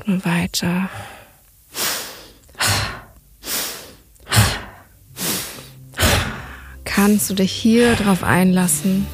Atme 0.00 0.24
weiter. 0.24 0.88
Kannst 6.84 7.30
du 7.30 7.34
dich 7.34 7.52
hier 7.52 7.94
drauf 7.96 8.22
einlassen, 8.22 9.06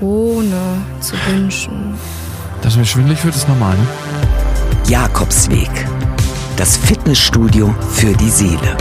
ohne 0.00 0.82
zu 1.00 1.14
wünschen? 1.26 1.94
Dass 2.62 2.76
mir 2.76 2.84
schwindelig 2.84 3.24
wird, 3.24 3.34
ist 3.34 3.48
normal, 3.48 3.76
ne? 3.76 3.86
Jakobsweg. 4.88 5.70
Das 6.56 6.76
Fitnessstudio 6.76 7.74
für 7.92 8.12
die 8.12 8.30
Seele. 8.30 8.76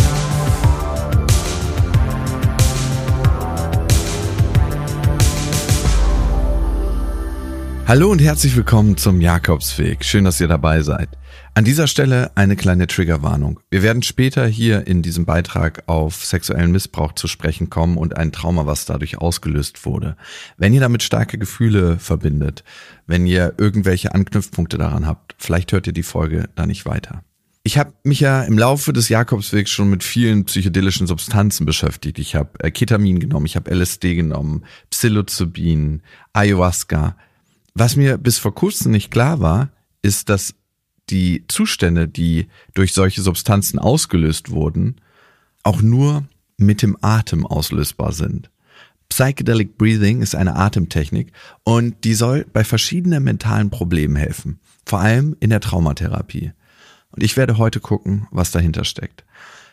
Hallo 7.92 8.10
und 8.10 8.22
herzlich 8.22 8.56
willkommen 8.56 8.96
zum 8.96 9.20
Jakobsweg. 9.20 10.06
Schön, 10.06 10.24
dass 10.24 10.40
ihr 10.40 10.48
dabei 10.48 10.82
seid. 10.82 11.10
An 11.56 11.66
dieser 11.66 11.88
Stelle 11.88 12.32
eine 12.36 12.56
kleine 12.56 12.88
Triggerwarnung. 12.88 13.60
Wir 13.70 13.84
werden 13.84 14.02
später 14.02 14.48
hier 14.48 14.88
in 14.88 15.02
diesem 15.02 15.26
Beitrag 15.26 15.84
auf 15.88 16.24
sexuellen 16.24 16.72
Missbrauch 16.72 17.12
zu 17.12 17.28
sprechen 17.28 17.70
kommen 17.70 17.98
und 17.98 18.16
ein 18.16 18.32
Trauma, 18.32 18.66
was 18.66 18.86
dadurch 18.86 19.18
ausgelöst 19.18 19.86
wurde. 19.86 20.16
Wenn 20.56 20.74
ihr 20.74 20.80
damit 20.80 21.04
starke 21.04 21.38
Gefühle 21.38 22.00
verbindet, 22.00 22.64
wenn 23.08 23.26
ihr 23.28 23.56
irgendwelche 23.58 24.16
Anknüpfpunkte 24.16 24.78
daran 24.78 25.06
habt, 25.06 25.36
vielleicht 25.38 25.74
hört 25.74 25.86
ihr 25.86 25.92
die 25.92 26.02
Folge 26.02 26.48
da 26.56 26.66
nicht 26.66 26.86
weiter. 26.86 27.26
Ich 27.64 27.78
habe 27.78 27.92
mich 28.06 28.22
ja 28.22 28.42
im 28.44 28.58
Laufe 28.58 28.94
des 28.94 29.10
Jakobswegs 29.10 29.70
schon 29.70 29.90
mit 29.90 30.06
vielen 30.06 30.46
psychedelischen 30.46 31.08
Substanzen 31.08 31.66
beschäftigt. 31.66 32.20
Ich 32.20 32.36
habe 32.36 32.52
äh, 32.60 32.72
Ketamin 32.72 33.20
genommen, 33.20 33.48
ich 33.48 33.58
habe 33.58 33.70
LSD 33.70 34.16
genommen, 34.16 34.64
Psilocybin, 34.90 36.04
Ayahuasca. 36.32 37.18
Was 37.74 37.96
mir 37.96 38.18
bis 38.18 38.38
vor 38.38 38.54
kurzem 38.54 38.92
nicht 38.92 39.12
klar 39.12 39.40
war, 39.40 39.70
ist, 40.02 40.30
dass 40.30 40.56
die 41.10 41.46
Zustände, 41.48 42.08
die 42.08 42.48
durch 42.74 42.94
solche 42.94 43.22
Substanzen 43.22 43.80
ausgelöst 43.80 44.52
wurden, 44.52 44.96
auch 45.64 45.82
nur 45.82 46.26
mit 46.58 46.82
dem 46.82 46.98
Atem 47.02 47.46
auslösbar 47.46 48.12
sind. 48.14 48.50
Psychedelic 49.10 49.78
Breathing 49.78 50.22
ist 50.22 50.36
eine 50.36 50.56
Atemtechnik 50.56 51.34
und 51.64 52.06
die 52.06 52.14
soll 52.14 52.46
bei 52.52 52.64
verschiedenen 52.64 53.24
mentalen 53.24 53.70
Problemen 53.70 54.16
helfen, 54.16 54.60
vor 54.86 55.02
allem 55.02 55.36
in 55.42 55.50
der 55.50 55.60
Traumatherapie. 55.60 56.54
Und 57.12 57.24
ich 57.24 57.36
werde 57.36 57.58
heute 57.58 57.82
gucken, 57.82 58.28
was 58.32 58.52
dahinter 58.52 58.86
steckt. 58.86 59.26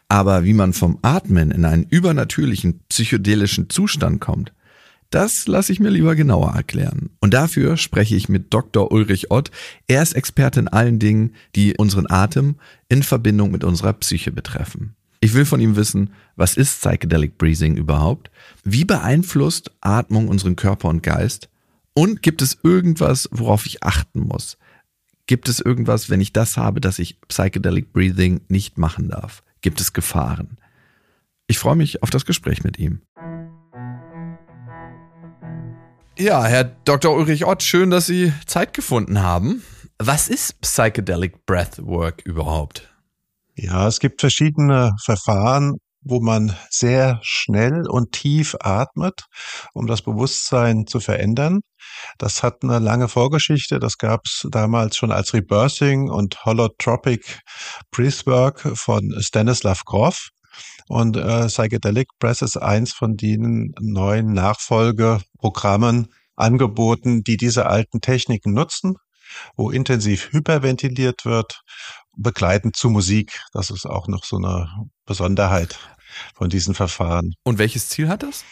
Aber 0.08 0.44
wie 0.44 0.54
man 0.54 0.72
vom 0.72 0.98
Atmen 1.02 1.52
in 1.52 1.64
einen 1.64 1.84
übernatürlichen 1.84 2.80
psychedelischen 2.88 3.70
Zustand 3.70 4.20
kommt, 4.20 4.52
das 5.10 5.46
lasse 5.46 5.72
ich 5.72 5.80
mir 5.80 5.88
lieber 5.88 6.14
genauer 6.14 6.52
erklären. 6.54 7.10
Und 7.20 7.32
dafür 7.32 7.76
spreche 7.76 8.14
ich 8.14 8.28
mit 8.28 8.52
Dr. 8.52 8.92
Ulrich 8.92 9.30
Ott. 9.30 9.50
Er 9.86 10.02
ist 10.02 10.12
Experte 10.12 10.60
in 10.60 10.68
allen 10.68 10.98
Dingen, 10.98 11.34
die 11.54 11.76
unseren 11.76 12.10
Atem 12.10 12.56
in 12.88 13.02
Verbindung 13.02 13.50
mit 13.50 13.64
unserer 13.64 13.94
Psyche 13.94 14.32
betreffen. 14.32 14.94
Ich 15.20 15.34
will 15.34 15.44
von 15.44 15.60
ihm 15.60 15.76
wissen, 15.76 16.10
was 16.36 16.56
ist 16.56 16.80
Psychedelic 16.80 17.38
Breathing 17.38 17.76
überhaupt? 17.76 18.30
Wie 18.64 18.84
beeinflusst 18.84 19.72
Atmung 19.80 20.28
unseren 20.28 20.56
Körper 20.56 20.88
und 20.88 21.02
Geist? 21.02 21.48
Und 21.94 22.22
gibt 22.22 22.42
es 22.42 22.58
irgendwas, 22.62 23.28
worauf 23.32 23.66
ich 23.66 23.82
achten 23.82 24.20
muss? 24.20 24.58
Gibt 25.26 25.48
es 25.48 25.58
irgendwas, 25.58 26.08
wenn 26.08 26.20
ich 26.20 26.32
das 26.32 26.56
habe, 26.56 26.80
dass 26.80 26.98
ich 26.98 27.20
Psychedelic 27.22 27.92
Breathing 27.92 28.42
nicht 28.48 28.78
machen 28.78 29.08
darf? 29.08 29.42
Gibt 29.60 29.80
es 29.80 29.92
Gefahren? 29.92 30.58
Ich 31.48 31.58
freue 31.58 31.76
mich 31.76 32.02
auf 32.02 32.10
das 32.10 32.24
Gespräch 32.24 32.62
mit 32.62 32.78
ihm. 32.78 33.00
Ja, 36.20 36.44
Herr 36.44 36.64
Dr. 36.64 37.14
Ulrich 37.14 37.47
Ott, 37.47 37.62
schön, 37.62 37.91
dass 37.91 38.06
Sie 38.06 38.33
Zeit 38.44 38.74
gefunden 38.74 39.22
haben. 39.22 39.62
Was 40.00 40.27
ist 40.27 40.60
Psychedelic 40.60 41.47
Breathwork 41.47 42.22
überhaupt? 42.22 42.92
Ja, 43.55 43.86
es 43.86 44.00
gibt 44.00 44.20
verschiedene 44.20 44.97
Verfahren, 45.00 45.77
wo 46.00 46.20
man 46.20 46.56
sehr 46.70 47.20
schnell 47.22 47.88
und 47.88 48.10
tief 48.10 48.56
atmet, 48.58 49.26
um 49.75 49.87
das 49.87 50.03
Bewusstsein 50.03 50.88
zu 50.88 50.98
verändern. 50.98 51.60
Das 52.19 52.42
hat 52.42 52.65
eine 52.65 52.81
lange 52.81 53.06
Vorgeschichte. 53.06 53.78
Das 53.78 53.97
gab 53.97 54.22
es 54.25 54.44
damals 54.50 54.97
schon 54.97 55.12
als 55.12 55.32
Rebirthing 55.34 56.10
und 56.10 56.44
Holotropic 56.44 57.38
Breathwork 57.92 58.76
von 58.76 59.15
Stanislav 59.21 59.84
Grof. 59.84 60.31
Und 60.88 61.16
äh, 61.16 61.47
Psychedelic 61.47 62.09
Press 62.19 62.42
ist 62.42 62.56
eins 62.56 62.92
von 62.92 63.16
den 63.16 63.75
neuen 63.78 64.32
Nachfolgeprogrammen 64.32 66.09
angeboten, 66.38 67.22
die 67.22 67.37
diese 67.37 67.66
alten 67.66 68.00
Techniken 68.00 68.53
nutzen, 68.53 68.94
wo 69.56 69.71
intensiv 69.71 70.32
hyperventiliert 70.32 71.25
wird, 71.25 71.60
begleitend 72.16 72.76
zu 72.76 72.91
Musik. 72.91 73.41
Das 73.53 73.71
ist 73.71 73.87
auch 73.87 74.09
noch 74.09 74.25
so 74.25 74.37
eine 74.37 74.69
Besonderheit 75.04 75.78
von 76.34 76.48
diesen 76.48 76.75
Verfahren. 76.75 77.34
Und 77.44 77.59
welches 77.59 77.88
Ziel 77.88 78.09
hat 78.09 78.22
das? 78.22 78.44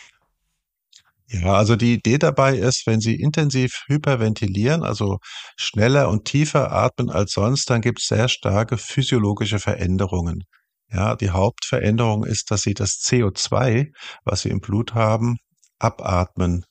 Ja, 1.28 1.54
also 1.54 1.74
die 1.74 1.94
Idee 1.94 2.18
dabei 2.18 2.56
ist, 2.56 2.86
wenn 2.86 3.00
Sie 3.00 3.16
intensiv 3.16 3.82
hyperventilieren, 3.88 4.84
also 4.84 5.18
schneller 5.56 6.08
und 6.08 6.24
tiefer 6.24 6.70
atmen 6.70 7.10
als 7.10 7.32
sonst, 7.32 7.68
dann 7.68 7.80
gibt 7.80 8.00
es 8.00 8.06
sehr 8.06 8.28
starke 8.28 8.78
physiologische 8.78 9.58
Veränderungen. 9.58 10.44
Ja, 10.88 11.16
die 11.16 11.30
Hauptveränderung 11.30 12.24
ist, 12.24 12.50
dass 12.50 12.62
sie 12.62 12.74
das 12.74 13.00
CO2, 13.00 13.92
was 14.24 14.42
sie 14.42 14.50
im 14.50 14.60
Blut 14.60 14.94
haben, 14.94 15.38
abatmen. 15.80 16.64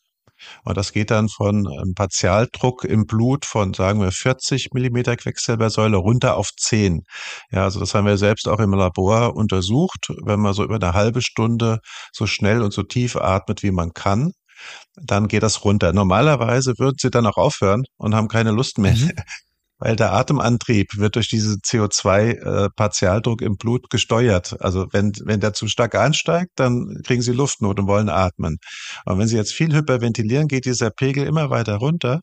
Und 0.64 0.78
das 0.78 0.92
geht 0.92 1.12
dann 1.12 1.30
von 1.30 1.68
einem 1.68 1.94
Partialdruck 1.94 2.84
im 2.84 3.06
Blut 3.06 3.46
von, 3.46 3.74
sagen 3.74 4.02
wir, 4.02 4.12
40 4.12 4.70
Millimeter 4.74 5.16
Quecksilbersäule 5.16 5.98
runter 5.98 6.38
auf 6.38 6.50
10. 6.58 7.04
Ja, 7.52 7.64
also 7.64 7.80
das 7.80 7.94
haben 7.94 8.06
wir 8.06 8.18
selbst 8.18 8.48
auch 8.48 8.60
im 8.60 8.74
Labor 8.74 9.36
untersucht. 9.36 10.12
Wenn 10.24 10.40
man 10.40 10.54
so 10.54 10.64
über 10.64 10.76
eine 10.76 10.94
halbe 10.94 11.22
Stunde 11.22 11.80
so 12.12 12.28
schnell 12.28 12.62
und 12.62 12.74
so 12.74 12.84
tief 12.84 13.16
atmet, 13.16 13.64
wie 13.64 13.72
man 13.72 13.92
kann, 13.94 14.32
dann 14.96 15.28
geht 15.28 15.44
das 15.44 15.64
runter. 15.64 15.94
Normalerweise 15.94 16.74
würden 16.78 16.98
sie 17.00 17.10
dann 17.10 17.26
auch 17.26 17.38
aufhören 17.38 17.84
und 17.98 18.16
haben 18.16 18.28
keine 18.28 18.52
Lust 18.52 18.78
mehr. 18.78 18.96
Weil 19.86 19.96
der 19.96 20.14
Atemantrieb 20.14 20.98
wird 20.98 21.16
durch 21.16 21.30
diesen 21.30 21.58
CO2-Partialdruck 21.58 23.44
äh, 23.44 23.46
im 23.46 23.56
Blut 23.56 23.92
gesteuert. 23.92 24.60
Also 24.60 24.88
wenn, 24.92 25.12
wenn 25.26 25.40
der 25.40 25.54
zu 25.54 25.68
stark 25.68 25.94
ansteigt, 25.94 26.54
dann 26.56 27.04
kriegen 27.06 27.22
sie 27.22 27.34
Luftnot 27.34 27.80
und 27.80 27.86
wollen 27.86 28.10
atmen. 28.10 28.58
Und 29.06 29.20
wenn 29.20 29.28
sie 29.28 29.36
jetzt 29.38 29.54
viel 29.54 29.76
hyperventilieren, 29.76 30.48
geht 30.48 30.66
dieser 30.66 30.90
Pegel 30.90 31.28
immer 31.28 31.52
weiter 31.52 31.76
runter 31.76 32.22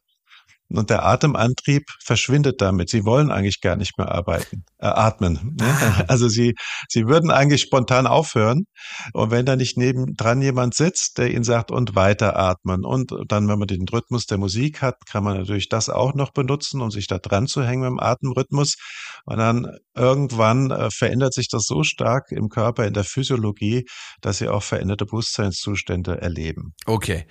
und 0.77 0.91
der 0.91 1.05
Atemantrieb 1.05 1.85
verschwindet 2.03 2.61
damit. 2.61 2.89
Sie 2.89 3.05
wollen 3.05 3.31
eigentlich 3.31 3.61
gar 3.61 3.77
nicht 3.77 3.99
mehr 3.99 4.11
arbeiten, 4.11 4.65
äh, 4.79 4.87
atmen. 4.87 5.57
Ne? 5.59 5.67
Ah. 5.67 6.05
Also 6.13 6.29
sie, 6.29 6.55
sie 6.89 7.07
würden 7.07 7.31
eigentlich 7.31 7.63
spontan 7.63 8.07
aufhören. 8.07 8.65
Und 9.13 9.31
wenn 9.31 9.47
da 9.47 9.57
nicht 9.57 9.79
nebendran 9.79 10.43
jemand 10.43 10.75
sitzt, 10.75 11.19
der 11.19 11.31
ihnen 11.31 11.45
sagt, 11.45 11.71
und 11.71 11.95
weiter 11.95 12.37
atmen. 12.37 12.85
Und 12.85 13.13
dann, 13.29 13.49
wenn 13.49 13.59
man 13.59 13.69
den 13.69 13.89
Rhythmus 13.89 14.27
der 14.27 14.39
Musik 14.39 14.83
hat, 14.83 14.97
kann 15.07 15.25
man 15.25 15.39
natürlich 15.39 15.69
das 15.69 15.89
auch 15.89 16.15
noch 16.15 16.33
benutzen, 16.33 16.81
um 16.81 16.91
sich 16.91 17.07
da 17.07 17.19
dran 17.19 17.47
zu 17.47 17.65
hängen 17.65 17.83
mit 17.83 17.91
dem 17.91 18.01
Atemrhythmus. 18.01 18.77
Und 19.25 19.39
dann 19.39 19.67
irgendwann 19.95 20.71
äh, 20.71 20.91
verändert 20.91 21.35
sich 21.35 21.49
das 21.49 21.65
so 21.65 21.83
stark 21.83 22.31
im 22.31 22.49
Körper, 22.49 22.87
in 22.87 22.95
der 22.95 23.05
Physiologie, 23.05 23.85
dass 24.21 24.39
sie 24.39 24.49
auch 24.49 24.63
veränderte 24.63 25.07
Bewusstseinszustände 25.07 26.21
erleben. 26.21 26.75
Okay. 26.87 27.27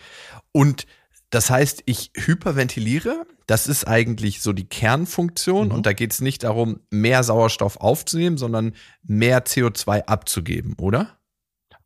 Und 0.51 0.85
das 1.31 1.49
heißt, 1.49 1.83
ich 1.85 2.11
hyperventiliere. 2.15 3.25
Das 3.47 3.67
ist 3.67 3.87
eigentlich 3.87 4.41
so 4.41 4.53
die 4.53 4.67
Kernfunktion. 4.67 5.69
Mhm. 5.69 5.73
Und 5.73 5.85
da 5.85 5.93
geht 5.93 6.11
es 6.11 6.21
nicht 6.21 6.43
darum, 6.43 6.81
mehr 6.91 7.23
Sauerstoff 7.23 7.77
aufzunehmen, 7.77 8.37
sondern 8.37 8.73
mehr 9.03 9.45
CO2 9.45 10.05
abzugeben, 10.05 10.75
oder? 10.77 11.17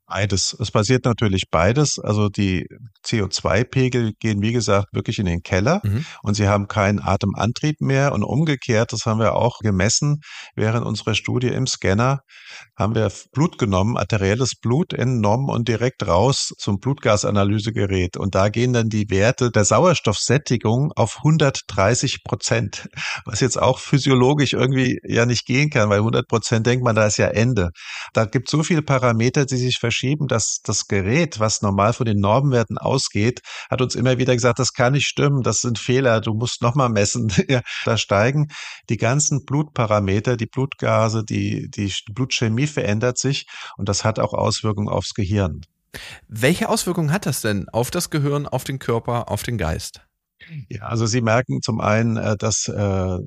Beides. 0.07 0.55
Es 0.59 0.69
passiert 0.69 1.05
natürlich 1.05 1.45
beides. 1.49 1.97
Also 1.97 2.29
die 2.29 2.67
CO2-Pegel 3.05 4.13
gehen, 4.19 4.41
wie 4.41 4.53
gesagt, 4.53 4.87
wirklich 4.93 5.17
in 5.17 5.25
den 5.25 5.41
Keller 5.41 5.81
mhm. 5.83 6.05
und 6.21 6.35
sie 6.35 6.47
haben 6.47 6.67
keinen 6.67 6.99
Atemantrieb 6.99 7.81
mehr. 7.81 8.13
Und 8.13 8.23
umgekehrt, 8.23 8.93
das 8.93 9.05
haben 9.07 9.19
wir 9.19 9.33
auch 9.33 9.59
gemessen 9.59 10.21
während 10.55 10.85
unserer 10.85 11.15
Studie 11.15 11.47
im 11.47 11.65
Scanner, 11.65 12.19
haben 12.77 12.93
wir 12.93 13.11
Blut 13.31 13.57
genommen, 13.57 13.97
arterielles 13.97 14.53
Blut 14.61 14.93
entnommen 14.93 15.49
und 15.49 15.67
direkt 15.67 16.05
raus 16.05 16.53
zum 16.57 16.77
Blutgasanalysegerät. 16.77 18.15
Und 18.15 18.35
da 18.35 18.49
gehen 18.49 18.73
dann 18.73 18.89
die 18.89 19.09
Werte 19.09 19.49
der 19.49 19.65
Sauerstoffsättigung 19.65 20.91
auf 20.95 21.17
130 21.17 22.23
Prozent, 22.23 22.87
was 23.25 23.39
jetzt 23.39 23.59
auch 23.59 23.79
physiologisch 23.79 24.53
irgendwie 24.53 24.99
ja 25.03 25.25
nicht 25.25 25.45
gehen 25.45 25.71
kann, 25.71 25.89
weil 25.89 25.99
100 25.99 26.27
Prozent 26.27 26.67
denkt 26.67 26.83
man, 26.83 26.95
da 26.95 27.07
ist 27.07 27.17
ja 27.17 27.27
Ende. 27.27 27.71
Da 28.13 28.25
gibt 28.25 28.47
es 28.47 28.51
so 28.51 28.61
viele 28.61 28.83
Parameter, 28.83 29.45
die 29.45 29.57
sich 29.57 29.77
verschieben, 29.79 29.94
dass 30.27 30.61
das 30.63 30.87
Gerät, 30.87 31.39
was 31.39 31.61
normal 31.61 31.93
von 31.93 32.05
den 32.05 32.19
Normwerten 32.19 32.77
ausgeht, 32.77 33.41
hat 33.69 33.81
uns 33.81 33.95
immer 33.95 34.17
wieder 34.17 34.33
gesagt, 34.33 34.59
das 34.59 34.73
kann 34.73 34.93
nicht 34.93 35.07
stimmen, 35.07 35.43
das 35.43 35.61
sind 35.61 35.79
Fehler, 35.79 36.21
du 36.21 36.33
musst 36.33 36.61
nochmal 36.61 36.89
messen. 36.89 37.31
da 37.85 37.97
steigen 37.97 38.47
die 38.89 38.97
ganzen 38.97 39.45
Blutparameter, 39.45 40.37
die 40.37 40.45
Blutgase, 40.45 41.23
die, 41.23 41.69
die 41.69 41.93
Blutchemie 42.13 42.67
verändert 42.67 43.17
sich 43.17 43.47
und 43.77 43.89
das 43.89 44.03
hat 44.03 44.19
auch 44.19 44.33
Auswirkungen 44.33 44.89
aufs 44.89 45.13
Gehirn. 45.13 45.61
Welche 46.27 46.69
Auswirkungen 46.69 47.11
hat 47.11 47.25
das 47.25 47.41
denn 47.41 47.69
auf 47.69 47.91
das 47.91 48.09
Gehirn, 48.09 48.47
auf 48.47 48.63
den 48.63 48.79
Körper, 48.79 49.29
auf 49.29 49.43
den 49.43 49.57
Geist? 49.57 50.01
Ja, 50.69 50.83
also 50.83 51.05
Sie 51.05 51.21
merken 51.21 51.61
zum 51.61 51.79
einen, 51.79 52.17
äh, 52.17 52.35
dass 52.37 52.67
äh, 52.67 53.17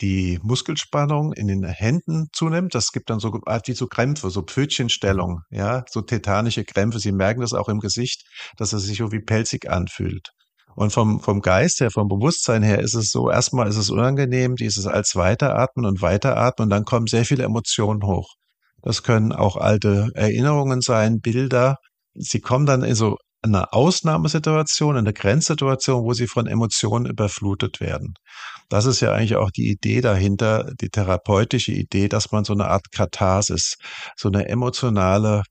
die 0.00 0.38
Muskelspannung 0.42 1.32
in 1.32 1.48
den 1.48 1.64
Händen 1.64 2.28
zunimmt. 2.32 2.74
Das 2.74 2.92
gibt 2.92 3.10
dann 3.10 3.18
so 3.18 3.32
Art 3.46 3.68
wie 3.68 3.72
so 3.72 3.86
Krämpfe, 3.86 4.30
so 4.30 4.42
Pfötchenstellung, 4.42 5.40
ja, 5.50 5.84
so 5.90 6.02
tetanische 6.02 6.64
Krämpfe. 6.64 6.98
Sie 6.98 7.12
merken 7.12 7.40
das 7.40 7.54
auch 7.54 7.68
im 7.68 7.80
Gesicht, 7.80 8.24
dass 8.56 8.72
es 8.72 8.84
sich 8.84 8.98
so 8.98 9.12
wie 9.12 9.20
pelzig 9.20 9.70
anfühlt. 9.70 10.30
Und 10.74 10.92
vom, 10.92 11.20
vom 11.20 11.40
Geist 11.40 11.80
her, 11.80 11.90
vom 11.90 12.08
Bewusstsein 12.08 12.62
her 12.62 12.80
ist 12.80 12.94
es 12.94 13.10
so, 13.10 13.30
erstmal 13.30 13.66
ist 13.68 13.78
es 13.78 13.88
unangenehm, 13.88 14.56
dieses 14.56 14.86
als 14.86 15.16
weiteratmen 15.16 15.86
und 15.86 16.02
weiteratmen 16.02 16.66
und 16.66 16.70
dann 16.70 16.84
kommen 16.84 17.06
sehr 17.06 17.24
viele 17.24 17.44
Emotionen 17.44 18.02
hoch. 18.04 18.34
Das 18.82 19.02
können 19.02 19.32
auch 19.32 19.56
alte 19.56 20.10
Erinnerungen 20.14 20.82
sein, 20.82 21.20
Bilder. 21.20 21.76
Sie 22.14 22.40
kommen 22.40 22.66
dann 22.66 22.82
in 22.82 22.94
so 22.94 23.16
eine 23.42 23.72
Ausnahmesituation, 23.72 24.96
eine 24.96 25.12
Grenzsituation, 25.12 26.02
wo 26.02 26.12
sie 26.12 26.26
von 26.26 26.46
Emotionen 26.46 27.06
überflutet 27.06 27.80
werden. 27.80 28.14
Das 28.68 28.86
ist 28.86 29.00
ja 29.00 29.12
eigentlich 29.12 29.36
auch 29.36 29.50
die 29.50 29.70
Idee 29.70 30.00
dahinter, 30.00 30.72
die 30.80 30.88
therapeutische 30.88 31.72
Idee, 31.72 32.08
dass 32.08 32.32
man 32.32 32.44
so 32.44 32.52
eine 32.52 32.66
Art 32.66 32.90
Katharsis, 32.90 33.76
so 34.16 34.28
eine 34.28 34.48
emotionale 34.48 35.42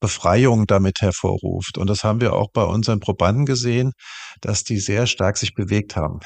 Befreiung 0.00 0.66
damit 0.66 1.00
hervorruft. 1.00 1.78
Und 1.78 1.88
das 1.88 2.04
haben 2.04 2.20
wir 2.20 2.34
auch 2.34 2.50
bei 2.52 2.62
unseren 2.62 3.00
Probanden 3.00 3.46
gesehen, 3.46 3.92
dass 4.40 4.64
die 4.64 4.78
sehr 4.78 5.06
stark 5.06 5.36
sich 5.36 5.54
bewegt 5.54 5.96
haben. 5.96 6.20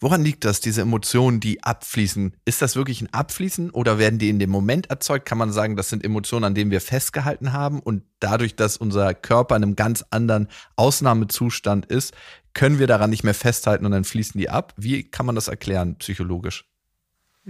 Woran 0.00 0.22
liegt 0.22 0.44
das, 0.44 0.60
diese 0.60 0.82
Emotionen, 0.82 1.40
die 1.40 1.62
abfließen? 1.62 2.36
Ist 2.44 2.62
das 2.62 2.76
wirklich 2.76 3.00
ein 3.00 3.12
Abfließen 3.12 3.70
oder 3.70 3.98
werden 3.98 4.18
die 4.18 4.28
in 4.28 4.38
dem 4.38 4.50
Moment 4.50 4.90
erzeugt? 4.90 5.26
Kann 5.26 5.38
man 5.38 5.52
sagen, 5.52 5.76
das 5.76 5.88
sind 5.88 6.04
Emotionen, 6.04 6.44
an 6.44 6.54
denen 6.54 6.70
wir 6.70 6.80
festgehalten 6.80 7.52
haben 7.52 7.80
und 7.80 8.02
dadurch, 8.20 8.56
dass 8.56 8.76
unser 8.76 9.14
Körper 9.14 9.56
in 9.56 9.62
einem 9.62 9.76
ganz 9.76 10.04
anderen 10.10 10.48
Ausnahmezustand 10.76 11.86
ist, 11.86 12.14
können 12.54 12.78
wir 12.78 12.86
daran 12.86 13.10
nicht 13.10 13.24
mehr 13.24 13.34
festhalten 13.34 13.86
und 13.86 13.92
dann 13.92 14.04
fließen 14.04 14.38
die 14.38 14.50
ab? 14.50 14.74
Wie 14.76 15.04
kann 15.04 15.26
man 15.26 15.34
das 15.34 15.48
erklären 15.48 15.96
psychologisch? 15.98 16.64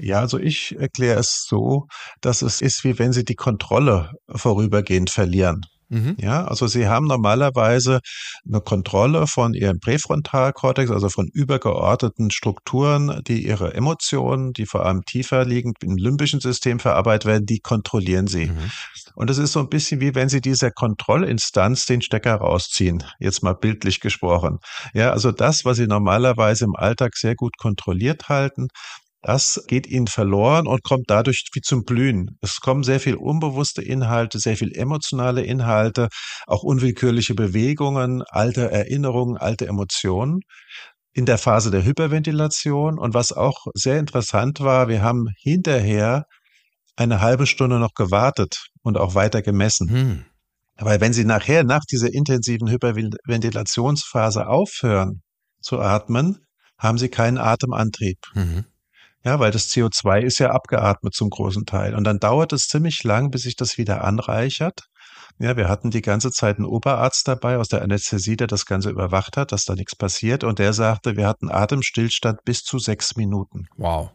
Ja, 0.00 0.20
also 0.20 0.38
ich 0.38 0.76
erkläre 0.78 1.18
es 1.18 1.44
so, 1.48 1.86
dass 2.20 2.42
es 2.42 2.60
ist, 2.60 2.84
wie 2.84 2.98
wenn 2.98 3.12
Sie 3.12 3.24
die 3.24 3.34
Kontrolle 3.34 4.12
vorübergehend 4.28 5.10
verlieren. 5.10 5.62
Mhm. 5.90 6.16
Ja, 6.18 6.44
also 6.44 6.66
Sie 6.66 6.86
haben 6.86 7.06
normalerweise 7.06 8.00
eine 8.46 8.60
Kontrolle 8.60 9.26
von 9.26 9.54
Ihrem 9.54 9.80
Präfrontalkortex, 9.80 10.90
also 10.90 11.08
von 11.08 11.28
übergeordneten 11.32 12.30
Strukturen, 12.30 13.22
die 13.26 13.46
Ihre 13.46 13.72
Emotionen, 13.74 14.52
die 14.52 14.66
vor 14.66 14.84
allem 14.84 15.02
tiefer 15.04 15.44
liegend 15.46 15.82
im 15.82 15.96
limbischen 15.96 16.40
System 16.40 16.78
verarbeitet 16.78 17.26
werden, 17.26 17.46
die 17.46 17.60
kontrollieren 17.60 18.26
Sie. 18.26 18.46
Mhm. 18.46 18.70
Und 19.14 19.30
es 19.30 19.38
ist 19.38 19.52
so 19.52 19.60
ein 19.60 19.68
bisschen 19.68 20.00
wie 20.00 20.14
wenn 20.14 20.28
Sie 20.28 20.42
dieser 20.42 20.70
Kontrollinstanz 20.70 21.86
den 21.86 22.02
Stecker 22.02 22.34
rausziehen, 22.34 23.02
jetzt 23.18 23.42
mal 23.42 23.54
bildlich 23.54 24.00
gesprochen. 24.00 24.58
Ja, 24.92 25.10
also 25.10 25.32
das, 25.32 25.64
was 25.64 25.78
Sie 25.78 25.86
normalerweise 25.86 26.66
im 26.66 26.76
Alltag 26.76 27.16
sehr 27.16 27.34
gut 27.34 27.56
kontrolliert 27.56 28.28
halten, 28.28 28.68
das 29.22 29.64
geht 29.66 29.86
ihnen 29.86 30.06
verloren 30.06 30.66
und 30.66 30.84
kommt 30.84 31.04
dadurch 31.08 31.48
wie 31.52 31.60
zum 31.60 31.84
Blühen. 31.84 32.38
Es 32.40 32.60
kommen 32.60 32.84
sehr 32.84 33.00
viel 33.00 33.16
unbewusste 33.16 33.82
Inhalte, 33.82 34.38
sehr 34.38 34.56
viel 34.56 34.72
emotionale 34.76 35.42
Inhalte, 35.42 36.08
auch 36.46 36.62
unwillkürliche 36.62 37.34
Bewegungen, 37.34 38.22
alte 38.28 38.70
Erinnerungen, 38.70 39.36
alte 39.36 39.66
Emotionen 39.66 40.40
in 41.12 41.26
der 41.26 41.38
Phase 41.38 41.70
der 41.70 41.84
Hyperventilation. 41.84 42.98
Und 42.98 43.14
was 43.14 43.32
auch 43.32 43.66
sehr 43.74 43.98
interessant 43.98 44.60
war, 44.60 44.88
wir 44.88 45.02
haben 45.02 45.26
hinterher 45.36 46.24
eine 46.94 47.20
halbe 47.20 47.46
Stunde 47.46 47.78
noch 47.78 47.94
gewartet 47.94 48.68
und 48.82 48.96
auch 48.98 49.14
weiter 49.14 49.42
gemessen. 49.42 49.90
Hm. 49.90 50.24
Weil 50.76 51.00
wenn 51.00 51.12
Sie 51.12 51.24
nachher 51.24 51.64
nach 51.64 51.84
dieser 51.90 52.12
intensiven 52.12 52.68
Hyperventilationsphase 52.70 54.46
aufhören 54.46 55.22
zu 55.60 55.80
atmen, 55.80 56.46
haben 56.78 56.98
Sie 56.98 57.08
keinen 57.08 57.38
Atemantrieb. 57.38 58.18
Mhm. 58.34 58.64
Ja, 59.28 59.38
weil 59.40 59.50
das 59.50 59.68
CO2 59.68 60.22
ist 60.22 60.38
ja 60.38 60.52
abgeatmet 60.52 61.12
zum 61.12 61.28
großen 61.28 61.66
Teil. 61.66 61.94
Und 61.94 62.04
dann 62.04 62.18
dauert 62.18 62.54
es 62.54 62.66
ziemlich 62.66 63.04
lang, 63.04 63.30
bis 63.30 63.42
sich 63.42 63.56
das 63.56 63.76
wieder 63.76 64.02
anreichert. 64.02 64.84
Ja, 65.38 65.54
wir 65.58 65.68
hatten 65.68 65.90
die 65.90 66.00
ganze 66.00 66.30
Zeit 66.30 66.56
einen 66.56 66.64
Oberarzt 66.64 67.28
dabei 67.28 67.58
aus 67.58 67.68
der 67.68 67.82
Anästhesie, 67.82 68.36
der 68.36 68.46
das 68.46 68.64
Ganze 68.64 68.88
überwacht 68.88 69.36
hat, 69.36 69.52
dass 69.52 69.66
da 69.66 69.74
nichts 69.74 69.94
passiert. 69.94 70.44
Und 70.44 70.58
der 70.58 70.72
sagte, 70.72 71.18
wir 71.18 71.26
hatten 71.26 71.50
Atemstillstand 71.50 72.42
bis 72.46 72.62
zu 72.62 72.78
sechs 72.78 73.16
Minuten. 73.16 73.66
Wow. 73.76 74.12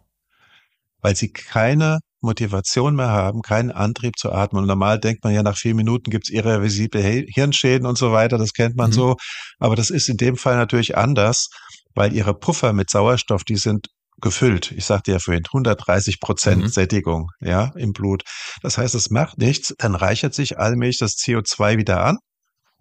Weil 1.03 1.15
sie 1.15 1.31
keine 1.31 1.99
Motivation 2.21 2.95
mehr 2.95 3.09
haben, 3.09 3.43
keinen 3.43 3.69
Antrieb 3.69 4.17
zu 4.17 4.31
atmen. 4.31 4.63
Und 4.63 4.67
normal 4.67 4.99
denkt 4.99 5.23
man 5.23 5.35
ja, 5.35 5.43
nach 5.43 5.57
vier 5.57 5.75
Minuten 5.75 6.09
gibt's 6.09 6.31
irreversible 6.31 7.03
Hirnschäden 7.03 7.85
und 7.85 7.99
so 7.99 8.11
weiter, 8.11 8.39
das 8.39 8.53
kennt 8.53 8.75
man 8.75 8.89
mhm. 8.89 8.93
so. 8.93 9.15
Aber 9.59 9.75
das 9.75 9.91
ist 9.91 10.09
in 10.09 10.17
dem 10.17 10.37
Fall 10.37 10.55
natürlich 10.55 10.97
anders, 10.97 11.49
weil 11.93 12.13
ihre 12.13 12.33
Puffer 12.33 12.73
mit 12.73 12.89
Sauerstoff, 12.89 13.43
die 13.43 13.57
sind 13.57 13.89
gefüllt. 14.21 14.71
Ich 14.71 14.85
sagte 14.85 15.11
ja 15.11 15.19
vorhin 15.19 15.43
130 15.45 16.19
Prozent 16.19 16.63
mhm. 16.63 16.67
Sättigung, 16.67 17.29
ja, 17.39 17.71
im 17.75 17.93
Blut. 17.93 18.23
Das 18.61 18.77
heißt, 18.77 18.95
es 18.95 19.09
macht 19.09 19.37
nichts, 19.37 19.73
dann 19.77 19.95
reichert 19.95 20.33
sich 20.33 20.57
allmählich 20.57 20.97
das 20.97 21.13
CO2 21.13 21.77
wieder 21.77 22.03
an 22.03 22.17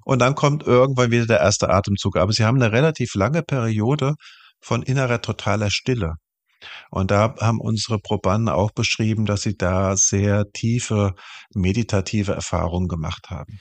und 0.04 0.18
dann 0.20 0.34
kommt 0.34 0.62
irgendwann 0.64 1.10
wieder 1.10 1.26
der 1.26 1.40
erste 1.40 1.68
Atemzug. 1.68 2.16
Aber 2.16 2.32
sie 2.32 2.44
haben 2.44 2.60
eine 2.60 2.72
relativ 2.72 3.14
lange 3.14 3.42
Periode 3.42 4.14
von 4.60 4.82
innerer 4.82 5.20
totaler 5.20 5.70
Stille. 5.70 6.14
Und 6.90 7.10
da 7.10 7.34
haben 7.40 7.60
unsere 7.60 7.98
Probanden 7.98 8.48
auch 8.48 8.70
beschrieben, 8.70 9.26
dass 9.26 9.42
sie 9.42 9.56
da 9.56 9.96
sehr 9.96 10.44
tiefe 10.52 11.14
meditative 11.54 12.32
Erfahrungen 12.32 12.86
gemacht 12.88 13.30
haben. 13.30 13.58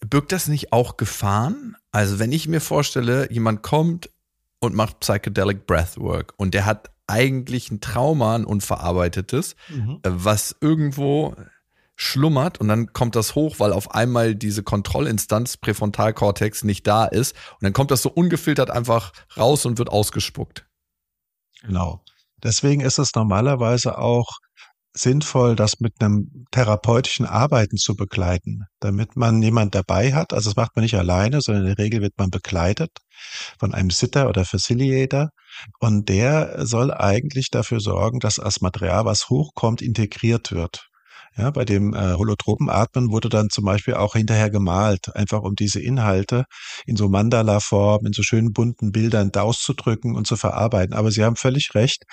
Birgt 0.00 0.32
das 0.32 0.48
nicht 0.48 0.72
auch 0.72 0.96
Gefahren? 0.96 1.76
Also 1.92 2.18
wenn 2.18 2.32
ich 2.32 2.48
mir 2.48 2.60
vorstelle, 2.60 3.30
jemand 3.30 3.62
kommt 3.62 4.10
und 4.64 4.74
macht 4.74 5.00
Psychedelic 5.00 5.66
Breathwork 5.66 6.34
und 6.36 6.54
der 6.54 6.64
hat 6.64 6.90
eigentlich 7.06 7.70
ein 7.70 7.80
Trauma, 7.80 8.34
ein 8.34 8.44
unverarbeitetes, 8.44 9.56
mhm. 9.68 10.00
Äh, 10.02 10.10
was 10.12 10.56
irgendwo 10.60 11.36
schlummert 11.96 12.58
und 12.58 12.68
dann 12.68 12.92
kommt 12.92 13.14
das 13.14 13.34
hoch, 13.34 13.60
weil 13.60 13.72
auf 13.72 13.92
einmal 13.92 14.34
diese 14.34 14.62
Kontrollinstanz 14.62 15.56
Präfrontalkortex 15.58 16.64
nicht 16.64 16.86
da 16.86 17.04
ist 17.04 17.36
und 17.52 17.62
dann 17.62 17.72
kommt 17.72 17.90
das 17.92 18.02
so 18.02 18.10
ungefiltert 18.10 18.70
einfach 18.70 19.12
raus 19.36 19.64
und 19.64 19.78
wird 19.78 19.90
ausgespuckt. 19.90 20.66
Genau. 21.62 22.02
Deswegen 22.42 22.80
ist 22.80 22.98
es 22.98 23.14
normalerweise 23.14 23.98
auch 23.98 24.28
sinnvoll, 24.96 25.56
das 25.56 25.80
mit 25.80 25.94
einem 26.00 26.46
therapeutischen 26.52 27.26
Arbeiten 27.26 27.76
zu 27.76 27.96
begleiten, 27.96 28.64
damit 28.80 29.16
man 29.16 29.42
jemand 29.42 29.74
dabei 29.74 30.14
hat. 30.14 30.32
Also 30.32 30.50
das 30.50 30.56
macht 30.56 30.76
man 30.76 30.84
nicht 30.84 30.94
alleine, 30.94 31.40
sondern 31.40 31.64
in 31.66 31.74
der 31.74 31.84
Regel 31.84 32.00
wird 32.00 32.14
man 32.16 32.30
begleitet 32.30 32.90
von 33.58 33.74
einem 33.74 33.90
Sitter 33.90 34.28
oder 34.28 34.44
Facilitator. 34.44 35.30
Und 35.80 36.08
der 36.08 36.64
soll 36.66 36.92
eigentlich 36.92 37.48
dafür 37.50 37.80
sorgen, 37.80 38.20
dass 38.20 38.36
das 38.36 38.60
Material, 38.60 39.04
was 39.04 39.28
hochkommt, 39.28 39.82
integriert 39.82 40.52
wird. 40.52 40.88
Ja, 41.36 41.50
bei 41.50 41.64
dem 41.64 41.94
äh, 41.94 42.14
Holotropenatmen 42.14 43.10
wurde 43.10 43.28
dann 43.28 43.50
zum 43.50 43.64
Beispiel 43.64 43.94
auch 43.94 44.14
hinterher 44.14 44.50
gemalt, 44.50 45.14
einfach 45.16 45.42
um 45.42 45.56
diese 45.56 45.80
Inhalte 45.80 46.44
in 46.86 46.94
so 46.94 47.08
Mandala-Form, 47.08 48.06
in 48.06 48.12
so 48.12 48.22
schönen 48.22 48.52
bunten 48.52 48.92
Bildern 48.92 49.32
da 49.32 49.42
auszudrücken 49.42 50.14
und 50.14 50.28
zu 50.28 50.36
verarbeiten. 50.36 50.94
Aber 50.94 51.10
Sie 51.10 51.24
haben 51.24 51.34
völlig 51.34 51.74
recht, 51.74 52.04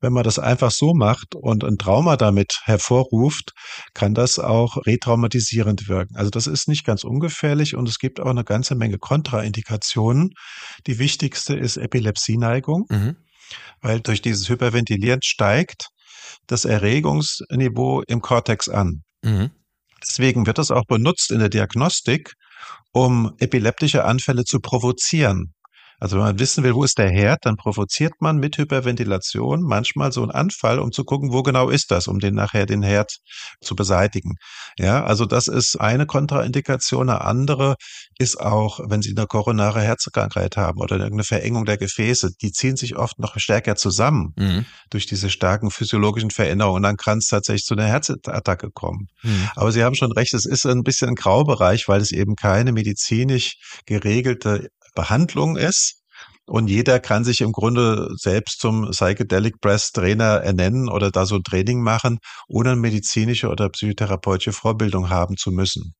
wenn 0.00 0.14
man 0.14 0.24
das 0.24 0.38
einfach 0.38 0.70
so 0.70 0.94
macht 0.94 1.34
und 1.34 1.64
ein 1.64 1.76
Trauma 1.76 2.16
damit 2.16 2.60
hervorruft, 2.64 3.52
kann 3.92 4.14
das 4.14 4.38
auch 4.38 4.78
retraumatisierend 4.86 5.88
wirken. 5.88 6.16
Also 6.16 6.30
das 6.30 6.46
ist 6.46 6.66
nicht 6.66 6.86
ganz 6.86 7.04
ungefährlich 7.04 7.76
und 7.76 7.88
es 7.90 7.98
gibt 7.98 8.20
auch 8.20 8.30
eine 8.30 8.44
ganze 8.44 8.74
Menge 8.74 8.96
Kontraindikationen. 8.98 10.30
Die 10.86 10.98
wichtigste 10.98 11.54
ist 11.54 11.76
Epilepsieneigung. 11.76 12.86
Mhm 12.88 13.16
weil 13.82 14.00
durch 14.00 14.22
dieses 14.22 14.48
Hyperventilieren 14.48 15.20
steigt 15.22 15.88
das 16.46 16.64
Erregungsniveau 16.64 18.02
im 18.02 18.20
Kortex 18.20 18.68
an. 18.68 19.02
Mhm. 19.22 19.50
Deswegen 20.02 20.46
wird 20.46 20.58
es 20.58 20.70
auch 20.70 20.84
benutzt 20.86 21.30
in 21.30 21.38
der 21.38 21.48
Diagnostik, 21.48 22.34
um 22.92 23.34
epileptische 23.38 24.04
Anfälle 24.04 24.44
zu 24.44 24.60
provozieren. 24.60 25.54
Also 26.00 26.16
wenn 26.16 26.24
man 26.24 26.38
wissen 26.38 26.64
will, 26.64 26.74
wo 26.74 26.84
ist 26.84 26.98
der 26.98 27.10
Herd, 27.10 27.40
dann 27.42 27.56
provoziert 27.56 28.14
man 28.20 28.38
mit 28.38 28.58
Hyperventilation 28.58 29.62
manchmal 29.62 30.12
so 30.12 30.22
einen 30.22 30.30
Anfall, 30.30 30.78
um 30.78 30.92
zu 30.92 31.04
gucken, 31.04 31.32
wo 31.32 31.42
genau 31.42 31.68
ist 31.68 31.90
das, 31.90 32.08
um 32.08 32.18
den 32.18 32.34
nachher 32.34 32.66
den 32.66 32.82
Herd 32.82 33.18
zu 33.60 33.76
beseitigen. 33.76 34.34
Ja, 34.78 35.04
also 35.04 35.26
das 35.26 35.48
ist 35.48 35.80
eine 35.80 36.06
Kontraindikation. 36.06 37.08
Eine 37.08 37.22
andere 37.22 37.76
ist 38.18 38.40
auch, 38.40 38.80
wenn 38.88 39.02
Sie 39.02 39.14
eine 39.16 39.26
koronare 39.26 39.80
Herzkrankheit 39.80 40.56
haben 40.56 40.80
oder 40.80 40.96
irgendeine 40.96 41.24
Verengung 41.24 41.64
der 41.64 41.78
Gefäße, 41.78 42.30
die 42.40 42.52
ziehen 42.52 42.76
sich 42.76 42.96
oft 42.96 43.18
noch 43.18 43.38
stärker 43.38 43.76
zusammen 43.76 44.32
mhm. 44.36 44.66
durch 44.90 45.06
diese 45.06 45.30
starken 45.30 45.70
physiologischen 45.70 46.30
Veränderungen. 46.30 46.76
Und 46.76 46.82
dann 46.82 46.96
kann 46.96 47.18
es 47.18 47.28
tatsächlich 47.28 47.64
zu 47.64 47.74
einer 47.74 47.86
Herzattacke 47.86 48.70
kommen. 48.72 49.08
Mhm. 49.22 49.48
Aber 49.54 49.72
Sie 49.72 49.84
haben 49.84 49.94
schon 49.94 50.12
recht, 50.12 50.34
es 50.34 50.46
ist 50.46 50.66
ein 50.66 50.82
bisschen 50.82 51.10
ein 51.10 51.14
Graubereich, 51.14 51.88
weil 51.88 52.00
es 52.00 52.12
eben 52.12 52.36
keine 52.36 52.72
medizinisch 52.72 53.56
geregelte 53.86 54.68
Behandlung 54.94 55.56
ist. 55.56 55.98
Und 56.44 56.68
jeder 56.68 56.98
kann 56.98 57.24
sich 57.24 57.40
im 57.40 57.52
Grunde 57.52 58.08
selbst 58.16 58.60
zum 58.60 58.90
Psychedelic 58.90 59.60
Breast 59.60 59.94
Trainer 59.94 60.40
ernennen 60.42 60.88
oder 60.88 61.10
da 61.10 61.24
so 61.24 61.36
ein 61.36 61.44
Training 61.44 61.80
machen, 61.82 62.18
ohne 62.48 62.74
medizinische 62.74 63.48
oder 63.48 63.68
psychotherapeutische 63.68 64.52
Vorbildung 64.52 65.08
haben 65.08 65.36
zu 65.36 65.52
müssen. 65.52 65.94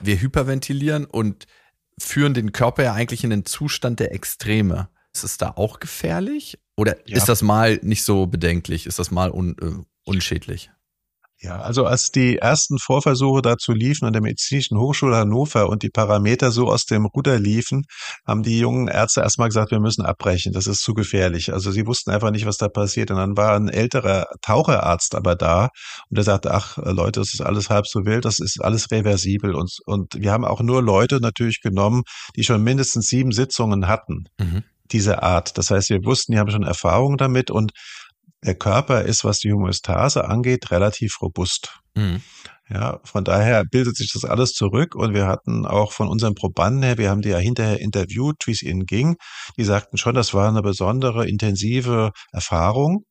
Wir 0.00 0.20
hyperventilieren 0.20 1.06
und 1.06 1.46
führen 1.98 2.34
den 2.34 2.52
Körper 2.52 2.84
ja 2.84 2.92
eigentlich 2.92 3.24
in 3.24 3.30
den 3.30 3.44
Zustand 3.44 3.98
der 3.98 4.12
Extreme. 4.12 4.88
Ist 5.14 5.24
es 5.24 5.38
da 5.38 5.52
auch 5.56 5.80
gefährlich? 5.80 6.58
Oder 6.76 6.96
Ja. 7.08 7.16
ist 7.16 7.28
das 7.28 7.42
mal 7.42 7.80
nicht 7.82 8.04
so 8.04 8.26
bedenklich? 8.26 8.86
Ist 8.86 8.98
das 8.98 9.10
mal 9.10 9.30
un, 9.30 9.56
äh, 9.60 9.82
unschädlich? 10.04 10.70
Ja, 11.40 11.60
also 11.60 11.86
als 11.86 12.10
die 12.10 12.38
ersten 12.38 12.78
Vorversuche 12.78 13.42
dazu 13.42 13.72
liefen 13.72 14.06
an 14.06 14.12
der 14.12 14.22
Medizinischen 14.22 14.76
Hochschule 14.76 15.16
Hannover 15.16 15.68
und 15.68 15.84
die 15.84 15.88
Parameter 15.88 16.50
so 16.50 16.66
aus 16.68 16.84
dem 16.84 17.06
Ruder 17.06 17.38
liefen, 17.38 17.84
haben 18.26 18.42
die 18.42 18.58
jungen 18.58 18.88
Ärzte 18.88 19.20
erstmal 19.20 19.48
gesagt, 19.48 19.70
wir 19.70 19.78
müssen 19.78 20.04
abbrechen, 20.04 20.52
das 20.52 20.66
ist 20.66 20.82
zu 20.82 20.94
gefährlich. 20.94 21.52
Also 21.52 21.70
sie 21.70 21.86
wussten 21.86 22.10
einfach 22.10 22.32
nicht, 22.32 22.44
was 22.44 22.56
da 22.56 22.68
passiert. 22.68 23.12
Und 23.12 23.18
dann 23.18 23.36
war 23.36 23.54
ein 23.54 23.68
älterer 23.68 24.26
Taucherarzt 24.42 25.14
aber 25.14 25.36
da 25.36 25.68
und 26.10 26.16
der 26.18 26.24
sagte, 26.24 26.52
ach 26.52 26.76
äh, 26.78 26.90
Leute, 26.90 27.20
das 27.20 27.32
ist 27.32 27.40
alles 27.40 27.70
halb 27.70 27.86
so 27.86 28.04
wild, 28.04 28.24
das 28.24 28.40
ist 28.40 28.60
alles 28.60 28.90
reversibel. 28.90 29.54
Und, 29.54 29.70
und 29.86 30.14
wir 30.20 30.32
haben 30.32 30.44
auch 30.44 30.60
nur 30.60 30.82
Leute 30.82 31.20
natürlich 31.20 31.60
genommen, 31.60 32.02
die 32.34 32.42
schon 32.42 32.64
mindestens 32.64 33.06
sieben 33.06 33.30
Sitzungen 33.30 33.86
hatten 33.86 34.24
Mhm. 34.40 34.64
dieser 34.90 35.22
Art. 35.22 35.56
Das 35.56 35.70
heißt, 35.70 35.90
wir 35.90 36.04
wussten, 36.04 36.32
die 36.32 36.38
haben 36.38 36.50
schon 36.50 36.64
Erfahrung 36.64 37.16
damit 37.16 37.50
und 37.52 37.72
der 38.44 38.54
Körper 38.54 39.02
ist, 39.02 39.24
was 39.24 39.40
die 39.40 39.52
Homöostase 39.52 40.24
angeht, 40.26 40.70
relativ 40.70 41.20
robust. 41.20 41.80
Mhm. 41.94 42.22
Ja, 42.70 43.00
von 43.02 43.24
daher 43.24 43.64
bildet 43.64 43.96
sich 43.96 44.12
das 44.12 44.24
alles 44.26 44.52
zurück 44.52 44.94
und 44.94 45.14
wir 45.14 45.26
hatten 45.26 45.64
auch 45.64 45.92
von 45.92 46.08
unseren 46.08 46.34
Probanden 46.34 46.82
her, 46.82 46.98
wir 46.98 47.08
haben 47.08 47.22
die 47.22 47.30
ja 47.30 47.38
hinterher 47.38 47.80
interviewt, 47.80 48.36
wie 48.46 48.50
es 48.50 48.62
ihnen 48.62 48.84
ging. 48.84 49.16
Die 49.56 49.64
sagten 49.64 49.96
schon, 49.96 50.14
das 50.14 50.34
war 50.34 50.48
eine 50.48 50.60
besondere, 50.60 51.26
intensive 51.26 52.12
Erfahrung. 52.30 53.04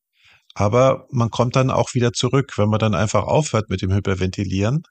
Aber 0.54 1.06
man 1.12 1.30
kommt 1.30 1.56
dann 1.56 1.70
auch 1.70 1.94
wieder 1.94 2.14
zurück, 2.14 2.54
wenn 2.58 2.70
man 2.70 2.80
dann 2.80 2.96
einfach 2.96 3.24
aufhört 3.24 3.70
mit 3.70 3.82
dem 3.82 3.94
Hyperventilieren. 3.94 4.84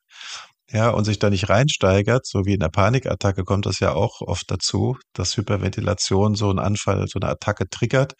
Ja, 0.73 0.91
und 0.91 1.05
sich 1.05 1.21
da 1.21 1.31
nicht 1.31 1.49
reinsteigert, 1.49 2.27
so 2.27 2.45
wie 2.45 2.55
in 2.55 2.61
der 2.61 2.71
Panikattacke 2.71 3.45
kommt 3.45 3.67
das 3.67 3.79
ja 3.79 3.93
auch 3.93 4.21
oft 4.21 4.51
dazu, 4.51 4.97
dass 5.13 5.37
Hyperventilation 5.37 6.35
so 6.35 6.51
einen 6.51 6.59
Anfall, 6.59 7.07
so 7.07 7.21
eine 7.21 7.31
Attacke 7.31 7.69
triggert. 7.69 8.15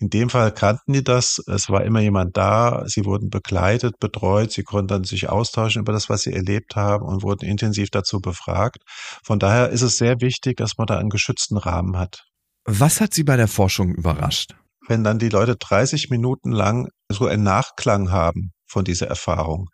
In 0.00 0.08
dem 0.08 0.30
Fall 0.30 0.52
kannten 0.54 0.94
die 0.94 1.04
das. 1.04 1.42
Es 1.46 1.68
war 1.68 1.84
immer 1.84 2.00
jemand 2.00 2.34
da. 2.38 2.84
Sie 2.86 3.04
wurden 3.04 3.28
begleitet, 3.28 3.98
betreut. 4.00 4.52
Sie 4.52 4.62
konnten 4.62 4.88
dann 4.88 5.04
sich 5.04 5.28
austauschen 5.28 5.82
über 5.82 5.92
das, 5.92 6.08
was 6.08 6.22
sie 6.22 6.32
erlebt 6.32 6.76
haben 6.76 7.04
und 7.04 7.22
wurden 7.22 7.44
intensiv 7.44 7.90
dazu 7.90 8.20
befragt. 8.20 8.78
Von 9.22 9.38
daher 9.38 9.68
ist 9.68 9.82
es 9.82 9.98
sehr 9.98 10.22
wichtig, 10.22 10.56
dass 10.56 10.78
man 10.78 10.86
da 10.86 10.96
einen 10.96 11.10
geschützten 11.10 11.58
Rahmen 11.58 11.98
hat. 11.98 12.24
Was 12.64 13.02
hat 13.02 13.12
Sie 13.12 13.24
bei 13.24 13.36
der 13.36 13.48
Forschung 13.48 13.92
überrascht? 13.94 14.54
Wenn 14.88 15.04
dann 15.04 15.18
die 15.18 15.28
Leute 15.28 15.56
30 15.56 16.08
Minuten 16.08 16.52
lang 16.52 16.88
so 17.10 17.26
einen 17.26 17.42
Nachklang 17.42 18.10
haben 18.10 18.52
von 18.66 18.84
dieser 18.84 19.08
Erfahrung 19.08 19.68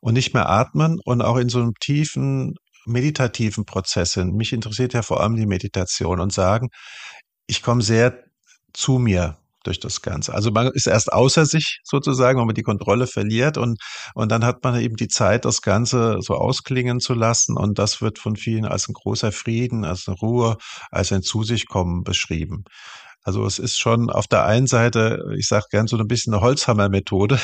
und 0.00 0.14
nicht 0.14 0.34
mehr 0.34 0.48
atmen 0.48 0.98
und 1.04 1.22
auch 1.22 1.36
in 1.36 1.48
so 1.48 1.60
einem 1.60 1.74
tiefen 1.80 2.54
meditativen 2.86 3.64
Prozess 3.64 4.12
sind. 4.12 4.34
Mich 4.34 4.52
interessiert 4.52 4.92
ja 4.92 5.02
vor 5.02 5.20
allem 5.20 5.36
die 5.36 5.46
Meditation 5.46 6.20
und 6.20 6.32
sagen, 6.32 6.68
ich 7.46 7.62
komme 7.62 7.82
sehr 7.82 8.22
zu 8.72 8.98
mir 8.98 9.38
durch 9.64 9.80
das 9.80 10.02
Ganze. 10.02 10.34
Also 10.34 10.50
man 10.50 10.68
ist 10.68 10.86
erst 10.86 11.12
außer 11.12 11.46
sich 11.46 11.80
sozusagen, 11.84 12.38
wenn 12.38 12.46
man 12.46 12.54
die 12.54 12.62
Kontrolle 12.62 13.06
verliert 13.06 13.56
und, 13.56 13.80
und 14.14 14.30
dann 14.30 14.44
hat 14.44 14.62
man 14.62 14.78
eben 14.78 14.96
die 14.96 15.08
Zeit, 15.08 15.44
das 15.44 15.62
Ganze 15.62 16.18
so 16.20 16.34
ausklingen 16.34 17.00
zu 17.00 17.14
lassen 17.14 17.56
und 17.56 17.78
das 17.78 18.00
wird 18.00 18.18
von 18.18 18.36
vielen 18.36 18.66
als 18.66 18.88
ein 18.88 18.92
großer 18.92 19.32
Frieden, 19.32 19.84
als 19.84 20.06
eine 20.06 20.16
Ruhe, 20.18 20.58
als 20.90 21.12
ein 21.12 21.22
Zu 21.22 21.42
sich 21.42 21.66
kommen 21.66 22.04
beschrieben. 22.04 22.64
Also 23.22 23.46
es 23.46 23.58
ist 23.58 23.78
schon 23.78 24.10
auf 24.10 24.26
der 24.26 24.44
einen 24.44 24.66
Seite, 24.66 25.24
ich 25.38 25.48
sage 25.48 25.64
gern 25.70 25.86
so 25.86 25.96
ein 25.96 26.06
bisschen 26.06 26.34
eine 26.34 26.42
Holzhammer-Methode, 26.42 27.40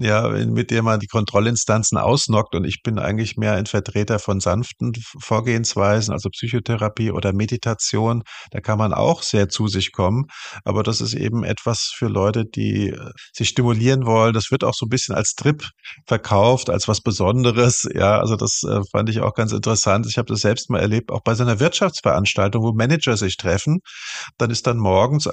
ja, 0.00 0.28
mit 0.28 0.70
der 0.70 0.82
man 0.82 1.00
die 1.00 1.08
Kontrollinstanzen 1.08 1.98
ausnockt. 1.98 2.54
Und 2.54 2.64
ich 2.64 2.82
bin 2.82 3.00
eigentlich 3.00 3.36
mehr 3.36 3.54
ein 3.54 3.66
Vertreter 3.66 4.20
von 4.20 4.38
sanften 4.38 4.92
Vorgehensweisen, 5.20 6.12
also 6.12 6.28
Psychotherapie 6.30 7.10
oder 7.10 7.32
Meditation. 7.32 8.22
Da 8.52 8.60
kann 8.60 8.78
man 8.78 8.94
auch 8.94 9.22
sehr 9.22 9.48
zu 9.48 9.66
sich 9.66 9.90
kommen. 9.90 10.26
Aber 10.64 10.84
das 10.84 11.00
ist 11.00 11.14
eben 11.14 11.42
etwas 11.42 11.92
für 11.96 12.06
Leute, 12.06 12.44
die 12.44 12.90
äh, 12.90 13.10
sich 13.32 13.48
stimulieren 13.48 14.06
wollen. 14.06 14.34
Das 14.34 14.52
wird 14.52 14.62
auch 14.62 14.74
so 14.74 14.86
ein 14.86 14.88
bisschen 14.88 15.16
als 15.16 15.34
Trip 15.34 15.64
verkauft, 16.06 16.70
als 16.70 16.86
was 16.86 17.00
Besonderes. 17.00 17.88
Ja, 17.92 18.20
also 18.20 18.36
das 18.36 18.62
äh, 18.62 18.80
fand 18.92 19.08
ich 19.08 19.20
auch 19.20 19.34
ganz 19.34 19.50
interessant. 19.50 20.06
Ich 20.06 20.16
habe 20.16 20.26
das 20.26 20.40
selbst 20.40 20.70
mal 20.70 20.78
erlebt, 20.78 21.10
auch 21.10 21.22
bei 21.24 21.34
so 21.34 21.42
einer 21.42 21.58
Wirtschaftsveranstaltung, 21.58 22.62
wo 22.62 22.72
Manager 22.72 23.16
sich 23.16 23.36
treffen. 23.36 23.80
Dann 24.38 24.50
ist 24.50 24.68
dann 24.68 24.78
morgens, 24.78 25.26
äh, 25.26 25.32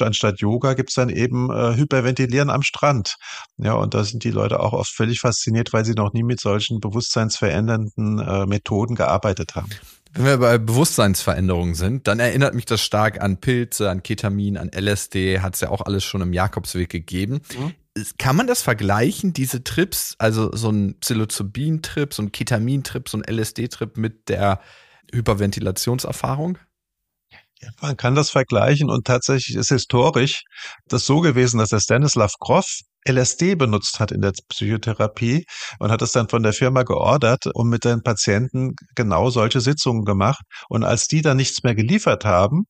anstatt 0.00 0.40
Yoga, 0.40 0.72
gibt's 0.72 0.94
dann 0.94 1.10
eben 1.10 1.50
Hyperventilieren 1.52 2.50
am 2.50 2.62
Strand. 2.62 3.16
Ja, 3.58 3.74
und 3.74 3.94
da 3.94 4.05
sind 4.06 4.24
die 4.24 4.30
Leute 4.30 4.60
auch 4.60 4.72
oft 4.72 4.90
völlig 4.90 5.20
fasziniert, 5.20 5.72
weil 5.72 5.84
sie 5.84 5.94
noch 5.94 6.12
nie 6.12 6.22
mit 6.22 6.40
solchen 6.40 6.80
bewusstseinsverändernden 6.80 8.18
äh, 8.18 8.46
Methoden 8.46 8.94
gearbeitet 8.94 9.54
haben. 9.54 9.68
Wenn 10.16 10.24
wir 10.24 10.38
bei 10.38 10.56
Bewusstseinsveränderungen 10.56 11.74
sind, 11.74 12.06
dann 12.06 12.20
erinnert 12.20 12.54
mich 12.54 12.64
das 12.64 12.80
stark 12.80 13.20
an 13.20 13.38
Pilze, 13.38 13.90
an 13.90 14.02
Ketamin, 14.02 14.56
an 14.56 14.70
LSD, 14.74 15.40
hat 15.40 15.56
es 15.56 15.60
ja 15.60 15.68
auch 15.68 15.82
alles 15.82 16.04
schon 16.04 16.22
im 16.22 16.32
Jakobsweg 16.32 16.88
gegeben. 16.88 17.42
Mhm. 17.58 17.74
Kann 18.16 18.36
man 18.36 18.46
das 18.46 18.62
vergleichen, 18.62 19.34
diese 19.34 19.62
Trips, 19.62 20.16
also 20.18 20.54
so 20.54 20.70
ein 20.70 20.98
Psilocybin-Trip, 21.00 22.14
so 22.14 22.22
ein 22.22 22.32
Ketamin-Trip, 22.32 23.08
so 23.08 23.18
ein 23.18 23.24
LSD-Trip 23.24 23.98
mit 23.98 24.28
der 24.30 24.60
Hyperventilationserfahrung? 25.12 26.58
Ja, 27.60 27.68
man 27.80 27.96
kann 27.96 28.14
das 28.14 28.30
vergleichen 28.30 28.90
und 28.90 29.06
tatsächlich 29.06 29.56
ist 29.56 29.68
historisch 29.68 30.44
das 30.88 31.06
so 31.06 31.20
gewesen, 31.20 31.58
dass 31.58 31.70
der 31.70 31.80
Stanislav 31.80 32.34
Grof 32.38 32.80
LSD 33.08 33.54
benutzt 33.54 34.00
hat 34.00 34.12
in 34.12 34.20
der 34.20 34.32
Psychotherapie 34.48 35.44
und 35.78 35.90
hat 35.90 36.02
es 36.02 36.12
dann 36.12 36.28
von 36.28 36.42
der 36.42 36.52
Firma 36.52 36.82
geordert 36.82 37.46
und 37.54 37.68
mit 37.68 37.84
den 37.84 38.02
Patienten 38.02 38.74
genau 38.94 39.30
solche 39.30 39.60
Sitzungen 39.60 40.04
gemacht. 40.04 40.42
Und 40.68 40.84
als 40.84 41.06
die 41.06 41.22
dann 41.22 41.36
nichts 41.36 41.62
mehr 41.62 41.74
geliefert 41.74 42.24
haben, 42.24 42.64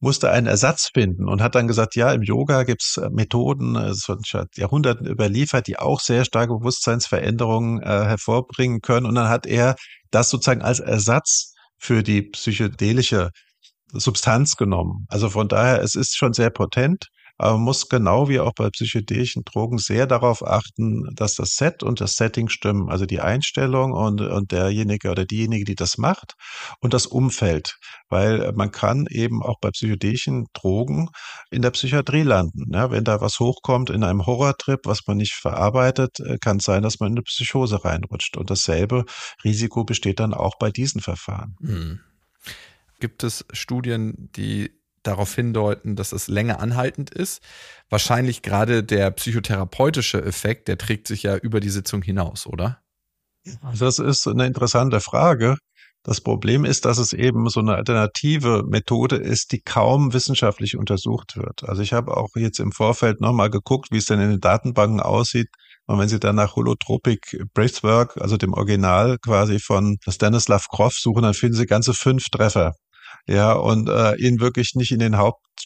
musste 0.00 0.30
einen 0.30 0.46
Ersatz 0.46 0.90
finden 0.94 1.28
und 1.28 1.42
hat 1.42 1.54
dann 1.54 1.68
gesagt, 1.68 1.94
ja, 1.94 2.10
im 2.12 2.22
Yoga 2.22 2.62
gibt's 2.62 2.98
Methoden, 3.10 3.76
es 3.76 4.08
wird 4.08 4.26
seit 4.26 4.56
Jahrhunderten 4.56 5.06
überliefert, 5.06 5.66
die 5.66 5.78
auch 5.78 6.00
sehr 6.00 6.24
starke 6.24 6.54
Bewusstseinsveränderungen 6.54 7.82
äh, 7.82 8.04
hervorbringen 8.04 8.80
können. 8.80 9.06
Und 9.06 9.14
dann 9.14 9.28
hat 9.28 9.46
er 9.46 9.76
das 10.10 10.30
sozusagen 10.30 10.62
als 10.62 10.80
Ersatz 10.80 11.52
für 11.78 12.02
die 12.02 12.22
psychedelische 12.22 13.30
Substanz 13.92 14.56
genommen. 14.56 15.06
Also 15.08 15.28
von 15.28 15.48
daher, 15.48 15.82
es 15.82 15.94
ist 15.94 16.16
schon 16.16 16.32
sehr 16.32 16.50
potent, 16.50 17.08
aber 17.40 17.54
man 17.54 17.62
muss 17.62 17.88
genau 17.88 18.28
wie 18.28 18.38
auch 18.38 18.52
bei 18.52 18.68
psychedelischen 18.68 19.44
Drogen 19.44 19.78
sehr 19.78 20.06
darauf 20.06 20.46
achten, 20.46 21.08
dass 21.14 21.36
das 21.36 21.56
Set 21.56 21.82
und 21.82 22.02
das 22.02 22.16
Setting 22.16 22.50
stimmen, 22.50 22.90
also 22.90 23.06
die 23.06 23.20
Einstellung 23.20 23.92
und, 23.92 24.20
und 24.20 24.52
derjenige 24.52 25.10
oder 25.10 25.24
diejenige, 25.24 25.64
die 25.64 25.74
das 25.74 25.96
macht 25.96 26.34
und 26.80 26.92
das 26.92 27.06
Umfeld, 27.06 27.78
weil 28.10 28.52
man 28.52 28.72
kann 28.72 29.06
eben 29.08 29.42
auch 29.42 29.58
bei 29.58 29.70
psychedelischen 29.70 30.48
Drogen 30.52 31.08
in 31.50 31.62
der 31.62 31.70
Psychiatrie 31.70 32.24
landen. 32.24 32.74
Ja, 32.74 32.90
wenn 32.90 33.04
da 33.04 33.22
was 33.22 33.40
hochkommt 33.40 33.88
in 33.88 34.04
einem 34.04 34.26
Horrortrip, 34.26 34.80
was 34.84 35.06
man 35.06 35.16
nicht 35.16 35.32
verarbeitet, 35.32 36.18
kann 36.42 36.58
es 36.58 36.64
sein, 36.64 36.82
dass 36.82 37.00
man 37.00 37.12
in 37.12 37.16
eine 37.16 37.22
Psychose 37.22 37.82
reinrutscht 37.86 38.36
und 38.36 38.50
dasselbe 38.50 39.06
Risiko 39.44 39.84
besteht 39.84 40.20
dann 40.20 40.34
auch 40.34 40.58
bei 40.58 40.70
diesen 40.70 41.00
Verfahren. 41.00 41.56
Hm. 41.62 42.00
Gibt 43.00 43.24
es 43.24 43.46
Studien, 43.54 44.28
die 44.36 44.78
darauf 45.02 45.34
hindeuten, 45.34 45.96
dass 45.96 46.12
es 46.12 46.28
länger 46.28 46.60
anhaltend 46.60 47.10
ist? 47.10 47.42
Wahrscheinlich 47.88 48.42
gerade 48.42 48.84
der 48.84 49.10
psychotherapeutische 49.10 50.22
Effekt, 50.22 50.68
der 50.68 50.78
trägt 50.78 51.08
sich 51.08 51.22
ja 51.22 51.36
über 51.36 51.60
die 51.60 51.70
Sitzung 51.70 52.02
hinaus, 52.02 52.46
oder? 52.46 52.82
Das 53.78 53.98
ist 53.98 54.26
eine 54.26 54.46
interessante 54.46 55.00
Frage. 55.00 55.56
Das 56.02 56.22
Problem 56.22 56.64
ist, 56.64 56.86
dass 56.86 56.96
es 56.96 57.12
eben 57.12 57.48
so 57.50 57.60
eine 57.60 57.74
alternative 57.74 58.62
Methode 58.66 59.16
ist, 59.16 59.52
die 59.52 59.60
kaum 59.60 60.14
wissenschaftlich 60.14 60.76
untersucht 60.76 61.36
wird. 61.36 61.62
Also 61.64 61.82
ich 61.82 61.92
habe 61.92 62.16
auch 62.16 62.30
jetzt 62.36 62.58
im 62.58 62.72
Vorfeld 62.72 63.20
nochmal 63.20 63.50
geguckt, 63.50 63.88
wie 63.90 63.98
es 63.98 64.06
denn 64.06 64.20
in 64.20 64.30
den 64.30 64.40
Datenbanken 64.40 65.00
aussieht. 65.00 65.48
Und 65.86 65.98
wenn 65.98 66.08
Sie 66.08 66.18
dann 66.18 66.36
nach 66.36 66.56
Holotropic 66.56 67.44
Breathwork, 67.52 68.16
also 68.18 68.38
dem 68.38 68.54
Original 68.54 69.18
quasi 69.18 69.58
von 69.58 69.98
Stanislav 70.08 70.68
Grof 70.68 70.94
suchen, 70.94 71.22
dann 71.22 71.34
finden 71.34 71.56
Sie 71.56 71.66
ganze 71.66 71.92
fünf 71.92 72.24
Treffer. 72.30 72.72
Ja, 73.26 73.52
und 73.52 73.88
äh, 73.88 74.16
ihn 74.16 74.40
wirklich 74.40 74.74
nicht 74.74 74.92
in 74.92 74.98
den 74.98 75.16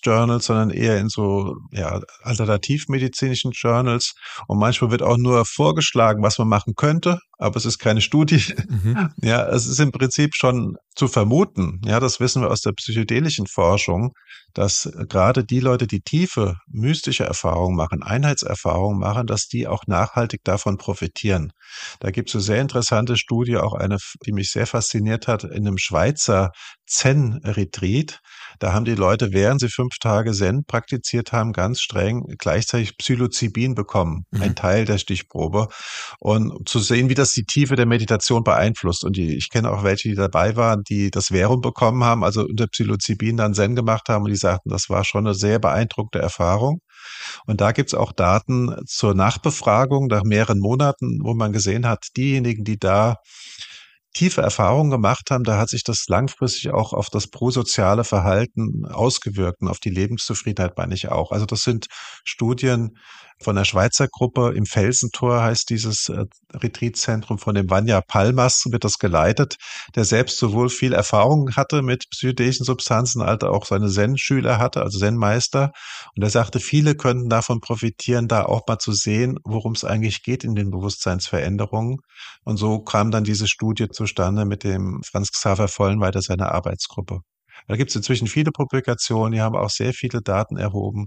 Hauptjournals, 0.05 0.47
sondern 0.47 0.71
eher 0.71 0.99
in 0.99 1.09
so 1.09 1.57
ja, 1.71 2.01
alternativmedizinischen 2.23 3.53
Journals. 3.53 4.15
Und 4.47 4.59
manchmal 4.59 4.91
wird 4.91 5.03
auch 5.03 5.17
nur 5.17 5.45
vorgeschlagen, 5.47 6.23
was 6.23 6.39
man 6.39 6.49
machen 6.49 6.75
könnte, 6.77 7.19
aber 7.39 7.57
es 7.57 7.65
ist 7.65 7.79
keine 7.79 8.01
Studie. 8.01 8.43
Mhm. 8.69 9.11
Ja, 9.23 9.47
es 9.49 9.67
ist 9.67 9.81
im 9.81 9.91
Prinzip 9.91 10.35
schon 10.35 10.77
zu 10.95 11.09
vermuten, 11.09 11.81
ja, 11.85 11.99
das 11.99 12.21
wissen 12.21 12.43
wir 12.43 12.51
aus 12.51 12.61
der 12.61 12.73
psychedelischen 12.73 13.47
Forschung, 13.47 14.13
dass 14.53 14.91
gerade 15.09 15.45
die 15.45 15.61
Leute, 15.61 15.87
die 15.87 16.01
tiefe 16.01 16.57
mystische 16.69 17.25
Erfahrungen 17.25 17.77
machen, 17.77 18.03
Einheitserfahrungen 18.03 18.99
machen, 18.99 19.27
dass 19.27 19.49
die 19.49 19.67
auch 19.67 19.87
nachhaltig 19.87 20.43
davon 20.45 20.77
profitieren. 20.77 21.53
Da 22.01 22.11
gibt 22.11 22.29
es 22.29 22.35
eine 22.37 22.43
sehr 22.43 22.61
interessante 22.61 23.17
Studie, 23.17 23.57
auch 23.57 23.75
eine, 23.75 23.99
die 24.25 24.33
mich 24.33 24.51
sehr 24.51 24.67
fasziniert 24.67 25.27
hat, 25.27 25.45
in 25.45 25.67
einem 25.67 25.79
Schweizer 25.79 26.53
Zen-Retreat. 26.87 28.21
Da 28.65 28.73
haben 28.73 28.87
die 28.87 28.95
Leute, 28.95 29.35
während 29.35 29.61
sie 29.61 29.69
fünf 29.69 29.99
Tage 30.01 30.33
Zen 30.33 30.65
praktiziert 30.65 31.33
haben, 31.33 31.53
ganz 31.53 31.83
streng 31.83 32.25
gleichzeitig 32.39 32.97
Psilocybin 32.97 33.75
bekommen, 33.75 34.25
mhm. 34.31 34.41
ein 34.41 34.55
Teil 34.55 34.87
der 34.87 34.97
Stichprobe. 34.97 35.69
Und 36.19 36.67
zu 36.67 36.79
sehen, 36.79 37.11
wie 37.11 37.15
das 37.15 37.33
die 37.33 37.45
Tiefe 37.45 37.77
der 37.77 37.85
Meditation 37.85 38.43
beeinflusst. 38.43 39.05
Und 39.05 39.19
die, 39.19 39.37
ich 39.37 39.51
kenne 39.51 39.71
auch 39.71 39.85
welche, 39.85 40.09
die 40.09 40.15
dabei 40.15 40.57
waren, 40.57 40.83
die 40.83 41.11
das 41.11 41.27
Verum 41.27 41.61
bekommen 41.61 42.05
haben, 42.05 42.25
also 42.25 42.47
unter 42.47 42.67
Psilocybin 42.67 43.37
dann 43.37 43.53
Zen 43.53 43.77
gemacht 43.77 44.09
haben 44.09 44.25
und 44.25 44.31
die 44.31 44.37
sagten, 44.37 44.71
das 44.71 44.89
war 44.89 45.05
schon 45.05 45.27
eine 45.27 45.35
sehr 45.35 45.59
beeindruckende 45.59 46.23
Erfahrung. 46.23 46.81
Und 47.45 47.61
da 47.61 47.73
gibt's 47.73 47.93
auch 47.93 48.13
Daten 48.13 48.75
zur 48.87 49.15
Nachbefragung 49.15 50.07
nach 50.07 50.23
mehreren 50.25 50.59
Monaten, 50.59 51.19
wo 51.23 51.35
man 51.35 51.53
gesehen 51.53 51.87
hat, 51.87 52.07
diejenigen, 52.17 52.65
die 52.65 52.79
da 52.79 53.17
tiefe 54.15 54.41
Erfahrungen 54.41 54.91
gemacht 54.91 55.31
haben, 55.31 55.45
da 55.45 55.59
hat 55.59 55.69
sich 55.69 55.85
das 55.85 56.07
langfristig 56.09 56.71
auch 56.71 56.93
auf 56.93 57.11
das 57.11 57.27
prosoziale 57.27 58.05
Verhalten 58.05 58.87
ausgewirkt 58.87 59.61
und 59.61 59.69
auf 59.69 59.81
die 59.81 59.91
Lebenszufriedenheit 59.91 60.77
meine 60.79 60.95
ich 60.95 61.09
auch. 61.09 61.33
Also 61.33 61.47
das 61.47 61.63
sind 61.63 61.89
Studien, 62.25 62.97
von 63.41 63.57
der 63.57 63.65
Schweizer 63.65 64.09
Gruppe 64.09 64.53
im 64.55 64.65
Felsentor 64.65 65.43
heißt 65.43 65.69
dieses 65.69 66.09
äh, 66.09 66.25
Retreatzentrum 66.53 67.39
von 67.39 67.55
dem 67.55 67.69
Vanya 67.69 68.01
Palmas 68.01 68.65
wird 68.71 68.85
das 68.85 68.99
geleitet, 68.99 69.57
der 69.95 70.05
selbst 70.05 70.39
sowohl 70.39 70.69
viel 70.69 70.93
Erfahrung 70.93 71.55
hatte 71.57 71.83
mit 71.83 72.05
psychedelischen 72.11 72.65
Substanzen, 72.65 73.23
als 73.23 73.43
auch 73.43 73.67
seine 73.67 73.89
Zen-Schüler 73.89 74.59
hatte, 74.59 74.83
also 74.83 74.99
Zen-Meister. 74.99 75.73
Und 76.17 76.23
er 76.23 76.31
sagte, 76.31 76.61
viele 76.61 76.95
könnten 76.95 77.29
davon 77.29 77.61
profitieren, 77.61 78.29
da 78.29 78.45
auch 78.45 78.63
mal 78.67 78.79
zu 78.79 78.93
sehen, 78.93 79.39
worum 79.45 79.73
es 79.73 79.85
eigentlich 79.85 80.23
geht 80.23 80.45
in 80.45 80.55
den 80.55 80.71
Bewusstseinsveränderungen. 80.71 81.99
Und 82.45 82.57
so 82.57 82.81
kam 82.81 83.11
dann 83.11 83.25
diese 83.25 83.49
Studie 83.49 83.89
zustande 83.89 84.45
mit 84.45 84.65
dem 84.65 85.01
Franz 85.05 85.33
Xaver 85.33 85.69
Vollenweiter 85.69 86.23
seiner 86.23 86.53
Arbeitsgruppe. 86.53 87.21
Da 87.67 87.77
gibt 87.77 87.91
es 87.91 87.97
inzwischen 87.97 88.27
viele 88.27 88.51
Publikationen, 88.51 89.33
die 89.33 89.41
haben 89.41 89.57
auch 89.57 89.71
sehr 89.71 89.93
viele 89.93 90.21
Daten 90.21 90.57
erhoben. 90.57 91.07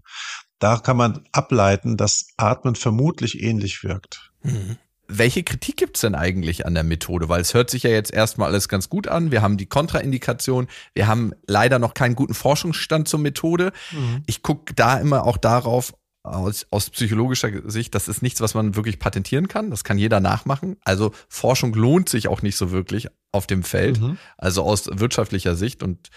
Da 0.59 0.77
kann 0.77 0.97
man 0.97 1.21
ableiten, 1.31 1.97
dass 1.97 2.27
Atmen 2.37 2.75
vermutlich 2.75 3.41
ähnlich 3.41 3.83
wirkt. 3.83 4.31
Mhm. 4.43 4.77
Welche 5.09 5.43
Kritik 5.43 5.77
gibt's 5.77 6.01
denn 6.01 6.15
eigentlich 6.15 6.65
an 6.65 6.73
der 6.73 6.83
Methode? 6.83 7.29
Weil 7.29 7.39
es 7.39 7.53
hört 7.53 7.69
sich 7.69 7.83
ja 7.83 7.89
jetzt 7.89 8.11
erstmal 8.11 8.49
alles 8.49 8.67
ganz 8.67 8.89
gut 8.89 9.07
an. 9.07 9.31
Wir 9.31 9.41
haben 9.41 9.55
die 9.55 9.67
Kontraindikation. 9.67 10.67
Wir 10.93 11.07
haben 11.07 11.31
leider 11.45 11.79
noch 11.79 11.93
keinen 11.93 12.15
guten 12.15 12.33
Forschungsstand 12.33 13.07
zur 13.07 13.19
Methode. 13.19 13.71
Mhm. 13.91 14.23
Ich 14.25 14.43
gucke 14.43 14.73
da 14.73 14.97
immer 14.97 15.23
auch 15.23 15.37
darauf, 15.37 15.93
aus, 16.27 16.67
aus 16.71 16.89
psychologischer 16.89 17.49
Sicht, 17.69 17.95
das 17.95 18.07
ist 18.07 18.21
nichts, 18.21 18.41
was 18.41 18.53
man 18.53 18.75
wirklich 18.75 18.99
patentieren 18.99 19.47
kann. 19.47 19.71
Das 19.71 19.83
kann 19.83 19.97
jeder 19.97 20.19
nachmachen. 20.19 20.77
Also 20.83 21.13
Forschung 21.29 21.73
lohnt 21.73 22.09
sich 22.09 22.27
auch 22.27 22.41
nicht 22.41 22.57
so 22.57 22.71
wirklich 22.71 23.07
auf 23.31 23.47
dem 23.47 23.63
Feld. 23.63 23.99
Mhm. 23.99 24.17
Also 24.37 24.63
aus 24.63 24.89
wirtschaftlicher 24.91 25.55
Sicht. 25.55 25.83
Und 25.83 26.09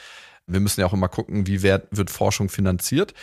wir 0.47 0.61
müssen 0.61 0.81
ja 0.81 0.87
auch 0.87 0.93
immer 0.93 1.09
gucken, 1.09 1.47
wie 1.47 1.63
wird, 1.63 1.89
wird 1.91 2.11
Forschung 2.11 2.49
finanziert. 2.49 3.15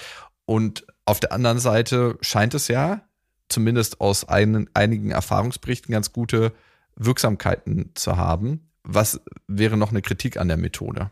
Und 0.45 0.85
auf 1.07 1.19
der 1.19 1.31
anderen 1.31 1.59
Seite 1.59 2.17
scheint 2.21 2.53
es 2.53 2.67
ja, 2.67 3.01
zumindest 3.49 4.01
aus 4.01 4.27
einen, 4.27 4.69
einigen 4.73 5.11
Erfahrungsberichten, 5.11 5.91
ganz 5.91 6.11
gute 6.11 6.53
Wirksamkeiten 6.95 7.91
zu 7.95 8.17
haben. 8.17 8.71
Was 8.83 9.21
wäre 9.47 9.77
noch 9.77 9.91
eine 9.91 10.01
Kritik 10.01 10.37
an 10.37 10.47
der 10.47 10.57
Methode? 10.57 11.11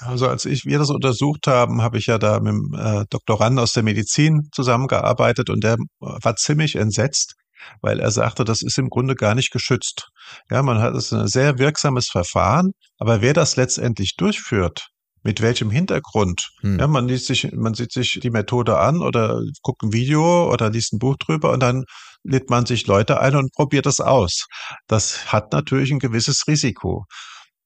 Also 0.00 0.28
als 0.28 0.44
ich, 0.44 0.64
wir 0.64 0.78
das 0.78 0.90
untersucht 0.90 1.46
haben, 1.46 1.80
habe 1.80 1.98
ich 1.98 2.06
ja 2.06 2.18
da 2.18 2.40
mit 2.40 2.52
dem 2.52 2.74
äh, 2.78 3.04
Doktoranden 3.08 3.58
aus 3.58 3.72
der 3.72 3.82
Medizin 3.82 4.48
zusammengearbeitet 4.52 5.48
und 5.48 5.64
der 5.64 5.76
war 6.00 6.36
ziemlich 6.36 6.76
entsetzt, 6.76 7.34
weil 7.80 8.00
er 8.00 8.10
sagte, 8.10 8.44
das 8.44 8.62
ist 8.62 8.78
im 8.78 8.90
Grunde 8.90 9.14
gar 9.14 9.34
nicht 9.34 9.52
geschützt. 9.52 10.10
Ja, 10.50 10.62
man 10.62 10.80
hat 10.80 10.94
es 10.94 11.12
ein 11.12 11.28
sehr 11.28 11.58
wirksames 11.58 12.08
Verfahren, 12.08 12.72
aber 12.98 13.22
wer 13.22 13.32
das 13.32 13.56
letztendlich 13.56 14.16
durchführt, 14.16 14.88
mit 15.26 15.42
welchem 15.42 15.72
Hintergrund. 15.72 16.50
Hm. 16.60 16.78
Ja, 16.78 16.86
man 16.86 17.08
liest 17.08 17.26
sich, 17.26 17.50
man 17.52 17.74
sieht 17.74 17.90
sich 17.90 18.20
die 18.22 18.30
Methode 18.30 18.78
an 18.78 19.02
oder 19.02 19.42
guckt 19.60 19.82
ein 19.82 19.92
Video 19.92 20.48
oder 20.52 20.70
liest 20.70 20.92
ein 20.92 21.00
Buch 21.00 21.16
drüber 21.16 21.50
und 21.50 21.60
dann 21.60 21.84
lädt 22.22 22.48
man 22.48 22.64
sich 22.64 22.86
Leute 22.86 23.20
ein 23.20 23.34
und 23.34 23.52
probiert 23.52 23.86
das 23.86 24.00
aus. 24.00 24.46
Das 24.86 25.32
hat 25.32 25.52
natürlich 25.52 25.90
ein 25.90 25.98
gewisses 25.98 26.46
Risiko. 26.46 27.06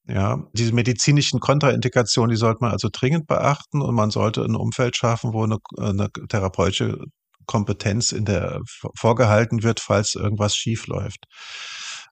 Ja, 0.09 0.43
diese 0.55 0.73
medizinischen 0.73 1.39
Kontraindikationen, 1.39 2.31
die 2.31 2.39
sollte 2.39 2.61
man 2.63 2.73
also 2.73 2.89
dringend 2.91 3.27
beachten 3.27 3.83
und 3.83 3.95
man 3.95 4.11
sollte 4.11 4.43
ein 4.43 4.57
Umfeld 4.57 4.97
schaffen, 4.97 5.35
wo 5.35 5.45
eine, 5.45 5.59
eine 5.77 6.09
therapeutische 6.29 6.97
Kompetenz 7.45 8.13
in 8.13 8.25
der 8.25 8.61
vorgehalten 8.99 9.63
wird, 9.63 9.81
falls 9.81 10.15
irgendwas 10.15 10.57
schief 10.57 10.87
läuft. 10.87 11.27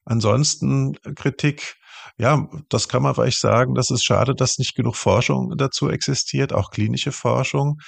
Ansonsten 0.05 0.95
Kritik 1.17 1.77
ja, 2.17 2.49
das 2.69 2.89
kann 2.89 3.03
man 3.03 3.15
vielleicht 3.15 3.41
sagen, 3.41 3.75
das 3.75 3.91
ist 3.91 4.05
schade, 4.05 4.35
dass 4.35 4.59
nicht 4.59 4.75
genug 4.75 4.97
Forschung 4.97 5.55
dazu 5.57 5.89
existiert, 5.91 6.53
auch 6.53 6.71
klinische 6.71 7.13
Forschung, 7.13 7.79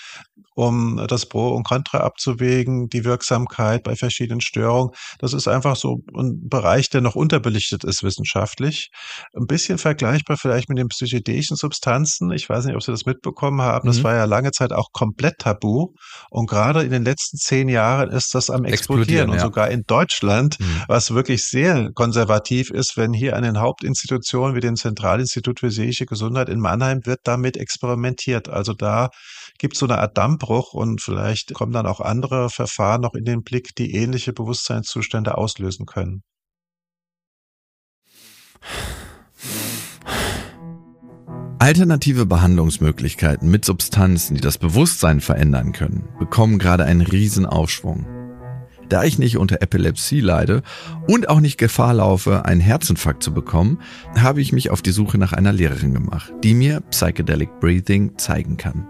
um 0.61 1.05
das 1.09 1.27
Pro 1.27 1.49
und 1.55 1.65
Contra 1.65 1.99
abzuwägen, 1.99 2.89
die 2.89 3.05
Wirksamkeit 3.05 3.83
bei 3.83 3.97
verschiedenen 3.97 4.41
Störungen. 4.41 4.93
Das 5.19 5.33
ist 5.33 5.49
einfach 5.49 5.77
so 5.77 6.01
ein 6.15 6.49
Bereich, 6.49 6.91
der 6.91 7.01
noch 7.01 7.15
unterbelichtet 7.15 7.85
ist 7.85 8.03
wissenschaftlich. 8.03 8.91
Ein 9.35 9.47
bisschen 9.47 9.79
vergleichbar 9.79 10.37
vielleicht 10.37 10.69
mit 10.69 10.79
den 10.79 10.89
psychedelischen 10.89 11.57
Substanzen. 11.57 12.31
Ich 12.33 12.49
weiß 12.49 12.65
nicht, 12.67 12.77
ob 12.77 12.83
Sie 12.83 12.93
das 12.93 13.07
mitbekommen 13.07 13.63
haben. 13.63 13.87
Das 13.87 13.99
mhm. 13.99 14.05
war 14.05 14.15
ja 14.15 14.25
lange 14.25 14.53
Zeit 14.53 14.73
auch 14.73 14.89
komplett 14.93 15.39
tabu. 15.39 15.95
Und 16.31 16.49
gerade 16.49 16.83
in 16.83 16.91
den 16.91 17.05
letzten 17.05 17.39
zehn 17.39 17.69
Jahren 17.69 18.11
ist 18.11 18.35
das 18.35 18.51
am 18.51 18.65
explodieren. 18.65 19.31
und 19.31 19.37
ja. 19.37 19.43
sogar 19.43 19.71
in 19.71 19.83
Deutschland, 19.87 20.59
mhm. 20.61 20.83
was 20.89 21.15
wirklich 21.15 21.47
sehr 21.47 21.91
konservativ 21.95 22.71
ist, 22.71 22.97
wenn 22.97 23.13
hier 23.13 23.37
an 23.37 23.43
den 23.43 23.61
Hauptinstitutionen 23.61 24.21
Institutionen 24.21 24.55
wie 24.55 24.61
dem 24.61 24.77
Zentralinstitut 24.77 25.61
für 25.61 25.71
seelische 25.71 26.07
Gesundheit 26.07 26.49
in 26.49 26.61
Mannheim 26.61 27.01
wird 27.05 27.21
damit 27.25 27.57
experimentiert. 27.57 28.49
Also 28.49 28.73
da 28.73 29.11
gibt 29.59 29.75
es 29.75 29.81
so 29.81 29.87
eine 29.87 29.99
Art 29.99 30.17
Dammbruch 30.51 30.75
und 30.75 31.01
vielleicht 31.01 31.55
kommen 31.55 31.73
dann 31.73 31.87
auch 31.87 32.01
andere 32.01 32.51
Verfahren 32.51 33.01
noch 33.01 33.15
in 33.15 33.25
den 33.25 33.43
Blick, 33.43 33.75
die 33.77 33.95
ähnliche 33.95 34.33
Bewusstseinszustände 34.33 35.39
auslösen 35.39 35.87
können. 35.87 36.23
Alternative 41.59 42.27
Behandlungsmöglichkeiten 42.27 43.51
mit 43.51 43.65
Substanzen, 43.65 44.35
die 44.35 44.41
das 44.41 44.59
Bewusstsein 44.59 45.21
verändern 45.21 45.73
können, 45.73 46.09
bekommen 46.19 46.59
gerade 46.59 46.85
einen 46.85 47.03
Riesenaufschwung. 47.03 48.07
Da 48.89 49.05
ich 49.05 49.19
nicht 49.19 49.37
unter 49.37 49.63
Epilepsie 49.63 50.21
leide 50.21 50.63
und 51.07 51.29
auch 51.29 51.39
nicht 51.39 51.59
Gefahr 51.59 51.95
laufe, 51.95 52.45
einen 52.45 52.61
Herzinfarkt 52.61 53.23
zu 53.23 53.33
bekommen, 53.33 53.81
habe 54.17 54.41
ich 54.41 54.53
mich 54.53 54.71
auf 54.71 54.83
die 54.83 54.91
Suche 54.91 55.17
nach 55.17 55.33
einer 55.33 55.53
Lehrerin 55.53 55.95
gemacht, 55.95 56.33
die 56.43 56.55
mir 56.55 56.81
Psychedelic 56.91 57.61
Breathing 57.61 58.19
zeigen 58.19 58.57
kann. 58.57 58.89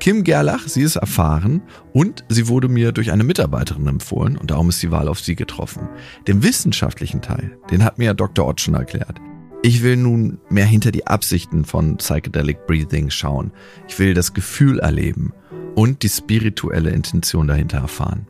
Kim 0.00 0.24
Gerlach, 0.24 0.68
sie 0.68 0.82
ist 0.82 0.96
erfahren 0.96 1.62
und 1.92 2.24
sie 2.28 2.48
wurde 2.48 2.68
mir 2.68 2.92
durch 2.92 3.10
eine 3.12 3.24
Mitarbeiterin 3.24 3.86
empfohlen 3.86 4.36
und 4.36 4.50
darum 4.50 4.68
ist 4.68 4.82
die 4.82 4.90
Wahl 4.90 5.08
auf 5.08 5.20
sie 5.20 5.34
getroffen. 5.34 5.88
Den 6.26 6.42
wissenschaftlichen 6.42 7.22
Teil, 7.22 7.58
den 7.70 7.84
hat 7.84 7.98
mir 7.98 8.14
Dr. 8.14 8.46
Ott 8.46 8.60
schon 8.60 8.74
erklärt. 8.74 9.20
Ich 9.62 9.82
will 9.82 9.96
nun 9.96 10.38
mehr 10.48 10.66
hinter 10.66 10.92
die 10.92 11.06
Absichten 11.06 11.64
von 11.64 11.96
Psychedelic 11.96 12.66
Breathing 12.66 13.10
schauen. 13.10 13.52
Ich 13.88 13.98
will 13.98 14.14
das 14.14 14.32
Gefühl 14.32 14.78
erleben 14.78 15.32
und 15.74 16.02
die 16.02 16.08
spirituelle 16.08 16.90
Intention 16.90 17.48
dahinter 17.48 17.78
erfahren. 17.78 18.28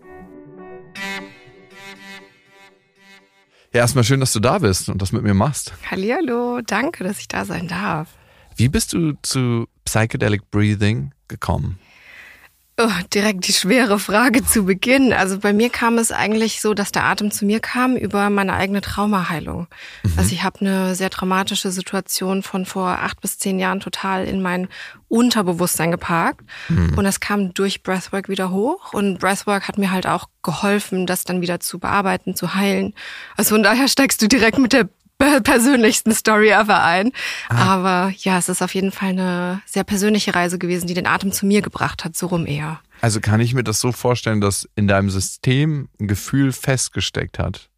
Ja, 3.74 3.80
erstmal 3.80 4.04
schön, 4.04 4.20
dass 4.20 4.32
du 4.32 4.40
da 4.40 4.58
bist 4.58 4.88
und 4.88 5.02
das 5.02 5.12
mit 5.12 5.22
mir 5.22 5.34
machst. 5.34 5.74
Hallihallo, 5.90 6.62
danke, 6.66 7.04
dass 7.04 7.20
ich 7.20 7.28
da 7.28 7.44
sein 7.44 7.68
darf. 7.68 8.08
Wie 8.56 8.68
bist 8.68 8.94
du 8.94 9.12
zu 9.22 9.66
Psychedelic 9.84 10.50
Breathing 10.50 11.12
gekommen? 11.28 11.78
Oh, 12.80 12.92
direkt 13.12 13.48
die 13.48 13.52
schwere 13.52 13.98
Frage 13.98 14.44
zu 14.44 14.64
Beginn. 14.64 15.12
Also 15.12 15.40
bei 15.40 15.52
mir 15.52 15.68
kam 15.68 15.98
es 15.98 16.12
eigentlich 16.12 16.60
so, 16.60 16.74
dass 16.74 16.92
der 16.92 17.06
Atem 17.06 17.32
zu 17.32 17.44
mir 17.44 17.58
kam 17.58 17.96
über 17.96 18.30
meine 18.30 18.52
eigene 18.52 18.80
Traumaheilung. 18.80 19.66
Mhm. 20.04 20.12
Also 20.16 20.32
ich 20.32 20.44
habe 20.44 20.60
eine 20.60 20.94
sehr 20.94 21.10
traumatische 21.10 21.72
Situation 21.72 22.44
von 22.44 22.66
vor 22.66 22.86
acht 22.86 23.20
bis 23.20 23.36
zehn 23.36 23.58
Jahren 23.58 23.80
total 23.80 24.26
in 24.26 24.40
mein 24.40 24.68
Unterbewusstsein 25.08 25.90
geparkt. 25.90 26.42
Mhm. 26.68 26.96
Und 26.96 27.02
das 27.02 27.18
kam 27.18 27.52
durch 27.52 27.82
Breathwork 27.82 28.28
wieder 28.28 28.52
hoch. 28.52 28.92
Und 28.92 29.18
Breathwork 29.18 29.66
hat 29.66 29.76
mir 29.76 29.90
halt 29.90 30.06
auch 30.06 30.28
geholfen, 30.44 31.04
das 31.04 31.24
dann 31.24 31.40
wieder 31.40 31.58
zu 31.58 31.80
bearbeiten, 31.80 32.36
zu 32.36 32.54
heilen. 32.54 32.94
Also 33.36 33.56
von 33.56 33.64
daher 33.64 33.88
steigst 33.88 34.22
du 34.22 34.28
direkt 34.28 34.58
mit 34.58 34.72
der 34.72 34.88
persönlichsten 35.42 36.12
Story 36.12 36.50
ever 36.50 36.83
ein. 36.83 37.12
Ah. 37.48 37.74
Aber 37.74 38.14
ja, 38.18 38.38
es 38.38 38.48
ist 38.48 38.62
auf 38.62 38.74
jeden 38.74 38.92
Fall 38.92 39.11
eine 39.11 39.62
sehr 39.66 39.85
persönliche 39.85 40.35
Reise 40.35 40.59
gewesen, 40.59 40.87
die 40.87 40.94
den 40.94 41.07
Atem 41.07 41.33
zu 41.33 41.46
mir 41.46 41.62
gebracht 41.62 42.04
hat, 42.04 42.16
so 42.16 42.26
rum 42.26 42.46
eher. 42.46 42.81
Also 43.00 43.20
kann 43.20 43.40
ich 43.40 43.54
mir 43.54 43.64
das 43.64 43.81
so 43.81 43.92
vorstellen, 43.92 44.40
dass 44.40 44.68
in 44.74 44.88
deinem 44.88 45.11
System 45.11 45.88
ein 46.00 46.09
Gefühl 46.09 46.52
festgesteckt 46.52 47.38
hat? 47.38 47.68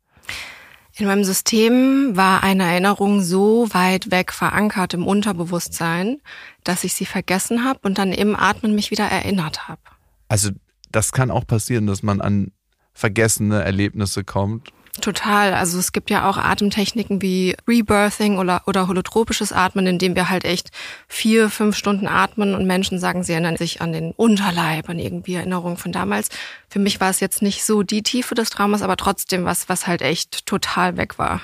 In 0.97 1.07
meinem 1.07 1.25
System 1.25 2.15
war 2.15 2.43
eine 2.43 2.65
Erinnerung 2.65 3.23
so 3.23 3.69
weit 3.73 4.11
weg 4.11 4.33
verankert 4.33 4.93
im 4.93 5.07
Unterbewusstsein, 5.07 6.21
dass 6.63 6.85
ich 6.85 6.93
sie 6.93 7.07
vergessen 7.07 7.65
habe 7.65 7.81
und 7.83 7.97
dann 7.97 8.13
im 8.13 8.37
Atmen 8.37 8.75
mich 8.75 8.91
wieder 8.91 9.05
erinnert 9.05 9.67
habe. 9.69 9.81
Also 10.29 10.51
das 10.93 11.13
kann 11.13 11.31
auch 11.31 11.47
passieren, 11.47 11.87
dass 11.87 12.03
man 12.03 12.21
an 12.21 12.53
vergessene 12.93 13.63
Erlebnisse 13.63 14.25
kommt 14.25 14.73
Total. 15.01 15.55
Also 15.55 15.79
es 15.79 15.93
gibt 15.93 16.11
ja 16.11 16.29
auch 16.29 16.37
Atemtechniken 16.37 17.23
wie 17.23 17.57
Rebirthing 17.67 18.39
oder, 18.39 18.63
oder 18.67 18.89
holotropisches 18.89 19.53
Atmen, 19.53 19.87
in 19.87 19.99
dem 19.99 20.15
wir 20.15 20.29
halt 20.29 20.45
echt 20.45 20.71
vier, 21.09 21.51
fünf 21.51 21.77
Stunden 21.77 22.07
atmen 22.07 22.55
und 22.55 22.67
Menschen 22.67 22.99
sagen, 22.99 23.23
sie 23.23 23.33
erinnern 23.33 23.57
sich 23.57 23.81
an 23.81 23.93
den 23.93 24.13
Unterleib, 24.13 24.89
an 24.89 24.99
irgendwie 24.99 25.35
Erinnerungen 25.35 25.77
von 25.77 25.93
damals. 25.93 26.29
Für 26.69 26.79
mich 26.79 27.01
war 27.01 27.11
es 27.11 27.21
jetzt 27.21 27.43
nicht 27.43 27.65
so 27.65 27.83
die 27.83 28.03
Tiefe 28.03 28.35
des 28.35 28.51
Traumas, 28.51 28.83
aber 28.83 28.97
trotzdem 28.97 29.45
was, 29.45 29.69
was 29.69 29.87
halt 29.87 30.03
echt 30.03 30.47
total 30.47 30.97
weg 30.97 31.19
war. 31.19 31.41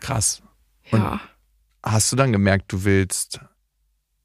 Krass. 0.00 0.42
Ja. 0.90 0.98
Und 1.12 1.20
hast 1.82 2.12
du 2.12 2.16
dann 2.16 2.32
gemerkt, 2.32 2.72
du 2.72 2.84
willst 2.84 3.40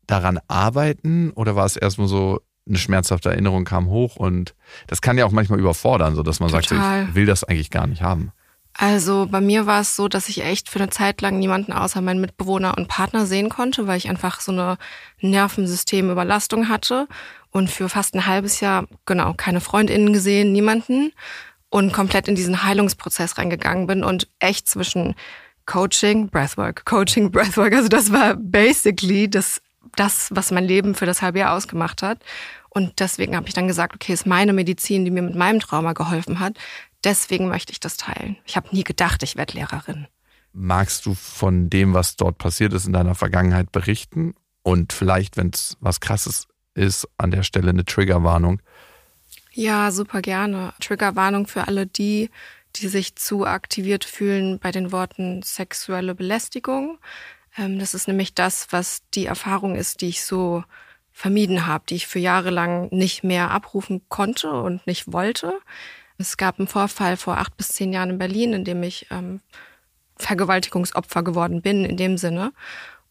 daran 0.07 0.39
arbeiten 0.47 1.31
oder 1.31 1.55
war 1.55 1.65
es 1.65 1.77
erstmal 1.77 2.07
so, 2.07 2.39
eine 2.67 2.77
schmerzhafte 2.77 3.29
Erinnerung 3.29 3.65
kam 3.65 3.87
hoch 3.87 4.15
und 4.15 4.55
das 4.87 5.01
kann 5.01 5.17
ja 5.17 5.25
auch 5.25 5.31
manchmal 5.31 5.59
überfordern, 5.59 6.15
so 6.15 6.23
dass 6.23 6.39
man 6.39 6.49
sagt, 6.49 6.69
Total. 6.69 7.07
ich 7.09 7.15
will 7.15 7.25
das 7.25 7.43
eigentlich 7.43 7.71
gar 7.71 7.87
nicht 7.87 8.01
haben. 8.01 8.31
Also 8.75 9.27
bei 9.29 9.39
mir 9.39 9.67
war 9.67 9.81
es 9.81 9.95
so, 9.95 10.07
dass 10.07 10.29
ich 10.29 10.43
echt 10.43 10.67
für 10.67 10.79
eine 10.79 10.89
Zeit 10.89 11.21
lang 11.21 11.37
niemanden 11.37 11.73
außer 11.73 12.01
meinen 12.01 12.21
Mitbewohner 12.21 12.75
und 12.75 12.87
Partner 12.87 13.27
sehen 13.27 13.49
konnte, 13.49 13.85
weil 13.85 13.97
ich 13.97 14.09
einfach 14.09 14.41
so 14.41 14.51
eine 14.51 14.77
Nervensystemüberlastung 15.21 16.69
hatte 16.69 17.07
und 17.51 17.69
für 17.69 17.87
fast 17.87 18.15
ein 18.15 18.25
halbes 18.25 18.61
Jahr, 18.61 18.87
genau, 19.05 19.33
keine 19.35 19.61
Freundinnen 19.61 20.11
gesehen, 20.11 20.51
niemanden 20.51 21.11
und 21.69 21.93
komplett 21.93 22.27
in 22.27 22.35
diesen 22.35 22.63
Heilungsprozess 22.63 23.37
reingegangen 23.37 23.85
bin 23.85 24.03
und 24.03 24.27
echt 24.39 24.67
zwischen 24.67 25.13
Coaching, 25.67 26.29
Breathwork, 26.29 26.83
Coaching, 26.85 27.31
Breathwork, 27.31 27.73
also 27.73 27.89
das 27.89 28.11
war 28.11 28.35
basically 28.35 29.29
das, 29.29 29.61
das, 29.95 30.29
was 30.31 30.49
mein 30.49 30.65
Leben 30.65 30.95
für 30.95 31.05
das 31.05 31.21
halbe 31.21 31.39
Jahr 31.39 31.53
ausgemacht 31.53 32.01
hat. 32.01 32.19
Und 32.69 32.99
deswegen 32.99 33.35
habe 33.35 33.47
ich 33.47 33.53
dann 33.53 33.67
gesagt, 33.67 33.93
okay, 33.93 34.13
ist 34.13 34.25
meine 34.25 34.51
Medizin, 34.51 35.05
die 35.05 35.11
mir 35.11 35.21
mit 35.21 35.35
meinem 35.35 35.59
Trauma 35.59 35.93
geholfen 35.93 36.39
hat. 36.39 36.57
Deswegen 37.03 37.49
möchte 37.49 37.71
ich 37.71 37.79
das 37.79 37.97
teilen. 37.97 38.37
Ich 38.45 38.55
habe 38.55 38.69
nie 38.71 38.83
gedacht, 38.83 39.23
ich 39.23 39.35
werde 39.35 39.53
Lehrerin. 39.53 40.07
Magst 40.53 41.05
du 41.05 41.15
von 41.15 41.69
dem, 41.69 41.93
was 41.93 42.15
dort 42.15 42.37
passiert 42.37 42.73
ist 42.73 42.85
in 42.85 42.93
deiner 42.93 43.15
Vergangenheit 43.15 43.71
berichten? 43.71 44.35
Und 44.61 44.93
vielleicht, 44.93 45.35
wenn 45.35 45.49
es 45.49 45.77
was 45.81 45.99
Krasses 45.99 46.47
ist, 46.75 47.07
an 47.17 47.31
der 47.31 47.43
Stelle 47.43 47.69
eine 47.69 47.85
Triggerwarnung. 47.85 48.61
Ja, 49.51 49.91
super 49.91 50.21
gerne. 50.21 50.73
Triggerwarnung 50.79 51.47
für 51.47 51.67
alle 51.67 51.85
die, 51.85 52.29
die 52.75 52.87
sich 52.87 53.15
zu 53.15 53.45
aktiviert 53.45 54.05
fühlen 54.05 54.59
bei 54.59 54.71
den 54.71 54.91
Worten 54.91 55.43
sexuelle 55.43 56.15
Belästigung. 56.15 56.97
Ähm, 57.57 57.77
das 57.79 57.93
ist 57.93 58.07
nämlich 58.07 58.33
das, 58.33 58.67
was 58.71 59.03
die 59.13 59.25
Erfahrung 59.25 59.75
ist, 59.75 60.01
die 60.01 60.09
ich 60.09 60.23
so 60.23 60.63
vermieden 61.11 61.67
habe, 61.67 61.83
die 61.87 61.95
ich 61.95 62.07
für 62.07 62.19
Jahre 62.19 62.49
lang 62.49 62.89
nicht 62.91 63.23
mehr 63.23 63.51
abrufen 63.51 64.01
konnte 64.09 64.51
und 64.51 64.85
nicht 64.87 65.13
wollte. 65.13 65.53
Es 66.23 66.37
gab 66.37 66.57
einen 66.57 66.69
Vorfall 66.69 67.17
vor 67.17 67.37
acht 67.37 67.57
bis 67.57 67.67
zehn 67.67 67.91
Jahren 67.91 68.11
in 68.11 68.17
Berlin, 68.17 68.53
in 68.53 68.63
dem 68.63 68.81
ich 68.81 69.07
ähm, 69.11 69.41
Vergewaltigungsopfer 70.15 71.21
geworden 71.21 71.61
bin, 71.61 71.83
in 71.83 71.97
dem 71.97 72.17
Sinne. 72.17 72.53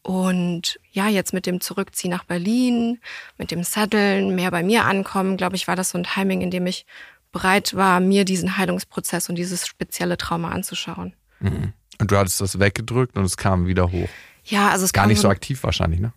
Und 0.01 0.81
ja, 0.92 1.09
jetzt 1.09 1.35
mit 1.35 1.44
dem 1.44 1.61
Zurückziehen 1.61 2.11
nach 2.11 2.25
Berlin, 2.25 3.01
mit 3.37 3.51
dem 3.51 3.64
Satteln, 3.64 4.35
mehr 4.35 4.51
bei 4.51 4.62
mir 4.62 4.87
ankommen, 4.87 5.37
glaube 5.37 5.57
ich, 5.57 5.68
war 5.68 5.77
das 5.77 5.90
so 5.90 5.98
ein 5.98 6.05
Timing, 6.05 6.40
in 6.40 6.51
dem 6.51 6.66
ich 6.66 6.87
bereit 7.33 7.75
war, 7.75 8.01
mir 8.01 8.25
diesen 8.25 8.57
Heilungsprozess 8.57 9.29
und 9.29 9.35
dieses 9.35 9.66
spezielle 9.66 10.16
Trauma 10.16 10.51
anzuschauen. 10.51 11.12
Mhm. 11.40 11.75
Und 12.01 12.11
du 12.11 12.16
hattest 12.16 12.40
das 12.40 12.59
weggedrückt 12.59 13.18
und 13.18 13.25
es 13.25 13.37
kam 13.37 13.66
wieder 13.66 13.92
hoch. 13.92 14.09
Ja, 14.44 14.70
also 14.70 14.87
es 14.87 14.94
Gar 14.94 15.03
kam 15.03 15.11
nicht 15.11 15.20
so 15.20 15.29
aktiv 15.29 15.62
wahrscheinlich, 15.62 16.01
ne? 16.01 16.14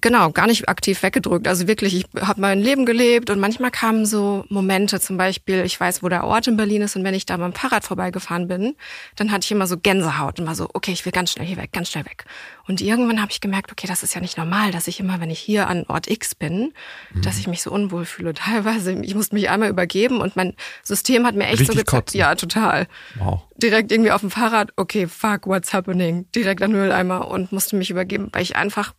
Genau, 0.00 0.30
gar 0.30 0.46
nicht 0.46 0.68
aktiv 0.68 1.02
weggedrückt. 1.02 1.48
Also 1.48 1.66
wirklich, 1.66 1.94
ich 1.96 2.06
habe 2.20 2.40
mein 2.40 2.60
Leben 2.60 2.86
gelebt 2.86 3.30
und 3.30 3.40
manchmal 3.40 3.70
kamen 3.70 4.06
so 4.06 4.44
Momente, 4.48 5.00
zum 5.00 5.16
Beispiel, 5.16 5.64
ich 5.64 5.78
weiß, 5.80 6.02
wo 6.02 6.08
der 6.08 6.24
Ort 6.24 6.46
in 6.46 6.56
Berlin 6.56 6.82
ist 6.82 6.96
und 6.96 7.04
wenn 7.04 7.14
ich 7.14 7.26
da 7.26 7.36
mit 7.36 7.46
dem 7.46 7.52
Fahrrad 7.54 7.84
vorbeigefahren 7.84 8.48
bin, 8.48 8.74
dann 9.16 9.32
hatte 9.32 9.44
ich 9.44 9.50
immer 9.52 9.66
so 9.66 9.76
Gänsehaut 9.78 10.38
und 10.40 10.46
war 10.46 10.54
so, 10.54 10.68
okay, 10.74 10.92
ich 10.92 11.04
will 11.04 11.12
ganz 11.12 11.32
schnell 11.32 11.46
hier 11.46 11.56
weg, 11.56 11.72
ganz 11.72 11.90
schnell 11.90 12.04
weg. 12.04 12.24
Und 12.68 12.80
irgendwann 12.80 13.20
habe 13.20 13.32
ich 13.32 13.40
gemerkt, 13.40 13.72
okay, 13.72 13.86
das 13.88 14.02
ist 14.02 14.14
ja 14.14 14.20
nicht 14.20 14.38
normal, 14.38 14.70
dass 14.70 14.86
ich 14.86 15.00
immer, 15.00 15.20
wenn 15.20 15.30
ich 15.30 15.40
hier 15.40 15.66
an 15.68 15.84
Ort 15.88 16.08
X 16.08 16.34
bin, 16.34 16.72
Mhm. 17.12 17.22
dass 17.22 17.38
ich 17.38 17.46
mich 17.48 17.62
so 17.62 17.70
unwohl 17.70 18.04
fühle. 18.04 18.34
Teilweise, 18.34 18.92
ich 18.92 19.14
musste 19.14 19.34
mich 19.34 19.50
einmal 19.50 19.68
übergeben 19.70 20.20
und 20.20 20.36
mein 20.36 20.54
System 20.82 21.26
hat 21.26 21.34
mir 21.34 21.44
echt 21.46 21.58
so 21.58 21.72
Richtig 21.72 21.86
gezeigt, 21.86 22.06
kotzen. 22.06 22.18
ja, 22.20 22.34
total 22.34 22.86
Wow. 23.16 23.42
direkt 23.56 23.90
irgendwie 23.90 24.12
auf 24.12 24.20
dem 24.20 24.30
Fahrrad, 24.30 24.70
okay, 24.76 25.06
fuck, 25.08 25.46
what's 25.46 25.72
happening? 25.72 26.26
Direkt 26.34 26.62
an 26.62 26.72
Mülleimer 26.72 27.28
und 27.28 27.50
musste 27.52 27.76
mich 27.76 27.90
übergeben, 27.90 28.28
weil 28.32 28.42
ich 28.42 28.56
einfach, 28.56 28.94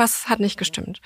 irgendwas 0.00 0.28
hat 0.28 0.40
nicht 0.40 0.58
gestimmt. 0.58 1.00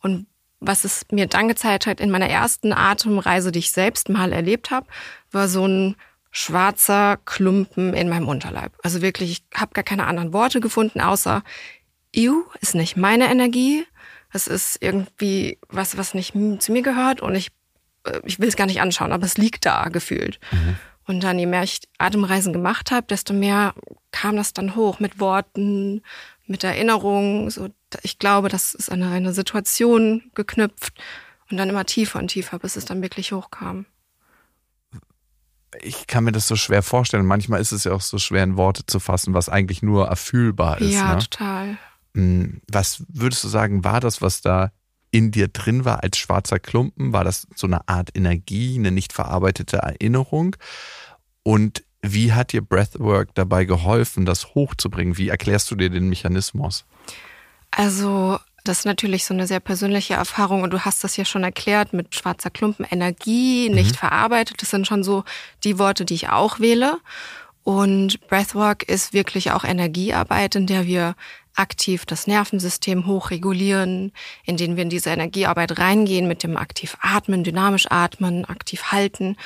Und 0.00 0.26
was 0.60 0.84
es 0.84 1.06
mir 1.10 1.26
dann 1.26 1.48
gezeigt 1.48 1.86
hat, 1.86 2.00
in 2.00 2.10
meiner 2.10 2.28
ersten 2.28 2.72
Atemreise, 2.72 3.52
die 3.52 3.58
ich 3.58 3.72
selbst 3.72 4.08
mal 4.08 4.32
erlebt 4.32 4.70
habe, 4.70 4.86
war 5.30 5.48
so 5.48 5.66
ein 5.66 5.96
schwarzer 6.30 7.18
Klumpen 7.24 7.94
in 7.94 8.08
meinem 8.08 8.28
Unterleib. 8.28 8.72
Also 8.82 9.02
wirklich, 9.02 9.30
ich 9.30 9.58
habe 9.58 9.72
gar 9.72 9.84
keine 9.84 10.06
anderen 10.06 10.32
Worte 10.32 10.60
gefunden, 10.60 11.00
außer, 11.00 11.42
Ew, 12.16 12.44
ist 12.60 12.74
nicht 12.74 12.96
meine 12.96 13.30
Energie. 13.30 13.84
Es 14.32 14.46
ist 14.46 14.78
irgendwie 14.80 15.58
was, 15.68 15.96
was 15.96 16.14
nicht 16.14 16.34
zu 16.60 16.72
mir 16.72 16.82
gehört 16.82 17.20
und 17.20 17.34
ich, 17.34 17.48
äh, 18.04 18.20
ich 18.24 18.38
will 18.40 18.48
es 18.48 18.56
gar 18.56 18.66
nicht 18.66 18.80
anschauen, 18.80 19.12
aber 19.12 19.26
es 19.26 19.36
liegt 19.36 19.66
da 19.66 19.88
gefühlt. 19.88 20.38
Und 21.06 21.22
dann, 21.22 21.38
je 21.38 21.46
mehr 21.46 21.62
ich 21.62 21.80
Atemreisen 21.98 22.52
gemacht 22.52 22.90
habe, 22.90 23.06
desto 23.06 23.34
mehr 23.34 23.74
kam 24.10 24.36
das 24.36 24.52
dann 24.52 24.74
hoch 24.74 25.00
mit 25.00 25.20
Worten, 25.20 26.02
mit 26.46 26.64
Erinnerungen. 26.64 27.50
So, 27.50 27.68
ich 28.02 28.18
glaube, 28.18 28.48
das 28.48 28.74
ist 28.74 28.90
an 28.90 29.02
eine 29.02 29.32
Situation 29.32 30.30
geknüpft 30.34 30.94
und 31.50 31.56
dann 31.56 31.68
immer 31.68 31.86
tiefer 31.86 32.18
und 32.18 32.28
tiefer, 32.28 32.58
bis 32.58 32.76
es 32.76 32.84
dann 32.84 33.02
wirklich 33.02 33.32
hochkam. 33.32 33.86
Ich 35.82 36.06
kann 36.06 36.24
mir 36.24 36.32
das 36.32 36.46
so 36.46 36.56
schwer 36.56 36.82
vorstellen. 36.82 37.26
Manchmal 37.26 37.60
ist 37.60 37.72
es 37.72 37.84
ja 37.84 37.92
auch 37.92 38.00
so 38.00 38.18
schwer 38.18 38.44
in 38.44 38.56
Worte 38.56 38.86
zu 38.86 39.00
fassen, 39.00 39.34
was 39.34 39.48
eigentlich 39.48 39.82
nur 39.82 40.06
erfühlbar 40.06 40.80
ist. 40.80 40.94
ja, 40.94 41.14
ne? 41.14 41.18
total. 41.20 41.78
Mm, 42.14 42.58
Was 42.70 43.02
würdest 43.08 43.42
du 43.42 43.48
sagen, 43.48 43.82
war 43.82 44.00
das, 44.00 44.22
was 44.22 44.40
da 44.40 44.70
in 45.10 45.30
dir 45.30 45.48
drin 45.48 45.84
war 45.84 46.02
als 46.02 46.16
schwarzer 46.18 46.58
Klumpen? 46.60 47.12
War 47.12 47.24
das 47.24 47.46
so 47.54 47.66
eine 47.66 47.88
Art 47.88 48.10
Energie, 48.14 48.78
eine 48.78 48.92
nicht 48.92 49.12
verarbeitete 49.12 49.78
Erinnerung? 49.78 50.56
Und 51.42 51.84
wie 52.04 52.32
hat 52.32 52.52
dir 52.52 52.62
Breathwork 52.62 53.34
dabei 53.34 53.64
geholfen, 53.64 54.26
das 54.26 54.54
hochzubringen? 54.54 55.16
Wie 55.16 55.28
erklärst 55.28 55.70
du 55.70 55.76
dir 55.76 55.90
den 55.90 56.08
Mechanismus? 56.08 56.84
Also, 57.70 58.38
das 58.62 58.80
ist 58.80 58.84
natürlich 58.84 59.24
so 59.24 59.34
eine 59.34 59.46
sehr 59.46 59.60
persönliche 59.60 60.14
Erfahrung 60.14 60.62
und 60.62 60.72
du 60.72 60.80
hast 60.80 61.02
das 61.02 61.16
ja 61.16 61.24
schon 61.24 61.44
erklärt 61.44 61.92
mit 61.92 62.14
schwarzer 62.14 62.50
Klumpen, 62.50 62.86
Energie, 62.88 63.68
nicht 63.68 63.96
verarbeitet. 63.96 64.60
Das 64.62 64.70
sind 64.70 64.86
schon 64.86 65.02
so 65.02 65.24
die 65.64 65.78
Worte, 65.78 66.04
die 66.04 66.14
ich 66.14 66.28
auch 66.28 66.60
wähle. 66.60 66.98
Und 67.62 68.20
Breathwork 68.28 68.82
ist 68.82 69.14
wirklich 69.14 69.52
auch 69.52 69.64
Energiearbeit, 69.64 70.54
in 70.54 70.66
der 70.66 70.86
wir 70.86 71.14
aktiv 71.56 72.04
das 72.04 72.26
Nervensystem 72.26 73.06
hochregulieren, 73.06 74.12
in 74.44 74.56
denen 74.56 74.76
wir 74.76 74.82
in 74.82 74.90
diese 74.90 75.10
Energiearbeit 75.10 75.78
reingehen 75.78 76.28
mit 76.28 76.42
dem 76.42 76.56
aktiv 76.56 76.96
atmen, 77.00 77.44
dynamisch 77.44 77.86
atmen, 77.90 78.44
aktiv 78.44 78.92
halten. 78.92 79.36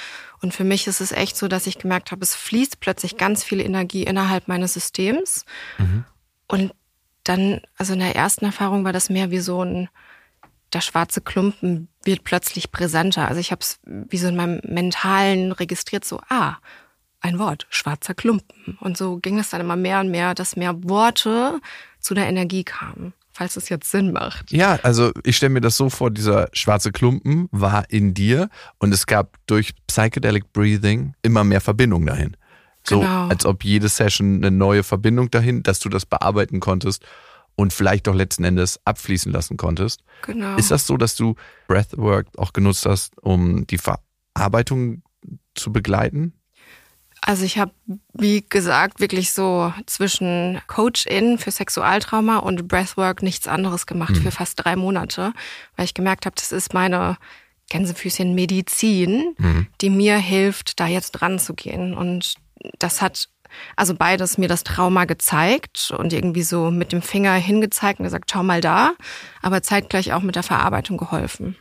Und 0.40 0.54
für 0.54 0.64
mich 0.64 0.86
ist 0.86 1.00
es 1.00 1.12
echt 1.12 1.36
so, 1.36 1.48
dass 1.48 1.66
ich 1.66 1.78
gemerkt 1.78 2.12
habe, 2.12 2.22
es 2.22 2.34
fließt 2.34 2.80
plötzlich 2.80 3.16
ganz 3.16 3.42
viel 3.42 3.60
Energie 3.60 4.04
innerhalb 4.04 4.48
meines 4.48 4.74
Systems. 4.74 5.44
Und 6.46 6.72
dann, 7.24 7.60
also 7.76 7.92
in 7.92 7.98
der 7.98 8.16
ersten 8.16 8.44
Erfahrung 8.44 8.84
war 8.84 8.92
das 8.92 9.10
mehr 9.10 9.30
wie 9.30 9.40
so 9.40 9.62
ein, 9.64 9.88
der 10.72 10.80
schwarze 10.80 11.20
Klumpen 11.20 11.88
wird 12.04 12.24
plötzlich 12.24 12.70
präsenter. 12.70 13.26
Also 13.26 13.40
ich 13.40 13.50
habe 13.50 13.60
es 13.60 13.80
wie 13.84 14.18
so 14.18 14.28
in 14.28 14.36
meinem 14.36 14.60
Mentalen 14.64 15.52
registriert, 15.52 16.04
so, 16.04 16.20
ah, 16.28 16.56
ein 17.20 17.38
Wort, 17.38 17.66
schwarzer 17.70 18.14
Klumpen. 18.14 18.78
Und 18.80 18.96
so 18.96 19.16
ging 19.16 19.38
es 19.38 19.50
dann 19.50 19.60
immer 19.60 19.76
mehr 19.76 20.00
und 20.00 20.10
mehr, 20.10 20.34
dass 20.34 20.56
mehr 20.56 20.84
Worte 20.84 21.60
zu 22.00 22.14
der 22.14 22.28
Energie 22.28 22.64
kamen, 22.64 23.12
falls 23.38 23.56
es 23.56 23.68
jetzt 23.68 23.88
Sinn 23.90 24.12
macht. 24.12 24.50
Ja, 24.50 24.80
also 24.82 25.12
ich 25.22 25.36
stelle 25.36 25.50
mir 25.50 25.60
das 25.60 25.76
so 25.76 25.90
vor, 25.90 26.10
dieser 26.10 26.48
schwarze 26.52 26.90
Klumpen 26.90 27.48
war 27.52 27.88
in 27.88 28.12
dir 28.12 28.48
und 28.78 28.92
es 28.92 29.06
gab 29.06 29.36
durch 29.46 29.74
Psychedelic 29.86 30.52
Breathing 30.52 31.14
immer 31.22 31.44
mehr 31.44 31.60
Verbindung 31.60 32.04
dahin. 32.04 32.36
So, 32.84 33.00
Genau. 33.00 33.28
als 33.28 33.46
ob 33.46 33.62
jede 33.64 33.88
Session 33.88 34.36
eine 34.38 34.50
neue 34.50 34.82
Verbindung 34.82 35.30
dahin, 35.30 35.62
dass 35.62 35.78
du 35.78 35.88
das 35.88 36.04
bearbeiten 36.04 36.58
konntest 36.58 37.04
und 37.54 37.72
vielleicht 37.72 38.08
auch 38.08 38.14
letzten 38.14 38.42
Endes 38.42 38.80
abfließen 38.84 39.30
lassen 39.30 39.56
konntest. 39.56 40.02
Genau. 40.22 40.56
Ist 40.56 40.72
das 40.72 40.86
so, 40.86 40.96
dass 40.96 41.14
du 41.14 41.36
Breathwork 41.68 42.26
auch 42.36 42.52
genutzt 42.52 42.86
hast, 42.86 43.16
um 43.22 43.66
die 43.68 43.78
Verarbeitung 43.78 45.02
zu 45.54 45.72
begleiten? 45.72 46.32
Also 47.20 47.44
ich 47.44 47.58
habe, 47.58 47.72
wie 48.12 48.44
gesagt, 48.48 49.00
wirklich 49.00 49.32
so 49.32 49.72
zwischen 49.86 50.60
Coach-In 50.66 51.38
für 51.38 51.50
Sexualtrauma 51.50 52.38
und 52.38 52.68
Breathwork 52.68 53.22
nichts 53.22 53.48
anderes 53.48 53.86
gemacht 53.86 54.16
für 54.16 54.30
fast 54.30 54.64
drei 54.64 54.76
Monate, 54.76 55.32
weil 55.76 55.84
ich 55.84 55.94
gemerkt 55.94 56.26
habe, 56.26 56.36
das 56.36 56.52
ist 56.52 56.74
meine 56.74 57.16
Gänsefüßchen 57.70 58.34
Medizin, 58.34 59.34
die 59.80 59.90
mir 59.90 60.16
hilft, 60.16 60.80
da 60.80 60.86
jetzt 60.86 61.12
dran 61.12 61.38
zu 61.38 61.54
gehen. 61.54 61.94
Und 61.94 62.34
das 62.78 63.02
hat 63.02 63.28
also 63.76 63.94
beides 63.94 64.38
mir 64.38 64.48
das 64.48 64.64
Trauma 64.64 65.04
gezeigt 65.04 65.92
und 65.96 66.12
irgendwie 66.12 66.42
so 66.42 66.70
mit 66.70 66.92
dem 66.92 67.02
Finger 67.02 67.34
hingezeigt 67.34 67.98
und 68.00 68.04
gesagt, 68.04 68.30
schau 68.30 68.42
mal 68.42 68.60
da, 68.60 68.92
aber 69.42 69.62
zeitgleich 69.62 70.12
auch 70.12 70.22
mit 70.22 70.36
der 70.36 70.42
Verarbeitung 70.42 70.98
geholfen. 70.98 71.56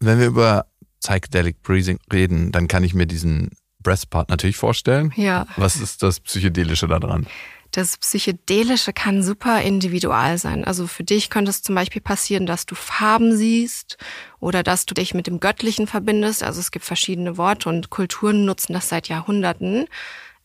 Wenn 0.00 0.18
wir 0.18 0.26
über 0.26 0.66
Psychedelic 1.00 1.62
Breathing 1.62 1.98
reden, 2.12 2.52
dann 2.52 2.68
kann 2.68 2.84
ich 2.84 2.94
mir 2.94 3.06
diesen 3.06 3.50
Breastpart 3.82 4.30
natürlich 4.30 4.56
vorstellen. 4.56 5.12
Ja. 5.16 5.46
Was 5.56 5.76
ist 5.76 6.02
das 6.02 6.20
Psychedelische 6.20 6.86
daran? 6.86 7.26
Das 7.72 7.96
Psychedelische 7.96 8.92
kann 8.92 9.22
super 9.22 9.62
individual 9.62 10.36
sein. 10.36 10.62
Also 10.62 10.86
für 10.86 11.04
dich 11.04 11.30
könnte 11.30 11.50
es 11.50 11.62
zum 11.62 11.74
Beispiel 11.74 12.02
passieren, 12.02 12.44
dass 12.44 12.66
du 12.66 12.74
Farben 12.74 13.34
siehst 13.34 13.96
oder 14.40 14.62
dass 14.62 14.84
du 14.84 14.92
dich 14.92 15.14
mit 15.14 15.26
dem 15.26 15.40
Göttlichen 15.40 15.86
verbindest. 15.86 16.42
Also 16.42 16.60
es 16.60 16.70
gibt 16.70 16.84
verschiedene 16.84 17.38
Worte 17.38 17.70
und 17.70 17.88
Kulturen 17.88 18.44
nutzen 18.44 18.74
das 18.74 18.90
seit 18.90 19.08
Jahrhunderten 19.08 19.86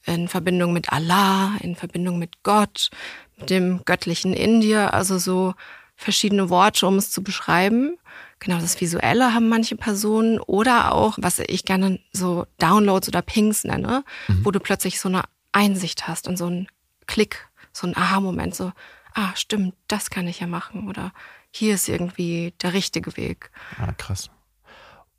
in 0.05 0.29
Verbindung 0.29 0.71
mit 0.71 0.93
Allah, 0.93 1.57
in 1.59 1.75
Verbindung 1.75 2.17
mit 2.17 2.43
Gott, 2.43 2.91
mit 3.35 3.49
dem 3.49 3.81
Göttlichen 3.83 4.33
in 4.33 4.61
dir. 4.61 4.93
Also 4.93 5.17
so 5.17 5.53
verschiedene 5.97 6.49
Worte, 6.49 6.87
um 6.87 6.95
es 6.95 7.11
zu 7.11 7.23
beschreiben. 7.23 7.97
Genau, 8.39 8.59
das 8.59 8.79
Visuelle 8.79 9.33
haben 9.33 9.49
manche 9.49 9.75
Personen 9.75 10.39
oder 10.39 10.93
auch, 10.93 11.17
was 11.19 11.39
ich 11.39 11.65
gerne 11.65 11.99
so 12.11 12.45
Downloads 12.59 13.07
oder 13.07 13.21
Pings 13.21 13.63
nenne, 13.63 14.03
mhm. 14.27 14.45
wo 14.45 14.51
du 14.51 14.59
plötzlich 14.59 14.99
so 14.99 15.09
eine 15.09 15.23
Einsicht 15.51 16.07
hast 16.07 16.27
und 16.27 16.37
so 16.37 16.47
ein 16.47 16.67
Klick, 17.07 17.47
so 17.73 17.87
ein 17.87 17.97
Aha-Moment, 17.97 18.53
so, 18.53 18.71
ah, 19.13 19.31
stimmt, 19.35 19.73
das 19.87 20.09
kann 20.09 20.27
ich 20.27 20.39
ja 20.39 20.47
machen 20.47 20.87
oder 20.87 21.13
hier 21.51 21.73
ist 21.73 21.89
irgendwie 21.89 22.53
der 22.61 22.73
richtige 22.73 23.17
Weg. 23.17 23.49
Ah, 23.79 23.91
krass. 23.93 24.29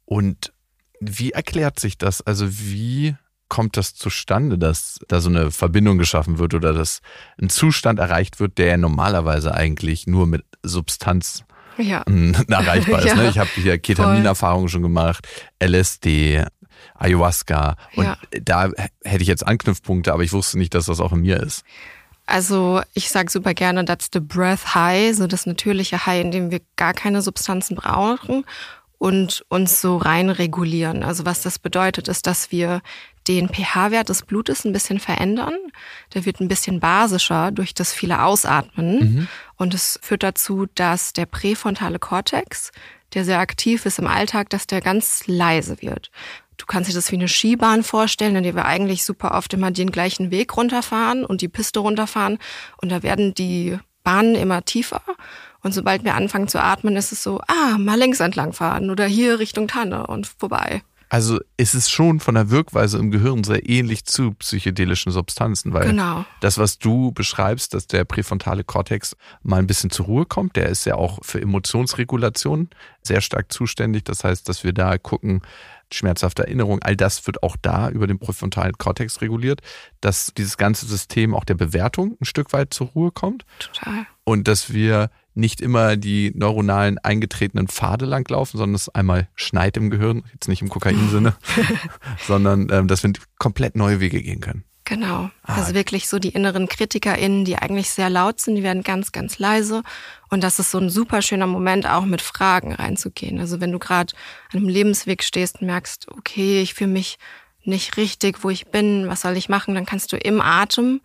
Und 0.04 0.52
wie 1.00 1.32
erklärt 1.32 1.80
sich 1.80 1.98
das? 1.98 2.22
Also 2.22 2.46
wie 2.48 3.16
kommt 3.48 3.76
das 3.76 3.94
zustande, 3.94 4.58
dass 4.58 5.00
da 5.08 5.20
so 5.20 5.30
eine 5.30 5.50
Verbindung 5.50 5.98
geschaffen 5.98 6.38
wird 6.38 6.54
oder 6.54 6.72
dass 6.72 7.00
ein 7.40 7.48
Zustand 7.48 7.98
erreicht 7.98 8.40
wird, 8.40 8.58
der 8.58 8.76
normalerweise 8.76 9.54
eigentlich 9.54 10.06
nur 10.06 10.26
mit 10.26 10.44
Substanz 10.62 11.44
ja. 11.78 12.02
erreichbar 12.48 13.04
ist. 13.04 13.08
Ne? 13.16 13.28
Ich 13.28 13.38
habe 13.38 13.50
hier 13.54 13.78
Ketamin-Erfahrungen 13.78 14.68
schon 14.68 14.82
gemacht, 14.82 15.26
LSD, 15.62 16.44
Ayahuasca 16.94 17.76
und 17.96 18.04
ja. 18.04 18.16
da 18.42 18.70
hätte 19.04 19.22
ich 19.22 19.28
jetzt 19.28 19.46
Anknüpfpunkte, 19.46 20.12
aber 20.12 20.22
ich 20.22 20.32
wusste 20.32 20.58
nicht, 20.58 20.74
dass 20.74 20.86
das 20.86 21.00
auch 21.00 21.12
in 21.12 21.20
mir 21.20 21.42
ist. 21.42 21.64
Also 22.26 22.82
ich 22.92 23.10
sage 23.10 23.30
super 23.30 23.54
gerne, 23.54 23.84
that's 23.86 24.10
the 24.12 24.20
breath 24.20 24.74
high, 24.74 25.16
so 25.16 25.26
das 25.26 25.46
natürliche 25.46 26.04
High, 26.04 26.20
in 26.20 26.30
dem 26.30 26.50
wir 26.50 26.60
gar 26.76 26.92
keine 26.92 27.22
Substanzen 27.22 27.74
brauchen 27.74 28.44
und 28.98 29.44
uns 29.48 29.80
so 29.80 29.96
rein 29.96 30.28
regulieren. 30.28 31.02
Also 31.02 31.24
was 31.24 31.40
das 31.40 31.58
bedeutet, 31.58 32.06
ist, 32.08 32.26
dass 32.26 32.52
wir 32.52 32.82
den 33.28 33.48
pH-Wert 33.48 34.08
des 34.08 34.22
Blutes 34.22 34.64
ein 34.64 34.72
bisschen 34.72 34.98
verändern. 34.98 35.54
Der 36.14 36.24
wird 36.24 36.40
ein 36.40 36.48
bisschen 36.48 36.80
basischer 36.80 37.50
durch 37.50 37.74
das 37.74 37.92
viele 37.92 38.22
Ausatmen. 38.22 38.98
Mhm. 38.98 39.28
Und 39.56 39.74
es 39.74 39.98
führt 40.02 40.22
dazu, 40.22 40.66
dass 40.74 41.12
der 41.12 41.26
präfrontale 41.26 41.98
Kortex, 41.98 42.72
der 43.14 43.24
sehr 43.24 43.38
aktiv 43.38 43.86
ist 43.86 43.98
im 43.98 44.06
Alltag, 44.06 44.50
dass 44.50 44.66
der 44.66 44.80
ganz 44.80 45.26
leise 45.26 45.82
wird. 45.82 46.10
Du 46.56 46.66
kannst 46.66 46.90
dir 46.90 46.94
das 46.94 47.12
wie 47.12 47.16
eine 47.16 47.28
Skibahn 47.28 47.84
vorstellen, 47.84 48.36
in 48.36 48.42
der 48.42 48.56
wir 48.56 48.64
eigentlich 48.64 49.04
super 49.04 49.32
oft 49.32 49.52
immer 49.54 49.70
den 49.70 49.92
gleichen 49.92 50.30
Weg 50.30 50.56
runterfahren 50.56 51.24
und 51.24 51.40
die 51.40 51.48
Piste 51.48 51.80
runterfahren. 51.80 52.38
Und 52.78 52.90
da 52.90 53.02
werden 53.02 53.32
die 53.34 53.78
Bahnen 54.02 54.34
immer 54.34 54.64
tiefer. 54.64 55.02
Und 55.60 55.72
sobald 55.72 56.04
wir 56.04 56.14
anfangen 56.14 56.48
zu 56.48 56.62
atmen, 56.62 56.96
ist 56.96 57.12
es 57.12 57.22
so, 57.22 57.40
ah, 57.46 57.78
mal 57.78 57.98
längs 57.98 58.20
entlang 58.20 58.52
fahren 58.52 58.90
oder 58.90 59.06
hier 59.06 59.38
Richtung 59.38 59.68
Tanne 59.68 60.06
und 60.06 60.26
vorbei. 60.26 60.82
Also 61.08 61.40
ist 61.56 61.74
es 61.74 61.88
schon 61.88 62.20
von 62.20 62.34
der 62.34 62.50
Wirkweise 62.50 62.98
im 62.98 63.10
Gehirn 63.10 63.42
sehr 63.44 63.68
ähnlich 63.68 64.04
zu 64.04 64.32
psychedelischen 64.32 65.10
Substanzen, 65.10 65.72
weil 65.72 65.88
genau. 65.88 66.24
das, 66.40 66.58
was 66.58 66.78
du 66.78 67.12
beschreibst, 67.12 67.72
dass 67.74 67.86
der 67.86 68.04
präfrontale 68.04 68.62
Kortex 68.62 69.16
mal 69.42 69.58
ein 69.58 69.66
bisschen 69.66 69.90
zur 69.90 70.06
Ruhe 70.06 70.26
kommt, 70.26 70.56
der 70.56 70.68
ist 70.68 70.84
ja 70.84 70.96
auch 70.96 71.18
für 71.22 71.40
Emotionsregulation 71.40 72.68
sehr 73.02 73.20
stark 73.22 73.50
zuständig. 73.52 74.04
Das 74.04 74.22
heißt, 74.22 74.48
dass 74.48 74.64
wir 74.64 74.72
da 74.72 74.98
gucken, 74.98 75.40
schmerzhafte 75.90 76.42
Erinnerung, 76.42 76.82
all 76.82 76.96
das 76.96 77.26
wird 77.26 77.42
auch 77.42 77.56
da 77.60 77.88
über 77.88 78.06
den 78.06 78.18
präfrontalen 78.18 78.76
Kortex 78.76 79.20
reguliert, 79.22 79.60
dass 80.00 80.32
dieses 80.36 80.56
ganze 80.58 80.86
System 80.86 81.34
auch 81.34 81.44
der 81.44 81.54
Bewertung 81.54 82.16
ein 82.20 82.26
Stück 82.26 82.52
weit 82.52 82.74
zur 82.74 82.88
Ruhe 82.88 83.10
kommt. 83.10 83.46
Total. 83.58 84.06
Und 84.24 84.48
dass 84.48 84.72
wir 84.72 85.10
nicht 85.38 85.60
immer 85.60 85.96
die 85.96 86.32
neuronalen 86.34 86.98
eingetretenen 86.98 87.68
Pfade 87.68 88.04
langlaufen, 88.04 88.58
sondern 88.58 88.74
es 88.74 88.88
einmal 88.88 89.28
schneit 89.34 89.76
im 89.76 89.90
Gehirn, 89.90 90.24
jetzt 90.32 90.48
nicht 90.48 90.62
im 90.62 90.68
Kokainsinne, 90.68 91.36
sondern 92.26 92.68
ähm, 92.70 92.88
dass 92.88 93.02
wir 93.02 93.12
komplett 93.38 93.76
neue 93.76 94.00
Wege 94.00 94.20
gehen 94.20 94.40
können. 94.40 94.64
Genau. 94.84 95.30
Ah. 95.42 95.56
Also 95.56 95.74
wirklich 95.74 96.08
so 96.08 96.18
die 96.18 96.30
inneren 96.30 96.66
KritikerInnen, 96.66 97.44
die 97.44 97.56
eigentlich 97.56 97.90
sehr 97.90 98.08
laut 98.08 98.40
sind, 98.40 98.56
die 98.56 98.62
werden 98.62 98.82
ganz, 98.82 99.12
ganz 99.12 99.38
leise. 99.38 99.82
Und 100.30 100.42
das 100.42 100.58
ist 100.58 100.70
so 100.70 100.78
ein 100.78 100.88
super 100.88 101.20
schöner 101.20 101.46
Moment, 101.46 101.86
auch 101.86 102.06
mit 102.06 102.22
Fragen 102.22 102.72
reinzugehen. 102.72 103.38
Also 103.38 103.60
wenn 103.60 103.70
du 103.70 103.78
gerade 103.78 104.14
an 104.50 104.60
einem 104.60 104.68
Lebensweg 104.68 105.22
stehst 105.22 105.60
und 105.60 105.66
merkst, 105.66 106.08
okay, 106.10 106.62
ich 106.62 106.72
fühle 106.72 106.90
mich 106.90 107.18
nicht 107.64 107.98
richtig, 107.98 108.42
wo 108.42 108.50
ich 108.50 108.68
bin, 108.68 109.08
was 109.08 109.20
soll 109.20 109.36
ich 109.36 109.50
machen, 109.50 109.74
dann 109.74 109.84
kannst 109.84 110.10
du 110.12 110.16
im 110.16 110.40
Atem 110.40 111.02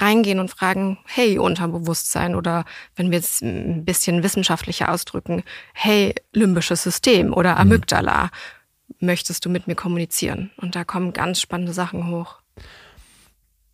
reingehen 0.00 0.38
und 0.38 0.50
fragen, 0.50 0.98
hey, 1.06 1.38
Unterbewusstsein 1.38 2.34
oder 2.34 2.64
wenn 2.94 3.10
wir 3.10 3.18
es 3.18 3.40
ein 3.40 3.84
bisschen 3.84 4.22
wissenschaftlicher 4.22 4.90
ausdrücken, 4.90 5.42
hey, 5.74 6.14
limbisches 6.32 6.82
System 6.82 7.32
oder 7.32 7.52
mhm. 7.54 7.60
Amygdala, 7.60 8.24
mhm. 8.24 9.06
möchtest 9.06 9.44
du 9.44 9.50
mit 9.50 9.66
mir 9.66 9.74
kommunizieren? 9.74 10.50
Und 10.56 10.76
da 10.76 10.84
kommen 10.84 11.12
ganz 11.12 11.40
spannende 11.40 11.72
Sachen 11.72 12.10
hoch. 12.10 12.40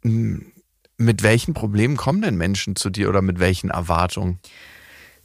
Mit 0.02 1.22
welchen 1.22 1.54
Problemen 1.54 1.96
kommen 1.96 2.22
denn 2.22 2.36
Menschen 2.36 2.76
zu 2.76 2.90
dir 2.90 3.08
oder 3.08 3.22
mit 3.22 3.38
welchen 3.38 3.70
Erwartungen? 3.70 4.40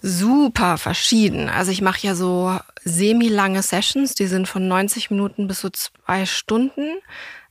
Super 0.01 0.77
verschieden. 0.77 1.49
Also 1.49 1.71
ich 1.71 1.81
mache 1.81 2.05
ja 2.05 2.15
so 2.15 2.57
semi-lange 2.83 3.62
Sessions, 3.62 4.13
die 4.13 4.27
sind 4.27 4.47
von 4.47 4.67
90 4.67 5.10
Minuten 5.10 5.47
bis 5.47 5.62
so 5.62 5.69
zwei 5.69 6.25
Stunden. 6.25 6.99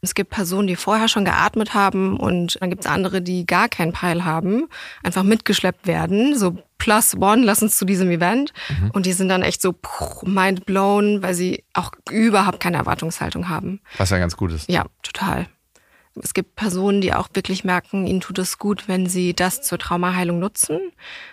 Es 0.01 0.15
gibt 0.15 0.31
Personen, 0.31 0.69
die 0.69 0.77
vorher 0.77 1.09
schon 1.09 1.25
geatmet 1.25 1.75
haben 1.75 2.17
und 2.19 2.59
dann 2.61 2.71
gibt 2.71 2.85
es 2.85 2.91
andere, 2.91 3.23
die 3.23 3.47
gar 3.47 3.69
keinen 3.69 3.93
Peil 3.93 4.25
haben, 4.25 4.69
einfach 5.03 5.25
mitgeschleppt 5.25 5.87
werden, 5.87 6.39
so 6.39 6.59
plus 6.79 7.17
one, 7.17 7.43
lass 7.43 7.63
uns 7.63 7.77
zu 7.77 7.85
diesem 7.85 8.11
Event. 8.11 8.53
Mhm. 8.69 8.91
Und 8.93 9.07
die 9.07 9.13
sind 9.13 9.29
dann 9.29 9.43
echt 9.43 9.61
so 9.61 9.75
mind 10.23 10.67
blown, 10.67 11.23
weil 11.23 11.35
sie 11.35 11.65
auch 11.73 11.91
überhaupt 12.11 12.61
keine 12.61 12.77
Erwartungshaltung 12.77 13.49
haben. 13.49 13.81
Was 13.99 14.11
ja 14.11 14.19
ganz 14.19 14.37
gut 14.37 14.53
ist. 14.53 14.69
Ja, 14.69 14.85
total. 15.03 15.49
Es 16.23 16.33
gibt 16.33 16.57
Personen, 16.57 17.01
die 17.01 17.13
auch 17.13 17.29
wirklich 17.35 17.65
merken, 17.65 18.07
ihnen 18.07 18.21
tut 18.21 18.39
es 18.39 18.59
gut, 18.59 18.89
wenn 18.89 19.07
sie 19.07 19.35
das 19.35 19.63
zur 19.63 19.79
Traumaheilung 19.79 20.39
nutzen. 20.39 20.81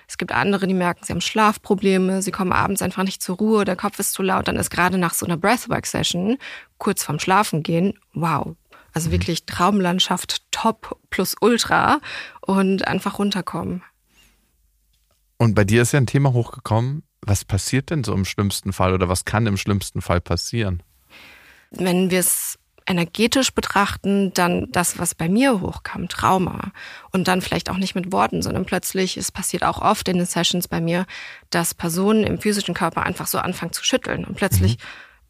Es 0.07 0.17
gibt 0.17 0.31
andere, 0.31 0.67
die 0.67 0.73
merken, 0.73 1.05
sie 1.05 1.13
haben 1.13 1.21
Schlafprobleme, 1.21 2.21
sie 2.21 2.31
kommen 2.31 2.51
abends 2.51 2.81
einfach 2.81 3.03
nicht 3.03 3.21
zur 3.21 3.37
Ruhe, 3.37 3.65
der 3.65 3.75
Kopf 3.77 3.99
ist 3.99 4.13
zu 4.13 4.21
laut, 4.21 4.47
dann 4.47 4.57
ist 4.57 4.69
gerade 4.69 4.97
nach 4.97 5.13
so 5.13 5.25
einer 5.25 5.37
Breathwork-Session, 5.37 6.37
kurz 6.77 7.03
vorm 7.03 7.19
Schlafen 7.19 7.63
gehen, 7.63 7.97
wow. 8.13 8.55
Also 8.93 9.07
mhm. 9.07 9.13
wirklich 9.13 9.45
Traumlandschaft 9.45 10.43
top 10.51 10.99
plus 11.09 11.35
ultra 11.39 11.99
und 12.41 12.87
einfach 12.87 13.19
runterkommen. 13.19 13.83
Und 15.37 15.55
bei 15.55 15.63
dir 15.63 15.81
ist 15.81 15.91
ja 15.91 15.99
ein 15.99 16.07
Thema 16.07 16.33
hochgekommen. 16.33 17.03
Was 17.21 17.45
passiert 17.45 17.89
denn 17.89 18.03
so 18.03 18.13
im 18.13 18.25
schlimmsten 18.25 18.73
Fall 18.73 18.93
oder 18.93 19.09
was 19.09 19.25
kann 19.25 19.47
im 19.47 19.57
schlimmsten 19.57 20.01
Fall 20.01 20.21
passieren? 20.21 20.83
Wenn 21.71 22.11
wir 22.11 22.19
es 22.19 22.59
energetisch 22.85 23.53
betrachten, 23.53 24.33
dann 24.33 24.71
das, 24.71 24.99
was 24.99 25.15
bei 25.15 25.29
mir 25.29 25.61
hochkam, 25.61 26.07
Trauma. 26.09 26.71
Und 27.11 27.27
dann 27.27 27.41
vielleicht 27.41 27.69
auch 27.69 27.77
nicht 27.77 27.95
mit 27.95 28.11
Worten, 28.11 28.41
sondern 28.41 28.65
plötzlich, 28.65 29.17
es 29.17 29.31
passiert 29.31 29.63
auch 29.63 29.81
oft 29.81 30.07
in 30.07 30.17
den 30.17 30.25
Sessions 30.25 30.67
bei 30.67 30.81
mir, 30.81 31.05
dass 31.49 31.73
Personen 31.73 32.23
im 32.23 32.39
physischen 32.39 32.73
Körper 32.73 33.03
einfach 33.03 33.27
so 33.27 33.37
anfangen 33.37 33.73
zu 33.73 33.83
schütteln 33.83 34.25
und 34.25 34.35
plötzlich 34.35 34.77
mhm. 34.77 34.81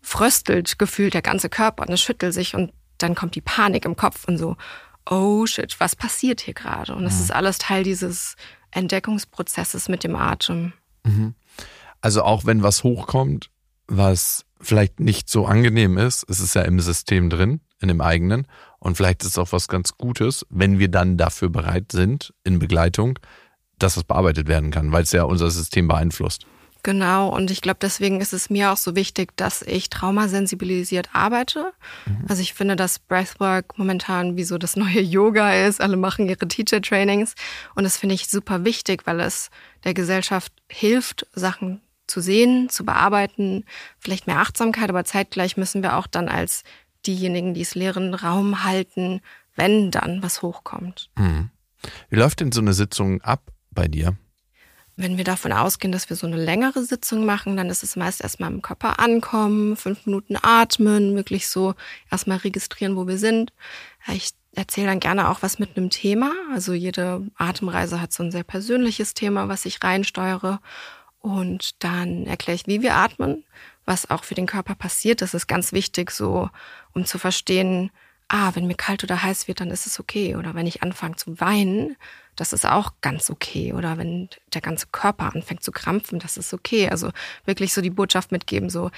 fröstelt 0.01 0.79
gefühlt 0.79 1.13
der 1.13 1.21
ganze 1.21 1.49
Körper 1.49 1.83
und 1.83 1.93
es 1.93 2.01
schüttelt 2.01 2.33
sich 2.33 2.55
und 2.55 2.71
dann 2.97 3.15
kommt 3.15 3.35
die 3.35 3.41
Panik 3.41 3.85
im 3.85 3.95
Kopf 3.95 4.27
und 4.27 4.37
so, 4.37 4.55
oh 5.09 5.45
shit, 5.45 5.79
was 5.79 5.95
passiert 5.95 6.41
hier 6.41 6.53
gerade? 6.53 6.95
Und 6.95 7.03
das 7.03 7.15
mhm. 7.15 7.21
ist 7.21 7.31
alles 7.31 7.57
Teil 7.57 7.83
dieses 7.83 8.35
Entdeckungsprozesses 8.71 9.89
mit 9.89 10.03
dem 10.03 10.15
Atem. 10.15 10.73
Mhm. 11.03 11.35
Also 12.01 12.23
auch 12.23 12.45
wenn 12.45 12.63
was 12.63 12.83
hochkommt, 12.83 13.49
was 13.87 14.45
vielleicht 14.63 14.99
nicht 14.99 15.29
so 15.29 15.45
angenehm 15.45 15.97
ist. 15.97 16.25
Es 16.29 16.39
ist 16.39 16.55
ja 16.55 16.63
im 16.63 16.79
System 16.79 17.29
drin, 17.29 17.61
in 17.79 17.87
dem 17.87 18.01
eigenen. 18.01 18.47
Und 18.79 18.97
vielleicht 18.97 19.23
ist 19.23 19.29
es 19.29 19.37
auch 19.37 19.51
was 19.51 19.67
ganz 19.67 19.97
Gutes, 19.97 20.45
wenn 20.49 20.79
wir 20.79 20.89
dann 20.89 21.17
dafür 21.17 21.49
bereit 21.49 21.91
sind, 21.91 22.33
in 22.43 22.59
Begleitung, 22.59 23.19
dass 23.79 23.95
das 23.95 24.03
bearbeitet 24.03 24.47
werden 24.47 24.71
kann, 24.71 24.91
weil 24.91 25.03
es 25.03 25.11
ja 25.11 25.23
unser 25.23 25.49
System 25.51 25.87
beeinflusst. 25.87 26.45
Genau, 26.85 27.29
und 27.29 27.49
ich 27.49 27.61
glaube, 27.61 27.77
deswegen 27.81 28.19
ist 28.19 28.33
es 28.33 28.49
mir 28.49 28.73
auch 28.73 28.77
so 28.77 28.93
wichtig, 28.93 29.37
dass 29.37 29.61
ich 29.61 29.89
traumasensibilisiert 29.89 31.09
arbeite. 31.13 31.71
Mhm. 32.05 32.25
Also 32.27 32.41
ich 32.41 32.53
finde, 32.53 32.75
dass 32.75 32.99
Breathwork 32.99 33.77
momentan 33.77 34.35
wie 34.35 34.43
so 34.43 34.57
das 34.57 34.75
neue 34.75 34.99
Yoga 34.99 35.53
ist. 35.65 35.79
Alle 35.79 35.95
machen 35.95 36.27
ihre 36.27 36.45
Teacher-Trainings. 36.45 37.35
Und 37.75 37.85
das 37.85 37.95
finde 37.95 38.15
ich 38.15 38.27
super 38.27 38.65
wichtig, 38.65 39.07
weil 39.07 39.21
es 39.21 39.49
der 39.85 39.93
Gesellschaft 39.93 40.51
hilft, 40.67 41.25
Sachen 41.33 41.79
zu 42.13 42.21
sehen, 42.21 42.69
zu 42.69 42.85
bearbeiten, 42.85 43.65
vielleicht 43.97 44.27
mehr 44.27 44.39
Achtsamkeit, 44.39 44.89
aber 44.89 45.03
zeitgleich 45.03 45.57
müssen 45.57 45.81
wir 45.81 45.97
auch 45.97 46.05
dann 46.05 46.29
als 46.29 46.63
diejenigen, 47.07 47.55
die 47.55 47.61
es 47.61 47.73
lehren, 47.73 48.13
Raum 48.13 48.63
halten, 48.63 49.21
wenn 49.55 49.89
dann 49.89 50.21
was 50.21 50.43
hochkommt. 50.43 51.09
Mhm. 51.17 51.49
Wie 52.09 52.15
läuft 52.15 52.39
denn 52.39 52.51
so 52.51 52.61
eine 52.61 52.73
Sitzung 52.73 53.21
ab 53.21 53.51
bei 53.71 53.87
dir? 53.87 54.15
Wenn 54.95 55.17
wir 55.17 55.23
davon 55.23 55.51
ausgehen, 55.51 55.91
dass 55.91 56.11
wir 56.11 56.15
so 56.15 56.27
eine 56.27 56.37
längere 56.37 56.83
Sitzung 56.83 57.25
machen, 57.25 57.57
dann 57.57 57.71
ist 57.71 57.81
es 57.81 57.95
meist 57.95 58.21
erstmal 58.21 58.51
im 58.51 58.61
Körper 58.61 58.99
ankommen, 58.99 59.75
fünf 59.75 60.05
Minuten 60.05 60.37
atmen, 60.39 61.15
wirklich 61.15 61.47
so 61.47 61.73
erstmal 62.11 62.37
registrieren, 62.37 62.95
wo 62.95 63.07
wir 63.07 63.17
sind. 63.17 63.53
Ich 64.13 64.33
erzähle 64.53 64.87
dann 64.87 64.99
gerne 64.99 65.29
auch 65.29 65.41
was 65.41 65.57
mit 65.57 65.75
einem 65.75 65.89
Thema. 65.89 66.31
Also 66.53 66.73
jede 66.73 67.27
Atemreise 67.35 67.99
hat 67.99 68.13
so 68.13 68.21
ein 68.21 68.31
sehr 68.31 68.43
persönliches 68.43 69.15
Thema, 69.15 69.49
was 69.49 69.65
ich 69.65 69.83
reinsteuere. 69.83 70.61
Und 71.23 71.81
dann 71.81 72.25
erkläre 72.25 72.55
ich, 72.55 72.67
wie 72.67 72.81
wir 72.81 72.95
atmen, 72.95 73.45
was 73.85 74.09
auch 74.09 74.25
für 74.25 74.35
den 74.35 74.45
Körper 74.45 74.75
passiert. 74.75 75.21
Das 75.21 75.33
ist 75.33 75.47
ganz 75.47 75.71
wichtig, 75.71 76.11
so 76.11 76.49
um 76.93 77.05
zu 77.05 77.17
verstehen, 77.17 77.91
ah, 78.27 78.51
wenn 78.55 78.67
mir 78.67 78.75
kalt 78.75 79.05
oder 79.05 79.23
heiß 79.23 79.47
wird, 79.47 79.61
dann 79.61 79.71
ist 79.71 79.87
es 79.87 80.01
okay. 80.01 80.35
Oder 80.35 80.53
wenn 80.53 80.67
ich 80.67 80.83
anfange 80.83 81.15
zu 81.15 81.39
weinen, 81.39 81.95
das 82.35 82.51
ist 82.51 82.65
auch 82.65 82.91
ganz 82.99 83.29
okay. 83.29 83.71
Oder 83.71 83.97
wenn 83.97 84.27
der 84.53 84.59
ganze 84.59 84.87
Körper 84.87 85.33
anfängt 85.33 85.63
zu 85.63 85.71
krampfen, 85.71 86.19
das 86.19 86.35
ist 86.35 86.53
okay. 86.53 86.89
Also 86.89 87.11
wirklich 87.45 87.73
so 87.73 87.79
die 87.79 87.89
Botschaft 87.89 88.33
mitgeben, 88.33 88.69
so, 88.69 88.91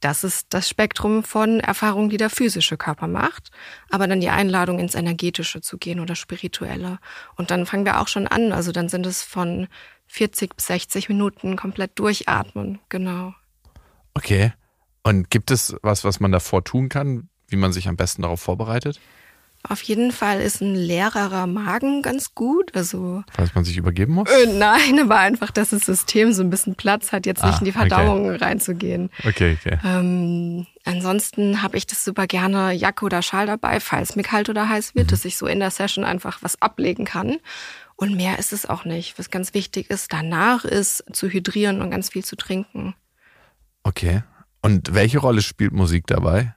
das 0.00 0.24
ist 0.24 0.48
das 0.50 0.68
Spektrum 0.68 1.22
von 1.22 1.60
Erfahrungen, 1.60 2.10
die 2.10 2.16
der 2.16 2.30
physische 2.30 2.76
Körper 2.76 3.06
macht. 3.06 3.52
Aber 3.90 4.08
dann 4.08 4.20
die 4.20 4.30
Einladung 4.30 4.80
ins 4.80 4.96
Energetische 4.96 5.60
zu 5.60 5.78
gehen 5.78 6.00
oder 6.00 6.16
spirituelle. 6.16 6.98
Und 7.36 7.52
dann 7.52 7.64
fangen 7.64 7.84
wir 7.84 8.00
auch 8.00 8.08
schon 8.08 8.26
an. 8.26 8.50
Also 8.50 8.72
dann 8.72 8.88
sind 8.88 9.06
es 9.06 9.22
von 9.22 9.68
40 10.10 10.56
bis 10.56 10.66
60 10.66 11.08
Minuten 11.08 11.56
komplett 11.56 11.98
durchatmen. 11.98 12.80
Genau. 12.88 13.32
Okay. 14.14 14.52
Und 15.04 15.30
gibt 15.30 15.50
es 15.50 15.76
was, 15.82 16.04
was 16.04 16.18
man 16.18 16.32
davor 16.32 16.64
tun 16.64 16.88
kann, 16.88 17.28
wie 17.48 17.56
man 17.56 17.72
sich 17.72 17.88
am 17.88 17.96
besten 17.96 18.22
darauf 18.22 18.40
vorbereitet? 18.40 19.00
Auf 19.62 19.82
jeden 19.82 20.10
Fall 20.10 20.40
ist 20.40 20.62
ein 20.62 20.74
leererer 20.74 21.46
Magen 21.46 22.02
ganz 22.02 22.34
gut. 22.34 22.74
Also 22.74 23.22
Falls 23.30 23.54
man 23.54 23.64
sich 23.64 23.76
übergeben 23.76 24.14
muss? 24.14 24.28
Äh, 24.30 24.46
nein, 24.46 24.98
aber 25.00 25.18
einfach, 25.18 25.50
dass 25.50 25.70
das 25.70 25.82
System 25.82 26.32
so 26.32 26.42
ein 26.42 26.50
bisschen 26.50 26.74
Platz 26.74 27.12
hat, 27.12 27.26
jetzt 27.26 27.44
nicht 27.44 27.54
ah, 27.54 27.58
in 27.58 27.64
die 27.66 27.72
Verdauung 27.72 28.30
okay. 28.30 28.44
reinzugehen. 28.44 29.10
Okay, 29.24 29.58
okay. 29.60 29.78
Ähm, 29.84 30.66
ansonsten 30.84 31.62
habe 31.62 31.76
ich 31.76 31.86
das 31.86 32.04
super 32.04 32.26
gerne 32.26 32.72
Jacke 32.72 33.04
oder 33.04 33.20
Schal 33.20 33.46
dabei, 33.46 33.80
falls 33.80 34.16
mir 34.16 34.22
kalt 34.22 34.48
oder 34.48 34.68
heiß 34.68 34.94
wird, 34.94 35.06
mhm. 35.06 35.10
dass 35.10 35.24
ich 35.26 35.36
so 35.36 35.46
in 35.46 35.60
der 35.60 35.70
Session 35.70 36.04
einfach 36.04 36.38
was 36.42 36.60
ablegen 36.62 37.04
kann. 37.04 37.36
Und 38.00 38.16
mehr 38.16 38.38
ist 38.38 38.54
es 38.54 38.64
auch 38.64 38.86
nicht. 38.86 39.18
Was 39.18 39.28
ganz 39.28 39.52
wichtig 39.52 39.90
ist, 39.90 40.10
danach 40.10 40.64
ist 40.64 41.04
zu 41.12 41.28
hydrieren 41.28 41.82
und 41.82 41.90
ganz 41.90 42.08
viel 42.08 42.24
zu 42.24 42.34
trinken. 42.34 42.94
Okay. 43.82 44.22
Und 44.62 44.94
welche 44.94 45.18
Rolle 45.18 45.42
spielt 45.42 45.72
Musik 45.72 46.06
dabei? 46.06 46.54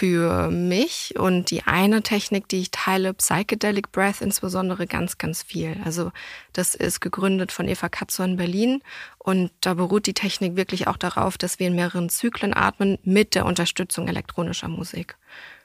für 0.00 0.50
mich 0.50 1.12
und 1.18 1.50
die 1.50 1.64
eine 1.64 2.02
Technik, 2.02 2.48
die 2.48 2.62
ich 2.62 2.70
teile, 2.70 3.12
Psychedelic 3.12 3.92
Breath 3.92 4.22
insbesondere 4.22 4.86
ganz, 4.86 5.18
ganz 5.18 5.42
viel. 5.42 5.76
Also 5.84 6.10
das 6.54 6.74
ist 6.74 7.00
gegründet 7.00 7.52
von 7.52 7.68
Eva 7.68 7.90
Katzer 7.90 8.24
in 8.24 8.38
Berlin 8.38 8.82
und 9.18 9.50
da 9.60 9.74
beruht 9.74 10.06
die 10.06 10.14
Technik 10.14 10.56
wirklich 10.56 10.86
auch 10.86 10.96
darauf, 10.96 11.36
dass 11.36 11.58
wir 11.58 11.66
in 11.66 11.74
mehreren 11.74 12.08
Zyklen 12.08 12.56
atmen 12.56 12.96
mit 13.02 13.34
der 13.34 13.44
Unterstützung 13.44 14.08
elektronischer 14.08 14.68
Musik. 14.68 15.18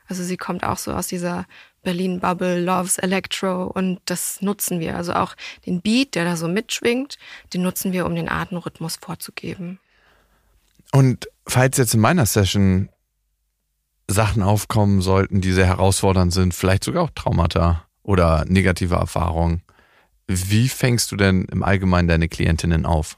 Also 0.09 0.21
sie 0.21 0.35
kommt 0.35 0.65
auch 0.65 0.77
so 0.77 0.91
aus 0.91 1.07
dieser 1.07 1.45
Berlin 1.85 2.19
Bubble, 2.19 2.61
Loves 2.61 2.97
Electro 2.97 3.63
und 3.63 3.99
das 4.03 4.41
nutzen 4.41 4.81
wir. 4.81 4.97
Also 4.97 5.13
auch 5.13 5.35
den 5.65 5.81
Beat, 5.81 6.15
der 6.15 6.25
da 6.25 6.35
so 6.35 6.49
mitschwingt, 6.49 7.17
den 7.53 7.61
nutzen 7.61 7.93
wir, 7.93 8.05
um 8.05 8.15
den 8.15 8.27
Atemrhythmus 8.27 8.97
vorzugeben. 8.97 9.79
Und 10.91 11.29
falls 11.47 11.77
jetzt 11.77 11.93
in 11.93 12.01
meiner 12.01 12.25
Session 12.25 12.89
Sachen 14.07 14.43
aufkommen 14.43 15.01
sollten, 15.01 15.41
die 15.41 15.51
sehr 15.51 15.65
herausfordernd 15.65 16.33
sind, 16.33 16.53
vielleicht 16.53 16.83
sogar 16.83 17.03
auch 17.03 17.09
Traumata 17.15 17.85
oder 18.03 18.45
negative 18.45 18.95
Erfahrungen. 18.95 19.61
Wie 20.27 20.69
fängst 20.69 21.11
du 21.11 21.15
denn 21.15 21.45
im 21.45 21.63
Allgemeinen 21.63 22.07
deine 22.07 22.27
Klientinnen 22.27 22.85
auf? 22.85 23.17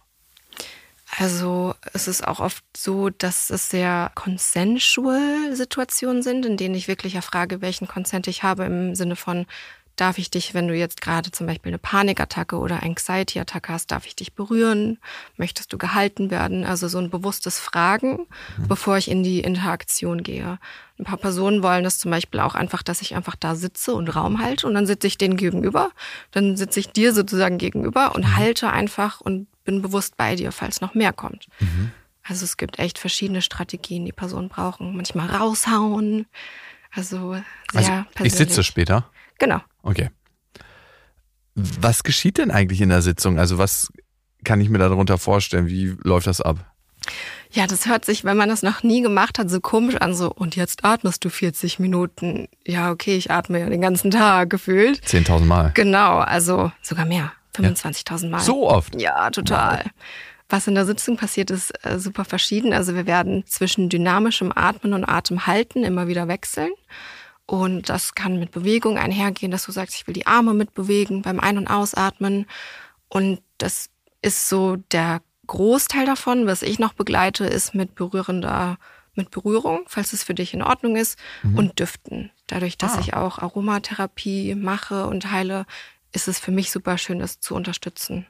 Also 1.19 1.73
es 1.93 2.07
ist 2.07 2.27
auch 2.27 2.39
oft 2.39 2.63
so, 2.75 3.09
dass 3.09 3.49
es 3.49 3.71
sehr 3.71 4.11
consensual 4.13 5.55
Situationen 5.55 6.21
sind, 6.21 6.45
in 6.45 6.57
denen 6.57 6.75
ich 6.75 6.87
wirklich 6.87 7.15
erfrage, 7.15 7.59
welchen 7.59 7.87
Consent 7.87 8.27
ich 8.27 8.43
habe 8.43 8.65
im 8.65 8.93
Sinne 8.93 9.15
von, 9.15 9.47
Darf 9.97 10.19
ich 10.19 10.29
dich, 10.29 10.53
wenn 10.53 10.67
du 10.67 10.75
jetzt 10.75 11.01
gerade 11.01 11.31
zum 11.31 11.47
Beispiel 11.47 11.71
eine 11.71 11.79
Panikattacke 11.79 12.57
oder 12.57 12.83
Anxiety-Attacke 12.83 13.73
hast, 13.73 13.91
darf 13.91 14.05
ich 14.05 14.15
dich 14.15 14.33
berühren? 14.33 14.99
Möchtest 15.37 15.73
du 15.73 15.79
gehalten 15.79 16.29
werden? 16.29 16.65
Also 16.65 16.87
so 16.87 16.99
ein 16.99 17.09
bewusstes 17.09 17.59
Fragen, 17.59 18.27
mhm. 18.57 18.67
bevor 18.67 18.97
ich 18.97 19.09
in 19.09 19.23
die 19.23 19.39
Interaktion 19.39 20.21
gehe. 20.21 20.59
Ein 20.99 21.03
paar 21.03 21.17
Personen 21.17 21.63
wollen 21.63 21.83
das 21.83 21.97
zum 21.97 22.11
Beispiel 22.11 22.39
auch 22.39 22.53
einfach, 22.53 22.83
dass 22.83 23.01
ich 23.01 23.15
einfach 23.15 23.35
da 23.35 23.55
sitze 23.55 23.95
und 23.95 24.09
Raum 24.09 24.39
halte 24.39 24.67
und 24.67 24.75
dann 24.75 24.85
sitze 24.85 25.07
ich 25.07 25.17
denen 25.17 25.35
gegenüber. 25.35 25.89
Dann 26.29 26.55
sitze 26.57 26.79
ich 26.79 26.91
dir 26.91 27.11
sozusagen 27.11 27.57
gegenüber 27.57 28.13
und 28.13 28.23
mhm. 28.23 28.35
halte 28.35 28.69
einfach 28.69 29.19
und 29.19 29.47
bin 29.63 29.81
bewusst 29.81 30.15
bei 30.15 30.35
dir, 30.35 30.51
falls 30.51 30.79
noch 30.79 30.93
mehr 30.93 31.11
kommt. 31.11 31.47
Mhm. 31.59 31.91
Also 32.23 32.43
es 32.43 32.57
gibt 32.57 32.77
echt 32.77 32.99
verschiedene 32.99 33.41
Strategien, 33.41 34.05
die 34.05 34.11
Personen 34.11 34.49
brauchen. 34.49 34.95
Manchmal 34.95 35.27
raushauen. 35.27 36.27
Also 36.91 37.33
sehr 37.33 37.43
also 37.73 37.91
persönlich. 38.13 38.33
Ich 38.33 38.33
sitze 38.33 38.63
später. 38.63 39.09
Genau. 39.39 39.61
Okay. 39.87 40.09
Was 41.55 42.03
geschieht 42.03 42.37
denn 42.37 42.51
eigentlich 42.51 42.81
in 42.81 42.89
der 42.89 43.01
Sitzung? 43.01 43.39
Also 43.39 43.57
was 43.57 43.91
kann 44.43 44.61
ich 44.61 44.69
mir 44.69 44.77
darunter 44.77 45.17
vorstellen? 45.17 45.67
Wie 45.67 45.95
läuft 46.03 46.27
das 46.27 46.41
ab? 46.41 46.57
Ja, 47.51 47.65
das 47.65 47.87
hört 47.87 48.03
sich, 48.03 48.25
wenn 48.25 48.35
man 48.35 48.49
das 48.49 48.61
noch 48.61 48.83
nie 48.83 49.01
gemacht 49.01 49.39
hat, 49.39 49.49
so 49.49 49.61
komisch 49.61 49.95
an, 49.95 50.13
so, 50.13 50.29
und 50.29 50.57
jetzt 50.57 50.83
atmest 50.83 51.23
du 51.23 51.29
40 51.29 51.79
Minuten. 51.79 52.49
Ja, 52.65 52.91
okay, 52.91 53.15
ich 53.15 53.31
atme 53.31 53.59
ja 53.61 53.69
den 53.69 53.79
ganzen 53.79 54.11
Tag 54.11 54.49
gefühlt. 54.49 54.99
10.000 55.05 55.45
Mal. 55.45 55.71
Genau, 55.73 56.17
also 56.17 56.71
sogar 56.81 57.05
mehr. 57.05 57.31
25.000 57.55 58.29
Mal. 58.29 58.41
So 58.41 58.69
oft? 58.69 59.01
Ja, 59.01 59.29
total. 59.31 59.83
Wow. 59.85 59.91
Was 60.49 60.67
in 60.67 60.75
der 60.75 60.85
Sitzung 60.85 61.17
passiert, 61.17 61.49
ist 61.49 61.73
äh, 61.85 61.97
super 61.97 62.25
verschieden. 62.25 62.73
Also 62.73 62.93
wir 62.93 63.07
werden 63.07 63.45
zwischen 63.47 63.89
dynamischem 63.89 64.51
Atmen 64.53 64.93
und 64.93 65.05
Atemhalten 65.05 65.83
immer 65.83 66.07
wieder 66.07 66.27
wechseln. 66.27 66.71
Und 67.47 67.89
das 67.89 68.13
kann 68.13 68.39
mit 68.39 68.51
Bewegung 68.51 68.97
einhergehen, 68.97 69.51
dass 69.51 69.65
du 69.65 69.71
sagst, 69.71 69.95
ich 69.95 70.05
will 70.05 70.13
die 70.13 70.27
Arme 70.27 70.53
mitbewegen 70.53 71.21
beim 71.21 71.39
Ein- 71.39 71.57
und 71.57 71.67
Ausatmen. 71.67 72.45
Und 73.07 73.41
das 73.57 73.89
ist 74.21 74.49
so 74.49 74.75
der 74.91 75.21
Großteil 75.47 76.05
davon. 76.05 76.45
Was 76.45 76.61
ich 76.61 76.77
noch 76.77 76.91
begleite, 76.91 77.45
ist 77.45 77.73
mit 77.73 77.95
berührender, 77.95 78.77
mit 79.15 79.31
Berührung, 79.31 79.85
falls 79.87 80.11
es 80.11 80.23
für 80.23 80.33
dich 80.33 80.53
in 80.53 80.61
Ordnung 80.61 80.97
ist, 80.97 81.17
mhm. 81.41 81.57
und 81.57 81.79
Düften. 81.79 82.31
Dadurch, 82.47 82.77
dass 82.77 82.97
ah. 82.97 82.99
ich 82.99 83.13
auch 83.13 83.39
Aromatherapie 83.39 84.53
mache 84.53 85.07
und 85.07 85.31
heile, 85.31 85.65
ist 86.11 86.27
es 86.27 86.39
für 86.39 86.51
mich 86.51 86.71
super 86.71 86.97
schön, 86.97 87.19
das 87.19 87.39
zu 87.39 87.55
unterstützen. 87.55 88.27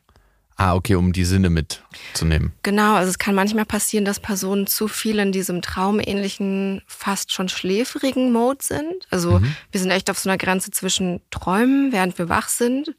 Ah, 0.60 0.74
okay, 0.74 0.96
um 0.96 1.14
die 1.14 1.24
Sinne 1.24 1.52
mitzunehmen. 1.52 2.52
Genau, 2.64 2.96
also 2.96 3.12
es 3.12 3.20
kann 3.20 3.36
manchmal 3.36 3.66
passieren, 3.66 4.06
dass 4.06 4.20
Personen 4.20 4.66
zu 4.66 4.88
viel 4.88 5.20
in 5.20 5.32
diesem 5.32 5.62
traumähnlichen, 5.62 6.82
fast 6.88 7.32
schon 7.32 7.48
schläfrigen 7.48 8.32
Mode 8.32 8.58
sind. 8.64 9.08
Also 9.12 9.40
mhm. 9.40 9.56
wir 9.72 9.80
sind 9.80 9.92
echt 9.92 10.10
auf 10.10 10.18
so 10.18 10.30
einer 10.30 10.40
Grenze 10.40 10.72
zwischen 10.72 11.22
Träumen, 11.30 11.92
während 11.92 12.18
wir 12.18 12.28
wach 12.28 12.50
sind. 12.50 12.96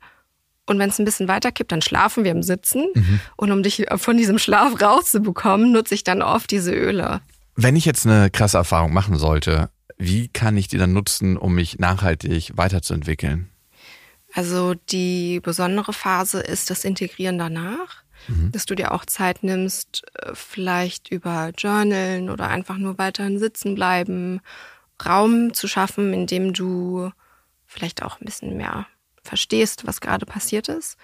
Und 0.66 0.78
wenn 0.78 0.90
es 0.90 1.00
ein 1.00 1.04
bisschen 1.04 1.26
weiterkippt, 1.26 1.72
dann 1.72 1.82
schlafen 1.82 2.22
wir 2.22 2.30
im 2.30 2.44
Sitzen. 2.44 2.86
Mhm. 2.94 3.20
Und 3.36 3.50
um 3.50 3.64
dich 3.64 3.86
von 3.96 4.16
diesem 4.16 4.38
Schlaf 4.38 4.80
rauszubekommen, 4.80 5.72
nutze 5.72 5.94
ich 5.94 6.04
dann 6.04 6.22
oft 6.22 6.52
diese 6.52 6.72
Öle. 6.72 7.22
Wenn 7.56 7.74
ich 7.74 7.86
jetzt 7.86 8.06
eine 8.06 8.30
krasse 8.30 8.58
Erfahrung 8.58 8.92
machen 8.92 9.16
sollte, 9.16 9.70
wie 9.96 10.28
kann 10.28 10.56
ich 10.56 10.68
die 10.68 10.78
dann 10.78 10.92
nutzen, 10.92 11.36
um 11.36 11.56
mich 11.56 11.80
nachhaltig 11.80 12.52
weiterzuentwickeln? 12.54 13.48
Also 14.34 14.74
die 14.74 15.40
besondere 15.40 15.92
Phase 15.92 16.40
ist 16.40 16.70
das 16.70 16.84
Integrieren 16.84 17.38
danach, 17.38 18.02
mhm. 18.28 18.52
dass 18.52 18.66
du 18.66 18.74
dir 18.74 18.92
auch 18.92 19.04
Zeit 19.04 19.42
nimmst, 19.42 20.04
äh, 20.14 20.32
vielleicht 20.34 21.10
über 21.10 21.52
Journalen 21.56 22.30
oder 22.30 22.48
einfach 22.48 22.76
nur 22.76 22.98
weiterhin 22.98 23.38
sitzen 23.38 23.74
bleiben, 23.74 24.40
Raum 25.04 25.54
zu 25.54 25.68
schaffen, 25.68 26.12
in 26.12 26.26
dem 26.26 26.52
du 26.52 27.10
vielleicht 27.66 28.02
auch 28.02 28.20
ein 28.20 28.24
bisschen 28.24 28.56
mehr 28.56 28.86
verstehst, 29.22 29.86
was 29.86 30.00
gerade 30.00 30.26
passiert 30.26 30.68
ist. 30.68 30.96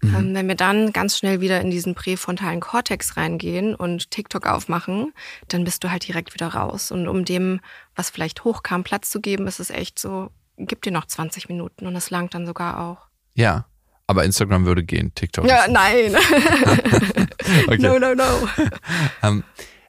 Mhm. 0.00 0.14
Ähm, 0.14 0.34
wenn 0.34 0.48
wir 0.48 0.54
dann 0.54 0.92
ganz 0.92 1.18
schnell 1.18 1.40
wieder 1.40 1.60
in 1.60 1.70
diesen 1.70 1.94
präfrontalen 1.94 2.60
Kortex 2.60 3.16
reingehen 3.16 3.74
und 3.74 4.10
TikTok 4.10 4.46
aufmachen, 4.46 5.12
dann 5.48 5.64
bist 5.64 5.84
du 5.84 5.90
halt 5.90 6.06
direkt 6.06 6.34
wieder 6.34 6.48
raus. 6.48 6.90
Und 6.90 7.08
um 7.08 7.24
dem, 7.24 7.60
was 7.94 8.10
vielleicht 8.10 8.44
hochkam, 8.44 8.84
Platz 8.84 9.10
zu 9.10 9.20
geben, 9.20 9.46
ist 9.46 9.60
es 9.60 9.70
echt 9.70 9.98
so, 9.98 10.30
gib 10.56 10.82
dir 10.82 10.92
noch 10.92 11.06
20 11.06 11.48
Minuten 11.48 11.86
und 11.86 11.96
es 11.96 12.10
langt 12.10 12.34
dann 12.34 12.46
sogar 12.46 12.80
auch. 12.80 13.08
Ja, 13.34 13.66
aber 14.06 14.24
Instagram 14.24 14.66
würde 14.66 14.84
gehen, 14.84 15.14
TikTok. 15.14 15.46
Ja, 15.46 15.66
nein. 15.68 16.14
okay. 17.66 17.78
No, 17.78 17.98
no, 17.98 18.14
no. 18.14 18.48
ähm, 19.22 19.44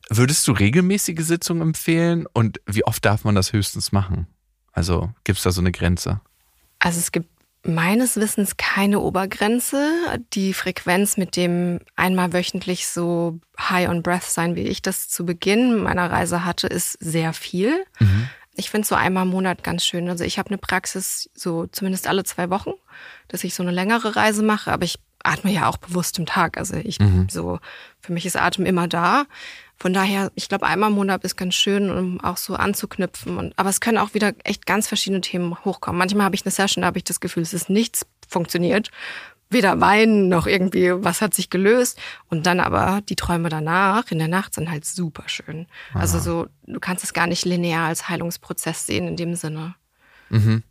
würdest 0.10 0.48
du 0.48 0.52
regelmäßige 0.52 1.22
Sitzungen 1.22 1.62
empfehlen 1.62 2.26
und 2.34 2.62
wie 2.66 2.86
oft 2.86 3.04
darf 3.06 3.24
man 3.24 3.36
das 3.36 3.54
höchstens 3.54 3.92
machen? 3.92 4.28
Also 4.72 5.12
gibt 5.24 5.38
es 5.38 5.44
da 5.44 5.52
so 5.52 5.62
eine 5.62 5.72
Grenze? 5.72 6.22
Also 6.80 7.00
es 7.00 7.12
gibt 7.12 7.30
meines 7.64 8.16
Wissens 8.18 8.58
keine 8.58 9.00
Obergrenze. 9.00 10.20
Die 10.34 10.54
Frequenz 10.54 11.18
mit 11.18 11.36
dem 11.36 11.80
einmal 11.96 12.34
wöchentlich 12.34 12.88
so 12.88 13.40
high 13.60 13.90
on 13.90 14.04
breath 14.04 14.24
sein, 14.24 14.56
wie 14.56 14.68
ich 14.68 14.82
das 14.82 15.10
zu 15.10 15.26
Beginn 15.26 15.82
meiner 15.82 16.12
Reise 16.12 16.46
hatte, 16.46 16.68
ist 16.68 16.98
sehr 17.00 17.34
viel. 17.34 17.86
Mhm. 18.00 18.30
Ich 18.56 18.70
finde 18.70 18.88
so 18.88 18.96
einmal 18.96 19.24
im 19.24 19.32
Monat 19.32 19.64
ganz 19.64 19.86
schön. 19.86 20.10
Also 20.10 20.24
ich 20.24 20.40
habe 20.40 20.50
eine 20.50 20.58
Praxis 20.58 21.30
so 21.34 21.68
zumindest 21.68 22.08
alle 22.08 22.24
zwei 22.24 22.50
Wochen, 22.50 22.72
dass 23.28 23.44
ich 23.44 23.54
so 23.54 23.64
eine 23.64 23.72
längere 23.72 24.16
Reise 24.16 24.44
mache, 24.44 24.72
aber 24.72 24.86
ich 24.86 25.00
atme 25.26 25.52
ja 25.52 25.68
auch 25.68 25.78
bewusst 25.78 26.20
im 26.20 26.26
Tag. 26.26 26.58
Also 26.58 26.76
ich 26.76 27.00
mhm. 27.00 27.28
so, 27.30 27.60
für 28.00 28.14
mich 28.14 28.26
ist 28.26 28.38
Atem 28.38 28.66
immer 28.66 28.88
da. 28.88 29.26
Von 29.78 29.92
daher, 29.92 30.32
ich 30.36 30.48
glaube, 30.48 30.66
einmal 30.66 30.90
im 30.90 30.96
Monat 30.96 31.24
ist 31.26 31.36
ganz 31.36 31.56
schön, 31.56 31.90
um 31.90 32.22
auch 32.22 32.38
so 32.38 32.56
anzuknüpfen. 32.56 33.38
Und, 33.38 33.54
aber 33.58 33.70
es 33.70 33.82
können 33.82 33.98
auch 33.98 34.14
wieder 34.14 34.34
echt 34.44 34.66
ganz 34.66 34.88
verschiedene 34.88 35.22
Themen 35.22 35.58
hochkommen. 35.66 35.98
Manchmal 35.98 36.26
habe 36.26 36.36
ich 36.36 36.46
eine 36.46 36.52
Session, 36.52 36.84
da 36.84 36.88
habe 36.88 36.98
ich 36.98 37.04
das 37.04 37.20
Gefühl, 37.20 37.44
es 37.44 37.54
ist 37.54 37.70
nichts 37.70 38.06
funktioniert. 38.28 38.90
Weder 39.50 39.80
Weinen 39.80 40.28
noch 40.28 40.48
irgendwie, 40.48 40.92
was 41.04 41.22
hat 41.22 41.34
sich 41.34 41.50
gelöst. 41.50 42.00
Und 42.30 42.46
dann 42.46 42.60
aber 42.60 43.02
die 43.08 43.16
Träume 43.16 43.50
danach, 43.50 44.10
in 44.12 44.18
der 44.18 44.28
Nacht, 44.28 44.54
sind 44.56 44.70
halt 44.72 44.86
super 44.86 45.24
schön. 45.28 45.68
Aha. 45.92 46.00
Also 46.00 46.20
so, 46.20 46.48
du 46.66 46.80
kannst 46.80 47.04
es 47.04 47.14
gar 47.14 47.28
nicht 47.28 47.46
linear 47.46 47.88
als 47.88 48.10
Heilungsprozess 48.10 48.86
sehen 48.86 49.08
in 49.08 49.18
dem 49.18 49.36
Sinne. 49.36 49.76
Mhm. 50.30 50.64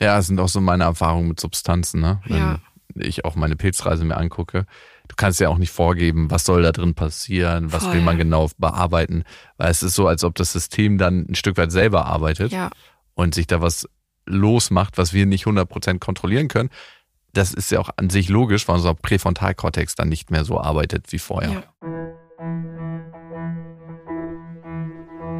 Ja, 0.00 0.18
es 0.18 0.28
sind 0.28 0.38
auch 0.38 0.48
so 0.48 0.60
meine 0.60 0.84
Erfahrungen 0.84 1.28
mit 1.28 1.40
Substanzen, 1.40 2.00
ne? 2.00 2.20
Wenn 2.26 2.36
ja. 2.36 2.60
ich 2.94 3.24
auch 3.24 3.34
meine 3.34 3.56
Pilzreise 3.56 4.04
mir 4.04 4.16
angucke. 4.16 4.64
Du 5.08 5.16
kannst 5.16 5.40
ja 5.40 5.48
auch 5.48 5.58
nicht 5.58 5.72
vorgeben, 5.72 6.30
was 6.30 6.44
soll 6.44 6.62
da 6.62 6.70
drin 6.70 6.94
passieren, 6.94 7.72
was 7.72 7.84
Voll. 7.84 7.94
will 7.94 8.02
man 8.02 8.18
genau 8.18 8.48
bearbeiten. 8.58 9.24
Weil 9.56 9.70
es 9.70 9.82
ist 9.82 9.94
so, 9.94 10.06
als 10.06 10.22
ob 10.22 10.34
das 10.36 10.52
System 10.52 10.98
dann 10.98 11.26
ein 11.28 11.34
Stück 11.34 11.56
weit 11.56 11.72
selber 11.72 12.06
arbeitet 12.06 12.52
Ja. 12.52 12.70
und 13.14 13.34
sich 13.34 13.46
da 13.46 13.60
was 13.60 13.88
losmacht, 14.26 14.98
was 14.98 15.12
wir 15.12 15.26
nicht 15.26 15.46
100% 15.46 15.98
kontrollieren 15.98 16.48
können. 16.48 16.68
Das 17.32 17.54
ist 17.54 17.70
ja 17.70 17.78
auch 17.80 17.90
an 17.96 18.10
sich 18.10 18.28
logisch, 18.28 18.66
weil 18.68 18.76
unser 18.76 18.94
Präfrontalkortex 18.94 19.94
dann 19.94 20.08
nicht 20.08 20.30
mehr 20.30 20.44
so 20.44 20.60
arbeitet 20.60 21.06
wie 21.10 21.18
vorher. 21.18 21.50
Ja. 21.50 21.62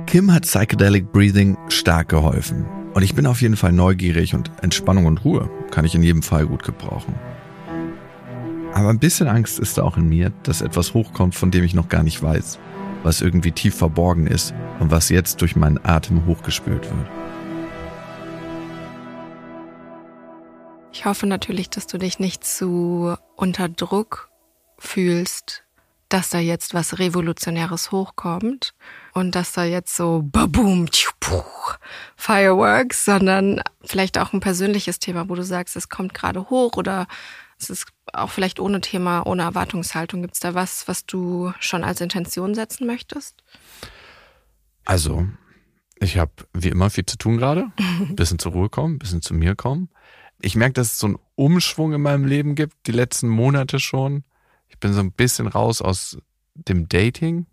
Kim 0.07 0.32
hat 0.32 0.45
Psychedelic 0.45 1.12
Breathing 1.12 1.59
stark 1.68 2.09
geholfen. 2.09 2.64
Und 2.95 3.03
ich 3.03 3.14
bin 3.14 3.26
auf 3.26 3.43
jeden 3.43 3.57
Fall 3.57 3.72
neugierig 3.72 4.34
und 4.34 4.51
Entspannung 4.62 5.07
und 5.07 5.24
Ruhe 5.24 5.51
kann 5.70 5.84
ich 5.84 5.95
in 5.95 6.03
jedem 6.03 6.22
Fall 6.22 6.47
gut 6.47 6.62
gebrauchen. 6.62 7.14
Aber 8.72 8.89
ein 8.89 8.99
bisschen 8.99 9.28
Angst 9.28 9.59
ist 9.59 9.76
da 9.76 9.82
auch 9.82 9.97
in 9.97 10.09
mir, 10.09 10.32
dass 10.45 10.62
etwas 10.62 10.95
hochkommt, 10.95 11.34
von 11.34 11.51
dem 11.51 11.64
ich 11.64 11.74
noch 11.74 11.89
gar 11.89 12.03
nicht 12.03 12.22
weiß, 12.22 12.59
was 13.03 13.20
irgendwie 13.20 13.53
tief 13.53 13.74
verborgen 13.74 14.26
ist 14.26 14.55
und 14.80 14.91
was 14.91 15.09
jetzt 15.11 15.41
durch 15.43 15.57
meinen 15.57 15.78
Atem 15.84 16.26
hochgespült 16.26 16.84
wird. 16.84 17.18
Ich 20.99 21.05
hoffe 21.05 21.28
natürlich, 21.28 21.70
dass 21.70 21.86
du 21.86 21.96
dich 21.96 22.18
nicht 22.18 22.44
zu 22.44 23.14
unter 23.36 23.68
Druck 23.68 24.30
fühlst, 24.80 25.62
dass 26.09 26.28
da 26.28 26.40
jetzt 26.40 26.74
was 26.74 26.99
Revolutionäres 26.99 27.92
hochkommt 27.92 28.74
und 29.14 29.36
dass 29.36 29.53
da 29.53 29.62
jetzt 29.62 29.94
so 29.94 30.22
baboom, 30.24 30.90
tschu, 30.90 31.12
puh, 31.20 31.44
Fireworks, 32.16 33.05
sondern 33.05 33.62
vielleicht 33.84 34.18
auch 34.18 34.32
ein 34.32 34.40
persönliches 34.40 34.99
Thema, 34.99 35.28
wo 35.28 35.36
du 35.36 35.44
sagst, 35.44 35.76
es 35.76 35.88
kommt 35.88 36.14
gerade 36.14 36.51
hoch 36.51 36.72
oder 36.76 37.07
es 37.61 37.70
ist 37.70 37.86
auch 38.12 38.30
vielleicht 38.30 38.59
ohne 38.59 38.80
Thema, 38.80 39.24
ohne 39.24 39.42
Erwartungshaltung. 39.42 40.22
Gibt 40.22 40.34
es 40.34 40.40
da 40.40 40.55
was, 40.55 40.88
was 40.88 41.07
du 41.07 41.53
schon 41.61 41.84
als 41.84 42.01
Intention 42.01 42.57
setzen 42.57 42.88
möchtest? 42.88 43.36
Also, 44.84 45.28
ich 46.01 46.18
habe 46.18 46.32
wie 46.55 46.70
immer 46.70 46.90
viel 46.90 47.07
zu 47.07 47.18
tun 47.18 47.36
gerade. 47.36 47.70
Bisschen 48.11 48.40
zur 48.40 48.51
Ruhe 48.51 48.68
kommen, 48.68 48.99
bisschen 48.99 49.22
zu 49.22 49.32
mir 49.32 49.55
kommen. 49.55 49.90
Ich 50.41 50.55
merke, 50.55 50.74
dass 50.74 50.93
es 50.93 50.99
so 50.99 51.07
einen 51.09 51.18
Umschwung 51.34 51.93
in 51.93 52.03
meinem 52.03 52.24
Leben 52.24 52.55
gibt, 52.55 52.86
die 52.86 52.93
letzten 52.93 53.28
Monate 53.28 53.80
schon. 53.80 54.24
Ich 54.68 54.78
bin 54.78 54.93
so 54.93 55.01
ein 55.01 55.12
bisschen 55.12 55.47
raus 55.49 55.82
aus 55.82 56.18
dem 56.55 56.89
Dating. 56.89 57.47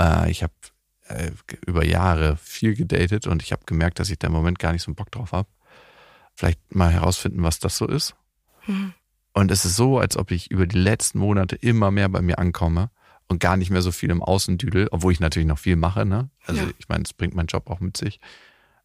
Äh, 0.00 0.30
ich 0.30 0.42
habe 0.42 0.52
äh, 1.08 1.30
über 1.66 1.84
Jahre 1.84 2.36
viel 2.36 2.74
gedatet 2.74 3.26
und 3.26 3.42
ich 3.42 3.52
habe 3.52 3.62
gemerkt, 3.66 3.98
dass 3.98 4.10
ich 4.10 4.18
da 4.18 4.28
im 4.28 4.32
Moment 4.32 4.58
gar 4.58 4.72
nicht 4.72 4.82
so 4.82 4.88
einen 4.88 4.96
Bock 4.96 5.10
drauf 5.10 5.32
habe. 5.32 5.48
Vielleicht 6.34 6.74
mal 6.74 6.90
herausfinden, 6.92 7.42
was 7.42 7.58
das 7.58 7.76
so 7.76 7.86
ist. 7.86 8.14
Mhm. 8.66 8.94
Und 9.32 9.50
es 9.50 9.64
ist 9.64 9.76
so, 9.76 9.98
als 9.98 10.16
ob 10.16 10.30
ich 10.30 10.50
über 10.50 10.66
die 10.66 10.78
letzten 10.78 11.18
Monate 11.18 11.56
immer 11.56 11.90
mehr 11.90 12.08
bei 12.08 12.20
mir 12.20 12.38
ankomme 12.38 12.90
und 13.28 13.38
gar 13.40 13.56
nicht 13.56 13.70
mehr 13.70 13.82
so 13.82 13.92
viel 13.92 14.10
im 14.10 14.22
Außen 14.22 14.58
düdel, 14.58 14.88
obwohl 14.90 15.12
ich 15.12 15.20
natürlich 15.20 15.46
noch 15.46 15.58
viel 15.58 15.76
mache. 15.76 16.04
Ne? 16.04 16.30
Also 16.46 16.62
Ja. 16.62 16.70
ich 16.78 16.88
meine, 16.88 17.04
es 17.04 17.12
bringt 17.12 17.34
mein 17.34 17.46
Job 17.46 17.70
auch 17.70 17.80
mit 17.80 17.96
sich. 17.96 18.18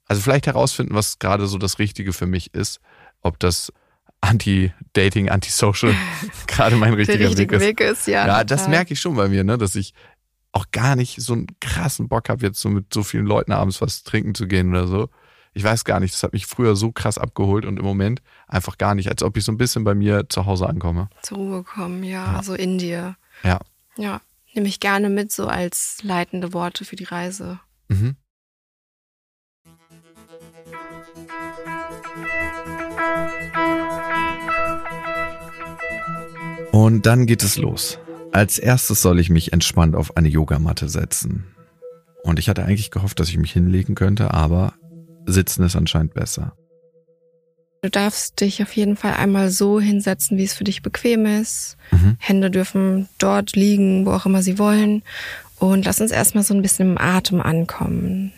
Also 0.08 0.22
vielleicht 0.22 0.48
herausfinden, 0.48 0.94
was 0.94 1.20
gerade 1.20 1.48
so 1.48 1.58
das 1.58 1.80
Richtige 1.80 2.14
für 2.14 2.28
mich 2.28 2.54
ist, 2.54 2.80
ob 3.22 3.40
das 3.40 3.74
Anti-Dating, 4.22 5.30
Anti-Social 5.30 5.94
gerade 6.48 6.76
mein 6.76 6.94
richtiger 6.94 7.30
richtige 7.30 7.60
Weg 7.60 7.80
ist. 7.80 7.88
Weg 7.88 7.92
ist, 7.92 8.08
ja. 8.08 8.28
Ja, 8.28 8.44
das 8.44 8.68
merke 8.68 8.94
ich 8.94 9.00
schon 9.00 9.16
bei 9.16 9.28
mir, 9.28 9.44
ne, 9.44 9.58
dass 9.58 9.76
ich 9.76 9.94
auch 10.52 10.72
gar 10.72 10.96
nicht 10.96 11.22
so 11.22 11.34
einen 11.34 11.48
krassen 11.60 12.08
Bock 12.08 12.30
habe, 12.30 12.46
jetzt 12.46 12.62
so 12.62 12.70
mit 12.70 12.94
so 12.94 13.04
vielen 13.04 13.26
Leuten 13.26 13.52
abends 13.52 13.82
was 13.82 14.04
trinken 14.04 14.36
zu 14.36 14.48
gehen 14.48 14.70
oder 14.70 14.88
so. 14.88 15.10
Ich 15.54 15.64
weiß 15.64 15.86
gar 15.86 16.00
nicht, 16.00 16.14
das 16.14 16.24
hat 16.24 16.34
mich 16.34 16.48
früher 16.48 16.76
so 16.76 16.92
krass 16.92 17.18
abgeholt 17.18 17.66
und 17.66 17.78
im 17.78 17.86
Moment 17.86 18.22
einfach 18.48 18.78
gar 18.78 18.96
nicht, 18.96 19.10
als 19.10 19.24
ob 19.24 19.38
ich 19.38 19.44
so 19.44 19.52
ein 19.52 19.58
bisschen 19.58 19.84
bei 19.84 19.96
mir 19.96 20.28
zu 20.30 20.46
Hause 20.46 20.68
ankomme. 20.68 21.10
Zur 21.22 21.38
Ruhe 21.38 21.64
kommen, 21.64 22.04
ja, 22.04 22.42
so 22.44 22.54
in 22.54 22.78
dir. 22.78 23.16
Ja. 23.44 23.60
Ja, 23.98 24.22
nehme 24.54 24.68
ich 24.68 24.80
gerne 24.80 25.10
mit, 25.10 25.32
so 25.32 25.48
als 25.48 26.00
leitende 26.04 26.54
Worte 26.54 26.84
für 26.84 26.96
die 26.96 27.06
Reise. 27.06 27.60
Mhm. 27.88 28.16
Und 36.86 37.08
dann 37.08 37.26
geht 37.26 37.42
es 37.42 37.58
los. 37.58 37.98
Als 38.32 38.60
erstes 38.60 39.02
soll 39.02 39.20
ich 39.20 39.32
mich 39.32 39.54
entspannt 39.54 39.96
auf 39.96 40.18
eine 40.18 40.28
Yogamatte 40.28 40.88
setzen. 40.88 41.46
Und 42.22 42.38
ich 42.38 42.48
hatte 42.48 42.64
eigentlich 42.64 42.92
gehofft, 42.92 43.20
dass 43.20 43.30
ich 43.30 43.40
mich 43.40 43.52
hinlegen 43.52 43.96
könnte, 43.96 44.36
aber 44.36 44.76
sitzen 45.26 45.64
ist 45.64 45.76
anscheinend 45.76 46.14
besser. 46.14 46.56
Du 47.82 47.90
darfst 47.90 48.40
dich 48.40 48.62
auf 48.62 48.72
jeden 48.76 48.98
Fall 48.98 49.16
einmal 49.16 49.50
so 49.50 49.80
hinsetzen, 49.80 50.38
wie 50.38 50.44
es 50.44 50.54
für 50.54 50.64
dich 50.64 50.84
bequem 50.84 51.26
ist. 51.26 51.76
Mhm. 51.90 52.18
Hände 52.20 52.52
dürfen 52.52 53.10
dort 53.18 53.56
liegen, 53.56 54.06
wo 54.06 54.12
auch 54.12 54.28
immer 54.28 54.44
sie 54.44 54.60
wollen. 54.60 55.02
Und 55.58 55.86
lass 55.86 56.02
uns 56.02 56.12
erstmal 56.12 56.44
so 56.44 56.54
ein 56.54 56.62
bisschen 56.62 56.92
im 56.92 56.98
Atem 57.00 57.42
ankommen. 57.42 58.32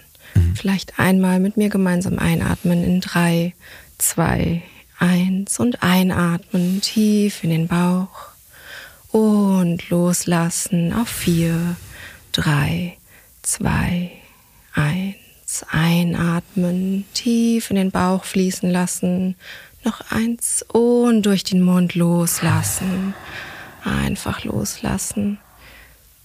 Vielleicht 0.56 1.00
einmal 1.00 1.42
mit 1.42 1.58
mir 1.58 1.68
gemeinsam 1.68 2.18
einatmen 2.18 2.82
in 2.82 3.02
drei, 3.02 3.54
zwei, 3.98 4.64
eins 5.00 5.60
und 5.60 5.84
einatmen 5.84 6.80
tief 6.80 7.44
in 7.44 7.50
den 7.50 7.68
Bauch 7.68 8.37
und 9.12 9.90
loslassen 9.90 10.94
auf 10.94 11.10
vier, 11.10 11.76
drei, 12.32 12.98
zwei, 13.42 14.12
eins. 14.74 15.28
Einatmen, 15.72 17.06
tief 17.14 17.70
in 17.70 17.78
den 17.78 17.92
Bauch 17.92 18.26
fließen 18.26 18.70
lassen. 18.70 19.36
Noch 19.84 20.02
eins 20.12 20.66
und 20.74 21.26
durch 21.26 21.44
den 21.44 21.62
Mund 21.62 21.96
loslassen. 21.96 23.14
Einfach 23.84 24.44
loslassen. 24.44 25.40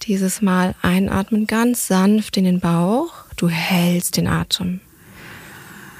Dieses 0.03 0.41
Mal 0.41 0.75
einatmen 0.81 1.47
ganz 1.47 1.87
sanft 1.87 2.35
in 2.35 2.43
den 2.43 2.59
Bauch. 2.59 3.13
Du 3.37 3.47
hältst 3.47 4.17
den 4.17 4.27
Atem. 4.27 4.81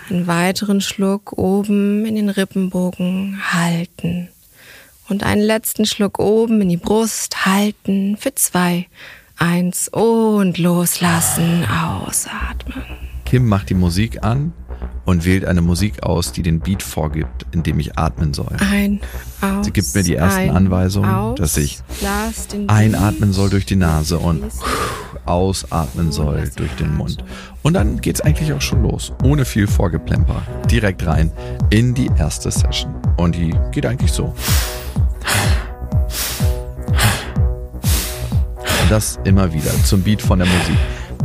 Einen 0.09 0.27
weiteren 0.27 0.81
Schluck 0.81 1.37
oben 1.37 2.05
in 2.05 2.15
den 2.15 2.29
Rippenbogen 2.29 3.41
halten. 3.53 4.27
Und 5.13 5.21
einen 5.21 5.43
letzten 5.43 5.85
Schluck 5.85 6.17
oben 6.17 6.59
in 6.61 6.69
die 6.69 6.77
Brust 6.77 7.45
halten 7.45 8.17
für 8.17 8.33
zwei, 8.33 8.87
eins 9.37 9.87
und 9.89 10.57
loslassen, 10.57 11.67
ausatmen. 11.69 12.83
Kim 13.23 13.47
macht 13.47 13.69
die 13.69 13.75
Musik 13.75 14.23
an 14.23 14.53
und 15.05 15.23
wählt 15.23 15.45
eine 15.45 15.61
Musik 15.61 16.01
aus, 16.01 16.31
die 16.31 16.41
den 16.41 16.61
Beat 16.61 16.81
vorgibt, 16.81 17.45
in 17.51 17.61
dem 17.61 17.77
ich 17.77 17.95
atmen 17.95 18.33
soll. 18.33 18.57
Ein, 18.57 19.01
aus. 19.39 19.67
Sie 19.67 19.71
gibt 19.71 19.93
mir 19.93 20.01
die 20.01 20.15
ersten 20.15 20.49
ein, 20.49 20.49
Anweisungen, 20.49 21.11
aus, 21.11 21.37
dass 21.37 21.57
ich 21.57 21.77
Einatmen 22.65 23.33
soll 23.33 23.51
durch 23.51 23.67
die 23.67 23.75
Nase 23.75 24.17
und 24.17 24.41
ausatmen 25.25 26.11
soll 26.11 26.49
durch 26.55 26.71
den 26.77 26.91
Mund. 26.97 27.23
Und 27.61 27.75
dann 27.75 28.01
geht's 28.01 28.21
eigentlich 28.21 28.51
auch 28.51 28.61
schon 28.61 28.81
los, 28.81 29.13
ohne 29.23 29.45
viel 29.45 29.67
Vorgeplemper. 29.67 30.41
Direkt 30.71 31.05
rein 31.05 31.31
in 31.69 31.93
die 31.93 32.09
erste 32.17 32.49
Session. 32.49 32.95
Und 33.17 33.35
die 33.35 33.53
geht 33.71 33.85
eigentlich 33.85 34.11
so. 34.11 34.33
Und 38.81 38.91
das 38.91 39.19
immer 39.23 39.51
wieder 39.53 39.71
zum 39.83 40.03
Beat 40.03 40.21
von 40.21 40.39
der 40.39 40.47
Musik. 40.47 40.77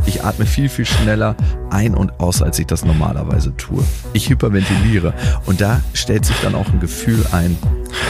Ich 0.06 0.24
atme 0.24 0.46
viel, 0.46 0.68
viel 0.68 0.84
schneller 0.86 1.36
ein 1.70 1.94
und 1.94 2.18
aus, 2.20 2.42
als 2.42 2.58
ich 2.58 2.66
das 2.66 2.84
normalerweise 2.84 3.56
tue. 3.56 3.82
Ich 4.12 4.28
hyperventiliere 4.28 5.14
und 5.46 5.60
da 5.60 5.80
stellt 5.92 6.24
sich 6.24 6.36
dann 6.42 6.54
auch 6.54 6.68
ein 6.68 6.80
Gefühl 6.80 7.24
ein, 7.32 7.56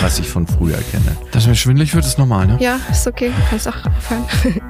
was 0.00 0.18
ich 0.18 0.28
von 0.28 0.46
früher 0.46 0.78
kenne. 0.90 1.16
Dass 1.32 1.46
mir 1.46 1.54
schwindelig 1.54 1.94
wird, 1.94 2.04
ist 2.04 2.18
normal, 2.18 2.46
ne? 2.46 2.56
Ja, 2.60 2.78
ist 2.90 3.06
okay, 3.06 3.30
du 3.34 3.42
kannst 3.50 3.68
auch 3.68 3.86
aufhören. 3.86 4.24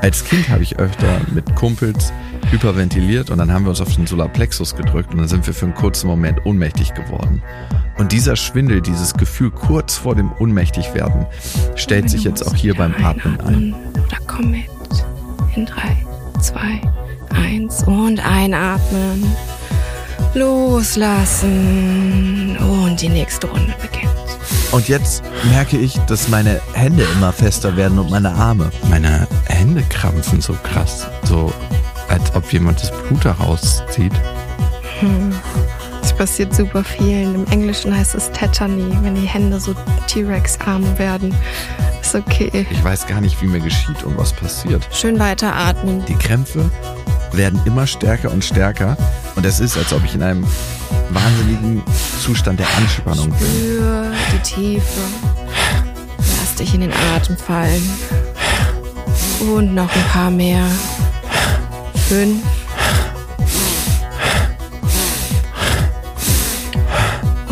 Als 0.00 0.24
Kind 0.24 0.48
habe 0.48 0.62
ich 0.62 0.78
öfter 0.78 1.20
mit 1.32 1.54
Kumpels 1.54 2.12
hyperventiliert 2.50 3.30
und 3.30 3.38
dann 3.38 3.52
haben 3.52 3.64
wir 3.64 3.70
uns 3.70 3.80
auf 3.80 3.94
den 3.94 4.06
Solarplexus 4.06 4.74
gedrückt 4.74 5.12
und 5.12 5.18
dann 5.18 5.28
sind 5.28 5.46
wir 5.46 5.54
für 5.54 5.66
einen 5.66 5.74
kurzen 5.74 6.08
Moment 6.08 6.44
ohnmächtig 6.44 6.94
geworden. 6.94 7.42
Und 7.98 8.12
dieser 8.12 8.36
Schwindel, 8.36 8.80
dieses 8.80 9.14
Gefühl 9.14 9.50
kurz 9.50 9.96
vor 9.96 10.14
dem 10.14 10.32
Ohnmächtigwerden, 10.38 11.26
stellt 11.76 12.10
sich 12.10 12.24
jetzt 12.24 12.46
auch 12.46 12.54
hier 12.54 12.74
beim 12.74 12.94
Atmen 13.04 13.40
ein. 13.40 13.74
Oder 13.92 14.18
komm 14.26 14.50
mit. 14.50 14.64
In 15.54 15.66
drei, 15.66 15.96
zwei, 16.40 16.80
eins 17.34 17.82
und 17.84 18.20
einatmen. 18.24 19.24
Loslassen. 20.34 21.52
Und 22.58 23.00
die 23.00 23.08
nächste 23.08 23.46
Runde 23.46 23.74
beginnt. 23.80 24.10
Und 24.72 24.88
jetzt 24.88 25.22
merke 25.50 25.76
ich, 25.76 25.98
dass 26.06 26.28
meine 26.28 26.60
Hände 26.72 27.06
immer 27.14 27.32
fester 27.32 27.76
werden 27.76 27.98
und 27.98 28.10
meine 28.10 28.32
Arme. 28.32 28.70
Meine 28.88 29.28
Hände 29.46 29.82
krampfen 29.88 30.40
so 30.40 30.54
krass. 30.62 31.06
So, 31.24 31.52
als 32.08 32.34
ob 32.34 32.50
jemand 32.52 32.80
das 32.80 32.90
Blut 32.90 33.24
herauszieht. 33.24 34.12
Hm. 35.00 35.34
Das 36.12 36.28
passiert 36.28 36.54
super 36.54 36.84
vielen. 36.84 37.34
Im 37.34 37.46
Englischen 37.46 37.96
heißt 37.96 38.14
es 38.14 38.30
Tetany, 38.32 38.98
wenn 39.00 39.14
die 39.14 39.26
Hände 39.26 39.58
so 39.58 39.74
T-Rex-Arme 40.08 40.98
werden. 40.98 41.34
Ist 42.02 42.14
okay. 42.14 42.66
Ich 42.70 42.84
weiß 42.84 43.06
gar 43.06 43.22
nicht, 43.22 43.40
wie 43.40 43.46
mir 43.46 43.60
geschieht 43.60 44.04
und 44.04 44.18
was 44.18 44.32
passiert. 44.34 44.86
Schön 44.92 45.18
weiteratmen. 45.18 46.04
Die 46.04 46.14
Krämpfe 46.14 46.70
werden 47.32 47.58
immer 47.64 47.86
stärker 47.86 48.30
und 48.30 48.44
stärker. 48.44 48.96
Und 49.36 49.46
es 49.46 49.58
ist, 49.58 49.78
als 49.78 49.92
ob 49.94 50.04
ich 50.04 50.14
in 50.14 50.22
einem 50.22 50.46
wahnsinnigen 51.10 51.82
Zustand 52.20 52.60
der 52.60 52.68
Anspannung 52.76 53.30
bin. 53.30 53.48
Spür 53.48 54.12
die 54.34 54.42
Tiefe. 54.42 55.00
Lass 56.18 56.54
dich 56.56 56.74
in 56.74 56.82
den 56.82 56.92
Atem 57.16 57.38
fallen. 57.38 57.82
Und 59.40 59.74
noch 59.74 59.90
ein 59.94 60.04
paar 60.12 60.30
mehr. 60.30 60.66
Fünf. 62.08 62.42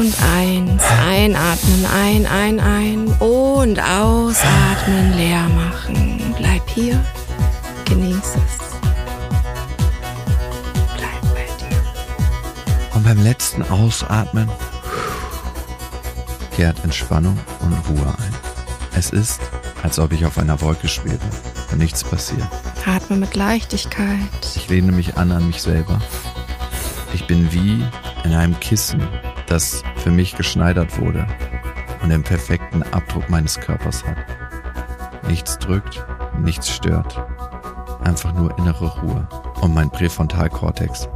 Und 0.00 0.14
eins. 0.22 0.82
Einatmen, 1.10 1.84
ein, 1.84 2.24
ein, 2.24 2.58
ein. 2.58 3.08
Und 3.18 3.78
ausatmen, 3.78 5.14
leer 5.14 5.46
machen. 5.50 6.34
Bleib 6.38 6.66
hier. 6.70 7.04
Genieß 7.84 8.16
es. 8.16 8.80
Bleib 10.96 11.34
bei 11.34 11.44
dir. 11.58 11.76
Und 12.94 13.04
beim 13.04 13.22
letzten 13.22 13.62
Ausatmen 13.64 14.48
kehrt 16.56 16.82
Entspannung 16.82 17.38
und 17.60 17.74
Ruhe 17.90 18.06
ein. 18.06 18.34
Es 18.96 19.10
ist, 19.10 19.42
als 19.82 19.98
ob 19.98 20.12
ich 20.12 20.24
auf 20.24 20.38
einer 20.38 20.62
Wolke 20.62 20.88
schwebe 20.88 21.20
und 21.72 21.76
nichts 21.76 22.04
passiert. 22.04 22.48
Atme 22.86 23.16
mit 23.16 23.36
Leichtigkeit. 23.36 24.16
Ich 24.54 24.66
lehne 24.70 24.92
mich 24.92 25.18
an 25.18 25.30
an 25.30 25.46
mich 25.46 25.60
selber. 25.60 26.00
Ich 27.12 27.26
bin 27.26 27.52
wie 27.52 27.84
in 28.24 28.32
einem 28.32 28.58
Kissen, 28.60 29.06
das 29.50 29.82
für 29.96 30.10
mich 30.10 30.36
geschneidert 30.36 30.98
wurde 31.00 31.26
und 32.02 32.08
den 32.08 32.22
perfekten 32.22 32.82
Abdruck 32.84 33.28
meines 33.28 33.58
Körpers 33.60 34.04
hat. 34.06 34.16
Nichts 35.28 35.58
drückt, 35.58 36.06
nichts 36.38 36.70
stört. 36.70 37.22
Einfach 38.02 38.32
nur 38.32 38.56
innere 38.58 38.86
Ruhe. 39.00 39.28
Und 39.60 39.74
mein 39.74 39.90
Präfrontalkortex, 39.90 41.08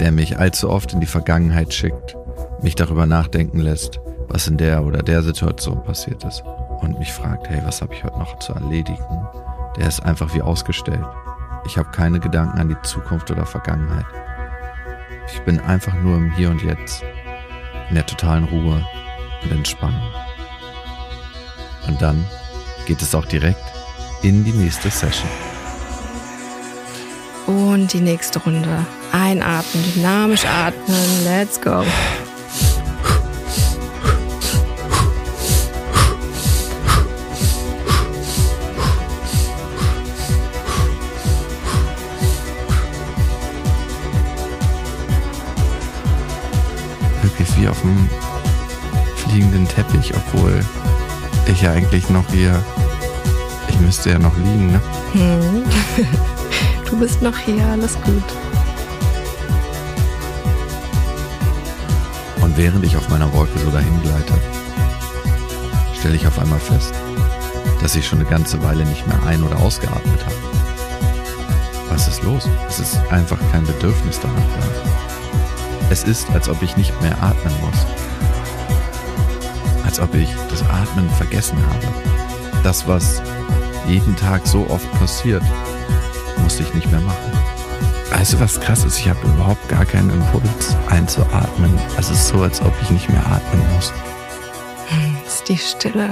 der 0.00 0.10
mich 0.10 0.38
allzu 0.38 0.68
oft 0.70 0.92
in 0.92 1.00
die 1.00 1.06
Vergangenheit 1.06 1.72
schickt, 1.72 2.16
mich 2.62 2.74
darüber 2.74 3.06
nachdenken 3.06 3.60
lässt, 3.60 4.00
was 4.28 4.48
in 4.48 4.56
der 4.56 4.84
oder 4.84 5.02
der 5.02 5.22
Situation 5.22 5.84
passiert 5.84 6.24
ist 6.24 6.42
und 6.80 6.98
mich 6.98 7.12
fragt, 7.12 7.48
hey, 7.48 7.60
was 7.64 7.82
habe 7.82 7.94
ich 7.94 8.02
heute 8.02 8.18
noch 8.18 8.38
zu 8.38 8.54
erledigen? 8.54 9.28
Der 9.76 9.88
ist 9.88 10.00
einfach 10.00 10.34
wie 10.34 10.42
ausgestellt. 10.42 11.06
Ich 11.66 11.76
habe 11.76 11.90
keine 11.90 12.18
Gedanken 12.18 12.58
an 12.58 12.68
die 12.68 12.82
Zukunft 12.82 13.30
oder 13.30 13.46
Vergangenheit. 13.46 14.06
Ich 15.32 15.40
bin 15.42 15.60
einfach 15.60 15.94
nur 16.02 16.16
im 16.16 16.32
Hier 16.34 16.50
und 16.50 16.62
Jetzt, 16.62 17.04
in 17.92 17.96
der 17.96 18.06
totalen 18.06 18.44
Ruhe 18.44 18.82
und 19.42 19.52
Entspannung. 19.52 20.00
Und 21.86 22.00
dann 22.00 22.24
geht 22.86 23.02
es 23.02 23.14
auch 23.14 23.26
direkt 23.26 23.60
in 24.22 24.44
die 24.44 24.52
nächste 24.52 24.88
Session. 24.88 25.28
Und 27.46 27.92
die 27.92 28.00
nächste 28.00 28.38
Runde. 28.38 28.86
Einatmen, 29.12 29.84
dynamisch 29.94 30.46
atmen. 30.46 31.24
Let's 31.24 31.60
go. 31.60 31.84
Teppich, 49.82 50.12
obwohl 50.14 50.64
ich 51.46 51.62
ja 51.62 51.72
eigentlich 51.72 52.08
noch 52.08 52.24
hier, 52.30 52.62
ich 53.68 53.80
müsste 53.80 54.10
ja 54.10 54.18
noch 54.18 54.36
liegen, 54.36 54.72
ne? 54.72 54.80
Hm. 55.12 55.64
Du 56.88 56.98
bist 56.98 57.22
noch 57.22 57.38
hier, 57.38 57.64
alles 57.68 57.94
gut. 58.02 58.22
Und 62.42 62.54
während 62.58 62.84
ich 62.84 62.98
auf 62.98 63.08
meiner 63.08 63.32
Wolke 63.32 63.58
so 63.58 63.70
dahin 63.70 64.02
gleite, 64.02 64.34
stelle 65.98 66.16
ich 66.16 66.26
auf 66.26 66.38
einmal 66.38 66.58
fest, 66.58 66.92
dass 67.80 67.96
ich 67.96 68.06
schon 68.06 68.18
eine 68.20 68.28
ganze 68.28 68.62
Weile 68.62 68.84
nicht 68.84 69.06
mehr 69.06 69.18
ein- 69.26 69.42
oder 69.42 69.56
ausgeatmet 69.58 70.20
habe. 70.26 70.36
Was 71.88 72.08
ist 72.08 72.22
los? 72.22 72.46
Es 72.68 72.78
ist 72.78 72.98
einfach 73.10 73.38
kein 73.52 73.64
Bedürfnis 73.64 74.20
danach 74.20 74.36
da. 74.36 75.88
Es 75.88 76.04
ist, 76.04 76.28
als 76.30 76.50
ob 76.50 76.60
ich 76.62 76.76
nicht 76.76 76.92
mehr 77.00 77.16
atmen 77.22 77.54
muss. 77.62 78.01
Als 79.92 80.00
ob 80.00 80.14
ich 80.14 80.30
das 80.48 80.62
Atmen 80.70 81.06
vergessen 81.10 81.58
habe. 81.66 81.86
Das, 82.62 82.88
was 82.88 83.20
jeden 83.86 84.16
Tag 84.16 84.46
so 84.46 84.66
oft 84.70 84.90
passiert, 84.92 85.42
musste 86.42 86.62
ich 86.62 86.72
nicht 86.72 86.90
mehr 86.90 87.02
machen. 87.02 87.30
Weißt 88.10 88.32
du, 88.32 88.40
was 88.40 88.58
krass 88.58 88.86
ist? 88.86 89.00
Ich 89.00 89.10
habe 89.10 89.20
überhaupt 89.22 89.68
gar 89.68 89.84
keinen 89.84 90.08
Impuls 90.08 90.74
einzuatmen. 90.88 91.78
Es 91.98 92.08
ist 92.08 92.28
so, 92.28 92.40
als 92.40 92.62
ob 92.62 92.72
ich 92.80 92.88
nicht 92.88 93.10
mehr 93.10 93.20
atmen 93.26 93.62
muss. 93.74 93.92
Das 95.26 95.34
ist 95.34 95.48
die 95.50 95.58
Stille, 95.58 96.08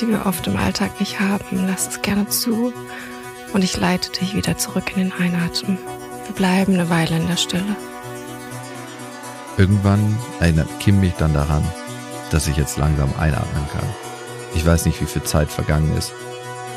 die 0.00 0.06
wir 0.06 0.26
oft 0.26 0.46
im 0.46 0.56
Alltag 0.56 1.00
nicht 1.00 1.18
haben. 1.18 1.66
Lass 1.66 1.88
es 1.88 2.02
gerne 2.02 2.28
zu. 2.28 2.72
Und 3.52 3.64
ich 3.64 3.76
leite 3.76 4.12
dich 4.12 4.36
wieder 4.36 4.58
zurück 4.58 4.92
in 4.94 5.10
den 5.10 5.12
Einatmen. 5.12 5.78
Wir 6.26 6.34
bleiben 6.36 6.74
eine 6.74 6.88
Weile 6.88 7.16
in 7.16 7.26
der 7.26 7.36
Stille. 7.36 7.74
Irgendwann 9.56 10.16
erinnert 10.38 10.68
Kim 10.78 11.00
mich 11.00 11.14
dann 11.14 11.34
daran, 11.34 11.64
dass 12.34 12.48
ich 12.48 12.56
jetzt 12.56 12.78
langsam 12.78 13.14
einatmen 13.16 13.64
kann. 13.72 13.88
Ich 14.56 14.66
weiß 14.66 14.86
nicht, 14.86 15.00
wie 15.00 15.06
viel 15.06 15.22
Zeit 15.22 15.48
vergangen 15.52 15.96
ist, 15.96 16.12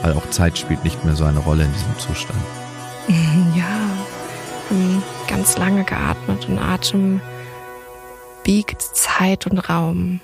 weil 0.04 0.14
auch 0.14 0.30
Zeit 0.30 0.56
spielt 0.56 0.84
nicht 0.84 1.04
mehr 1.04 1.16
so 1.16 1.24
eine 1.24 1.40
Rolle 1.40 1.64
in 1.64 1.74
diesem 1.74 1.98
Zustand. 1.98 2.40
Ja, 3.56 3.90
ähm, 4.70 5.02
ganz 5.28 5.58
lange 5.58 5.84
geatmet 5.84 6.48
und 6.48 6.60
Atem 6.60 7.22
biegt 8.44 8.82
Zeit 8.82 9.48
und 9.48 9.58
Raum. 9.58 10.20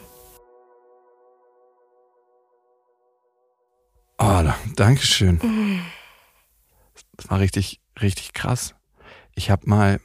Oh, 4.19 4.43
danke 4.75 5.01
schön. 5.01 5.39
Das 7.15 7.31
war 7.31 7.39
richtig, 7.39 7.79
richtig 7.99 8.34
krass. 8.34 8.75
Ich 9.34 9.49
habe 9.49 9.67
mal 9.67 9.99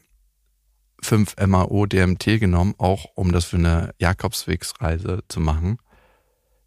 fünf 1.01 1.37
MAO 1.37 1.87
DMT 1.87 2.41
genommen, 2.41 2.75
auch 2.79 3.07
um 3.15 3.33
das 3.33 3.47
für 3.47 3.57
eine 3.57 3.95
Jakobswegsreise 3.99 5.23
zu 5.29 5.41
machen. 5.41 5.79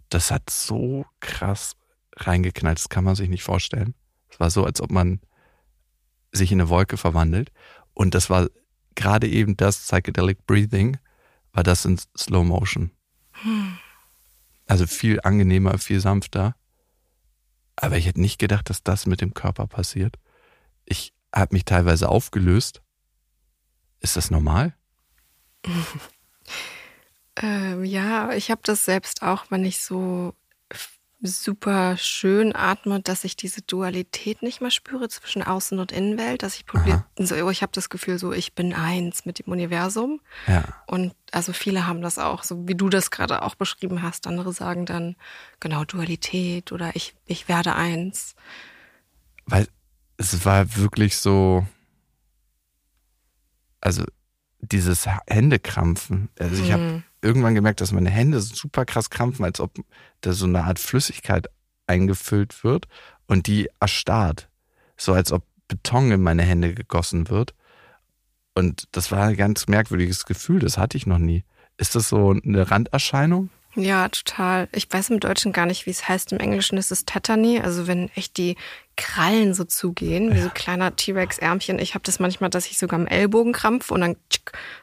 Das 0.09 0.31
hat 0.31 0.49
so 0.49 1.05
krass 1.19 1.75
reingeknallt, 2.15 2.79
das 2.79 2.89
kann 2.89 3.03
man 3.03 3.15
sich 3.15 3.29
nicht 3.29 3.43
vorstellen. 3.43 3.95
Es 4.29 4.39
war 4.39 4.49
so, 4.49 4.65
als 4.65 4.81
ob 4.81 4.91
man 4.91 5.21
sich 6.31 6.51
in 6.51 6.61
eine 6.61 6.69
Wolke 6.69 6.97
verwandelt. 6.97 7.51
Und 7.93 8.15
das 8.15 8.29
war 8.29 8.47
gerade 8.95 9.27
eben 9.27 9.57
das 9.57 9.77
Psychedelic 9.77 10.45
Breathing, 10.45 10.97
war 11.53 11.63
das 11.63 11.85
in 11.85 11.99
Slow 12.17 12.45
Motion. 12.45 12.91
Also 14.67 14.87
viel 14.87 15.19
angenehmer, 15.21 15.77
viel 15.77 15.99
sanfter. 15.99 16.55
Aber 17.75 17.97
ich 17.97 18.05
hätte 18.05 18.21
nicht 18.21 18.39
gedacht, 18.39 18.69
dass 18.69 18.83
das 18.83 19.05
mit 19.05 19.21
dem 19.21 19.33
Körper 19.33 19.67
passiert. 19.67 20.17
Ich 20.85 21.13
habe 21.33 21.55
mich 21.55 21.65
teilweise 21.65 22.09
aufgelöst. 22.09 22.81
Ist 24.01 24.17
das 24.17 24.31
normal? 24.31 24.73
Ähm, 27.37 27.85
ja, 27.85 28.33
ich 28.33 28.51
habe 28.51 28.61
das 28.63 28.83
selbst 28.83 29.21
auch, 29.21 29.45
wenn 29.49 29.63
ich 29.63 29.81
so 29.81 30.35
super 31.23 31.97
schön 31.97 32.55
atme, 32.55 32.99
dass 32.99 33.23
ich 33.23 33.35
diese 33.35 33.61
Dualität 33.61 34.41
nicht 34.41 34.59
mehr 34.59 34.71
spüre 34.71 35.07
zwischen 35.07 35.43
Außen- 35.43 35.79
und 35.79 35.91
Innenwelt, 35.91 36.41
dass 36.41 36.55
ich 36.55 36.65
probiere, 36.65 37.05
so, 37.17 37.49
ich 37.49 37.61
habe 37.61 37.71
das 37.73 37.89
Gefühl, 37.89 38.17
so 38.17 38.33
ich 38.33 38.53
bin 38.53 38.73
eins 38.73 39.25
mit 39.25 39.39
dem 39.39 39.51
Universum. 39.51 40.19
Ja. 40.47 40.63
Und 40.87 41.13
also 41.31 41.53
viele 41.53 41.85
haben 41.85 42.01
das 42.01 42.17
auch, 42.17 42.43
so 42.43 42.67
wie 42.67 42.75
du 42.75 42.89
das 42.89 43.11
gerade 43.11 43.43
auch 43.43 43.55
beschrieben 43.55 44.01
hast. 44.01 44.25
Andere 44.25 44.51
sagen 44.51 44.85
dann 44.85 45.15
genau 45.59 45.85
Dualität 45.85 46.71
oder 46.71 46.95
ich, 46.95 47.13
ich 47.25 47.47
werde 47.47 47.75
eins. 47.75 48.35
Weil 49.45 49.67
es 50.17 50.43
war 50.43 50.75
wirklich 50.75 51.17
so, 51.17 51.67
also 53.81 54.03
dieses 54.59 55.07
Händekrampfen. 55.27 56.29
Also 56.39 56.61
ich 56.63 56.71
habe 56.71 56.83
Hm. 56.83 57.03
irgendwann 57.21 57.55
gemerkt, 57.55 57.81
dass 57.81 57.91
meine 57.91 58.09
Hände 58.11 58.39
super 58.41 58.85
krass 58.85 59.09
krampfen, 59.09 59.43
als 59.43 59.59
ob 59.59 59.73
da 60.21 60.33
so 60.33 60.45
eine 60.45 60.63
Art 60.63 60.79
Flüssigkeit 60.79 61.47
eingefüllt 61.87 62.63
wird 62.63 62.87
und 63.27 63.47
die 63.47 63.69
erstarrt. 63.79 64.49
So 64.97 65.13
als 65.13 65.31
ob 65.31 65.43
Beton 65.67 66.11
in 66.11 66.21
meine 66.21 66.43
Hände 66.43 66.73
gegossen 66.73 67.29
wird. 67.29 67.53
Und 68.53 68.87
das 68.91 69.11
war 69.11 69.27
ein 69.27 69.35
ganz 69.37 69.67
merkwürdiges 69.67 70.25
Gefühl, 70.25 70.59
das 70.59 70.77
hatte 70.77 70.97
ich 70.97 71.07
noch 71.07 71.17
nie. 71.17 71.43
Ist 71.77 71.95
das 71.95 72.09
so 72.09 72.31
eine 72.31 72.69
Randerscheinung? 72.69 73.49
Ja, 73.75 74.09
total. 74.09 74.67
Ich 74.73 74.91
weiß 74.91 75.09
im 75.11 75.21
Deutschen 75.21 75.53
gar 75.53 75.65
nicht, 75.65 75.85
wie 75.85 75.91
es 75.91 76.07
heißt. 76.09 76.33
Im 76.33 76.39
Englischen 76.39 76.77
ist 76.77 76.91
es 76.91 77.05
Tetany, 77.05 77.61
also 77.61 77.87
wenn 77.87 78.09
echt 78.09 78.35
die 78.37 78.57
Krallen 79.01 79.55
so 79.55 79.63
zugehen, 79.63 80.33
wie 80.35 80.41
so 80.41 80.49
kleiner 80.53 80.95
T-Rex-Ärmchen. 80.95 81.79
Ich 81.79 81.95
habe 81.95 82.03
das 82.03 82.19
manchmal, 82.19 82.51
dass 82.51 82.67
ich 82.67 82.77
sogar 82.77 82.99
am 82.99 83.07
Ellbogen 83.07 83.51
krampf 83.51 83.89
und 83.89 84.01
dann 84.01 84.15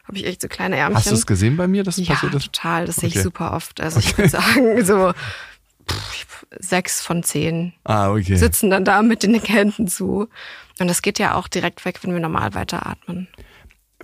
habe 0.04 0.16
ich 0.16 0.26
echt 0.26 0.42
so 0.42 0.48
kleine 0.48 0.76
Ärmchen. 0.76 0.96
Hast 0.96 1.10
du 1.10 1.14
es 1.14 1.26
gesehen 1.26 1.56
bei 1.56 1.68
mir, 1.68 1.84
dass 1.84 1.98
es 1.98 2.08
ja, 2.08 2.14
passiert 2.14 2.34
ist? 2.34 2.46
total. 2.46 2.86
Das 2.86 2.96
sehe 2.96 3.08
ich 3.08 3.22
super 3.22 3.52
oft. 3.52 3.80
Also 3.80 4.00
ich 4.00 4.18
würde 4.18 4.28
sagen, 4.28 4.84
so 4.84 5.12
pff, 5.88 6.46
sechs 6.58 7.00
von 7.00 7.22
zehn 7.22 7.74
Ah, 7.84 8.10
okay. 8.10 8.34
sitzen 8.34 8.70
dann 8.70 8.84
da 8.84 9.02
mit 9.02 9.22
den 9.22 9.34
Händen 9.40 9.86
zu. 9.86 10.28
Und 10.80 10.88
das 10.88 11.00
geht 11.00 11.20
ja 11.20 11.34
auch 11.34 11.46
direkt 11.46 11.84
weg, 11.84 12.00
wenn 12.02 12.12
wir 12.12 12.20
normal 12.20 12.54
weiteratmen. 12.54 13.28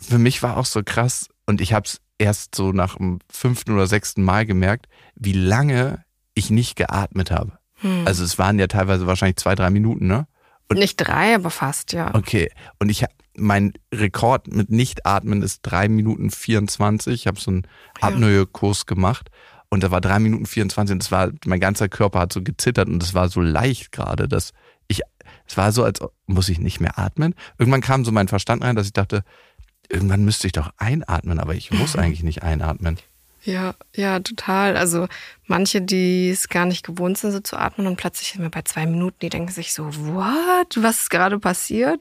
Für 0.00 0.18
mich 0.18 0.42
war 0.44 0.56
auch 0.56 0.66
so 0.66 0.82
krass 0.84 1.28
und 1.46 1.60
ich 1.60 1.72
habe 1.72 1.86
es 1.86 2.00
erst 2.18 2.54
so 2.54 2.70
nach 2.70 2.96
dem 2.96 3.18
fünften 3.28 3.72
oder 3.72 3.88
sechsten 3.88 4.22
Mal 4.22 4.46
gemerkt, 4.46 4.86
wie 5.16 5.32
lange 5.32 6.04
ich 6.34 6.50
nicht 6.50 6.76
geatmet 6.76 7.32
habe. 7.32 7.58
Hm. 7.84 8.06
Also 8.06 8.24
es 8.24 8.38
waren 8.38 8.58
ja 8.58 8.66
teilweise 8.66 9.06
wahrscheinlich 9.06 9.36
zwei, 9.36 9.54
drei 9.54 9.70
Minuten, 9.70 10.06
ne? 10.06 10.26
Und- 10.68 10.78
Nicht 10.78 10.96
drei, 10.96 11.34
aber 11.34 11.50
fast, 11.50 11.92
ja. 11.92 12.14
Okay. 12.14 12.50
Und 12.78 12.88
ich 12.90 13.04
mein 13.36 13.72
Rekord 13.92 14.46
mit 14.46 14.70
Nicht-Atmen 14.70 15.42
ist 15.42 15.60
drei 15.62 15.88
Minuten 15.88 16.30
24. 16.30 17.12
Ich 17.14 17.26
habe 17.26 17.38
so 17.40 17.50
einen 17.50 17.66
Ja. 18.00 18.08
Apnoe-Kurs 18.08 18.86
gemacht 18.86 19.28
und 19.70 19.82
da 19.82 19.90
war 19.90 20.00
drei 20.00 20.20
Minuten 20.20 20.46
24 20.46 20.92
und 20.94 21.02
das 21.02 21.10
war, 21.10 21.30
mein 21.44 21.58
ganzer 21.60 21.88
Körper 21.88 22.20
hat 22.20 22.32
so 22.32 22.42
gezittert 22.42 22.88
und 22.88 23.02
es 23.02 23.12
war 23.12 23.28
so 23.28 23.40
leicht 23.40 23.90
gerade, 23.92 24.28
dass 24.28 24.52
ich, 24.86 25.00
es 25.46 25.56
war 25.56 25.72
so, 25.72 25.82
als 25.82 26.00
muss 26.26 26.48
ich 26.48 26.60
nicht 26.60 26.80
mehr 26.80 26.96
atmen. 26.98 27.34
Irgendwann 27.58 27.80
kam 27.80 28.04
so 28.04 28.12
mein 28.12 28.28
Verstand 28.28 28.62
rein, 28.62 28.76
dass 28.76 28.86
ich 28.86 28.92
dachte, 28.92 29.24
irgendwann 29.90 30.24
müsste 30.24 30.46
ich 30.46 30.52
doch 30.52 30.70
einatmen, 30.76 31.40
aber 31.40 31.54
ich 31.56 31.70
muss 31.72 31.96
eigentlich 31.96 32.22
nicht 32.22 32.42
einatmen. 32.44 32.98
Ja, 33.44 33.74
ja, 33.94 34.20
total. 34.20 34.76
Also 34.76 35.06
manche, 35.46 35.82
die 35.82 36.30
es 36.30 36.48
gar 36.48 36.64
nicht 36.64 36.84
gewohnt 36.84 37.18
sind, 37.18 37.32
so 37.32 37.40
zu 37.40 37.58
atmen 37.58 37.86
und 37.86 37.96
plötzlich 37.96 38.32
sind 38.32 38.42
wir 38.42 38.50
bei 38.50 38.62
zwei 38.62 38.86
Minuten, 38.86 39.18
die 39.20 39.28
denken 39.28 39.52
sich 39.52 39.74
so, 39.74 39.84
what? 40.06 40.76
Was 40.76 41.00
ist 41.00 41.10
gerade 41.10 41.38
passiert? 41.38 42.00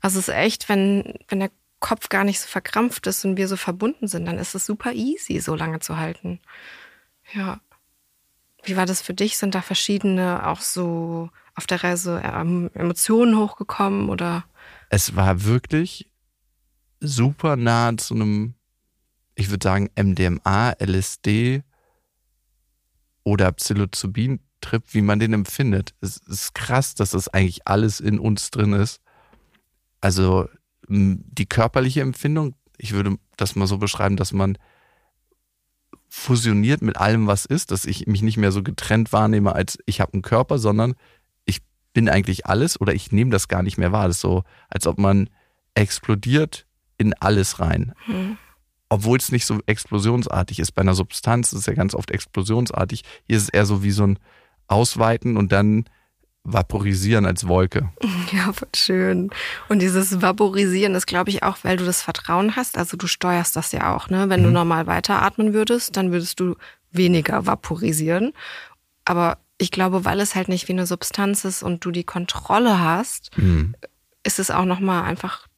Also 0.00 0.18
es 0.18 0.28
ist 0.28 0.34
echt, 0.34 0.68
wenn, 0.68 1.14
wenn 1.28 1.40
der 1.40 1.50
Kopf 1.78 2.08
gar 2.08 2.24
nicht 2.24 2.40
so 2.40 2.48
verkrampft 2.48 3.06
ist 3.06 3.24
und 3.24 3.36
wir 3.36 3.46
so 3.46 3.56
verbunden 3.56 4.08
sind, 4.08 4.26
dann 4.26 4.38
ist 4.38 4.54
es 4.54 4.66
super 4.66 4.92
easy, 4.92 5.38
so 5.40 5.54
lange 5.54 5.78
zu 5.78 5.96
halten. 5.96 6.40
Ja. 7.32 7.60
Wie 8.64 8.76
war 8.76 8.84
das 8.84 9.00
für 9.00 9.14
dich? 9.14 9.38
Sind 9.38 9.54
da 9.54 9.62
verschiedene 9.62 10.46
auch 10.46 10.60
so 10.60 11.30
auf 11.54 11.66
der 11.66 11.84
Reise 11.84 12.20
ähm, 12.24 12.70
Emotionen 12.74 13.38
hochgekommen 13.38 14.08
oder? 14.10 14.44
Es 14.88 15.14
war 15.14 15.44
wirklich 15.44 16.10
super 17.00 17.56
nah 17.56 17.96
zu 17.96 18.14
einem, 18.14 18.54
ich 19.34 19.50
würde 19.50 19.64
sagen, 19.64 19.90
MDMA, 19.96 20.74
LSD 20.80 21.62
oder 23.22 23.52
Psilocybin-Trip, 23.52 24.82
wie 24.92 25.02
man 25.02 25.18
den 25.18 25.32
empfindet. 25.32 25.94
Es 26.00 26.18
ist 26.18 26.54
krass, 26.54 26.94
dass 26.94 27.10
das 27.10 27.28
eigentlich 27.28 27.66
alles 27.66 28.00
in 28.00 28.18
uns 28.18 28.50
drin 28.50 28.72
ist. 28.72 29.00
Also 30.00 30.48
die 30.88 31.46
körperliche 31.46 32.00
Empfindung, 32.00 32.54
ich 32.76 32.92
würde 32.92 33.16
das 33.36 33.54
mal 33.54 33.66
so 33.66 33.78
beschreiben, 33.78 34.16
dass 34.16 34.32
man 34.32 34.58
fusioniert 36.08 36.82
mit 36.82 36.96
allem, 36.96 37.28
was 37.28 37.44
ist, 37.44 37.70
dass 37.70 37.84
ich 37.84 38.06
mich 38.06 38.22
nicht 38.22 38.36
mehr 38.36 38.50
so 38.50 38.62
getrennt 38.62 39.12
wahrnehme, 39.12 39.54
als 39.54 39.78
ich 39.86 40.00
habe 40.00 40.14
einen 40.14 40.22
Körper, 40.22 40.58
sondern 40.58 40.94
ich 41.44 41.60
bin 41.92 42.08
eigentlich 42.08 42.46
alles 42.46 42.80
oder 42.80 42.92
ich 42.92 43.12
nehme 43.12 43.30
das 43.30 43.46
gar 43.46 43.62
nicht 43.62 43.78
mehr 43.78 43.92
wahr. 43.92 44.08
Das 44.08 44.16
ist 44.16 44.22
so, 44.22 44.42
als 44.68 44.88
ob 44.88 44.98
man 44.98 45.30
explodiert 45.74 46.66
in 46.98 47.14
alles 47.14 47.60
rein. 47.60 47.94
Hm. 48.06 48.36
Obwohl 48.90 49.16
es 49.18 49.32
nicht 49.32 49.46
so 49.46 49.60
explosionsartig 49.66 50.58
ist. 50.58 50.72
Bei 50.72 50.82
einer 50.82 50.94
Substanz 50.94 51.52
ist 51.52 51.60
es 51.60 51.66
ja 51.66 51.72
ganz 51.74 51.94
oft 51.94 52.10
explosionsartig. 52.10 53.04
Hier 53.26 53.36
ist 53.38 53.44
es 53.44 53.48
eher 53.48 53.64
so 53.64 53.82
wie 53.82 53.92
so 53.92 54.04
ein 54.06 54.18
Ausweiten 54.66 55.36
und 55.38 55.52
dann 55.52 55.84
vaporisieren 56.44 57.26
als 57.26 57.46
Wolke. 57.48 57.90
Ja, 58.32 58.52
schön. 58.76 59.30
Und 59.68 59.80
dieses 59.82 60.22
Vaporisieren 60.22 60.94
ist, 60.94 61.06
glaube 61.08 61.30
ich, 61.30 61.42
auch, 61.42 61.58
weil 61.62 61.76
du 61.76 61.84
das 61.84 62.00
Vertrauen 62.00 62.54
hast. 62.54 62.78
Also 62.78 62.96
du 62.96 63.08
steuerst 63.08 63.56
das 63.56 63.72
ja 63.72 63.94
auch, 63.94 64.08
ne? 64.08 64.28
Wenn 64.28 64.44
du 64.44 64.50
normal 64.50 64.86
weiteratmen 64.86 65.52
würdest, 65.52 65.96
dann 65.96 66.12
würdest 66.12 66.38
du 66.38 66.54
weniger 66.92 67.46
vaporisieren. 67.46 68.32
Aber 69.04 69.38
ich 69.58 69.72
glaube, 69.72 70.04
weil 70.04 70.20
es 70.20 70.36
halt 70.36 70.48
nicht 70.48 70.68
wie 70.68 70.72
eine 70.74 70.86
Substanz 70.86 71.44
ist 71.44 71.64
und 71.64 71.84
du 71.84 71.90
die 71.90 72.04
Kontrolle 72.04 72.78
hast, 72.80 73.36
Mhm. 73.36 73.74
ist 74.22 74.38
es 74.38 74.52
auch 74.52 74.64
nochmal 74.64 75.02
einfach 75.02 75.48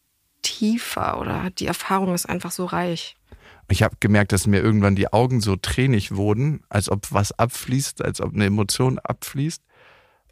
tiefer 0.43 1.20
oder 1.20 1.51
die 1.51 1.66
Erfahrung 1.66 2.14
ist 2.14 2.28
einfach 2.28 2.51
so 2.51 2.64
reich. 2.64 3.16
Ich 3.68 3.82
habe 3.82 3.97
gemerkt, 4.01 4.32
dass 4.32 4.47
mir 4.47 4.61
irgendwann 4.61 4.97
die 4.97 5.12
Augen 5.12 5.40
so 5.40 5.57
tränig 5.57 6.14
wurden, 6.14 6.62
als 6.68 6.90
ob 6.90 7.12
was 7.12 7.32
abfließt, 7.32 8.05
als 8.05 8.20
ob 8.20 8.34
eine 8.34 8.47
Emotion 8.47 8.99
abfließt. 8.99 9.62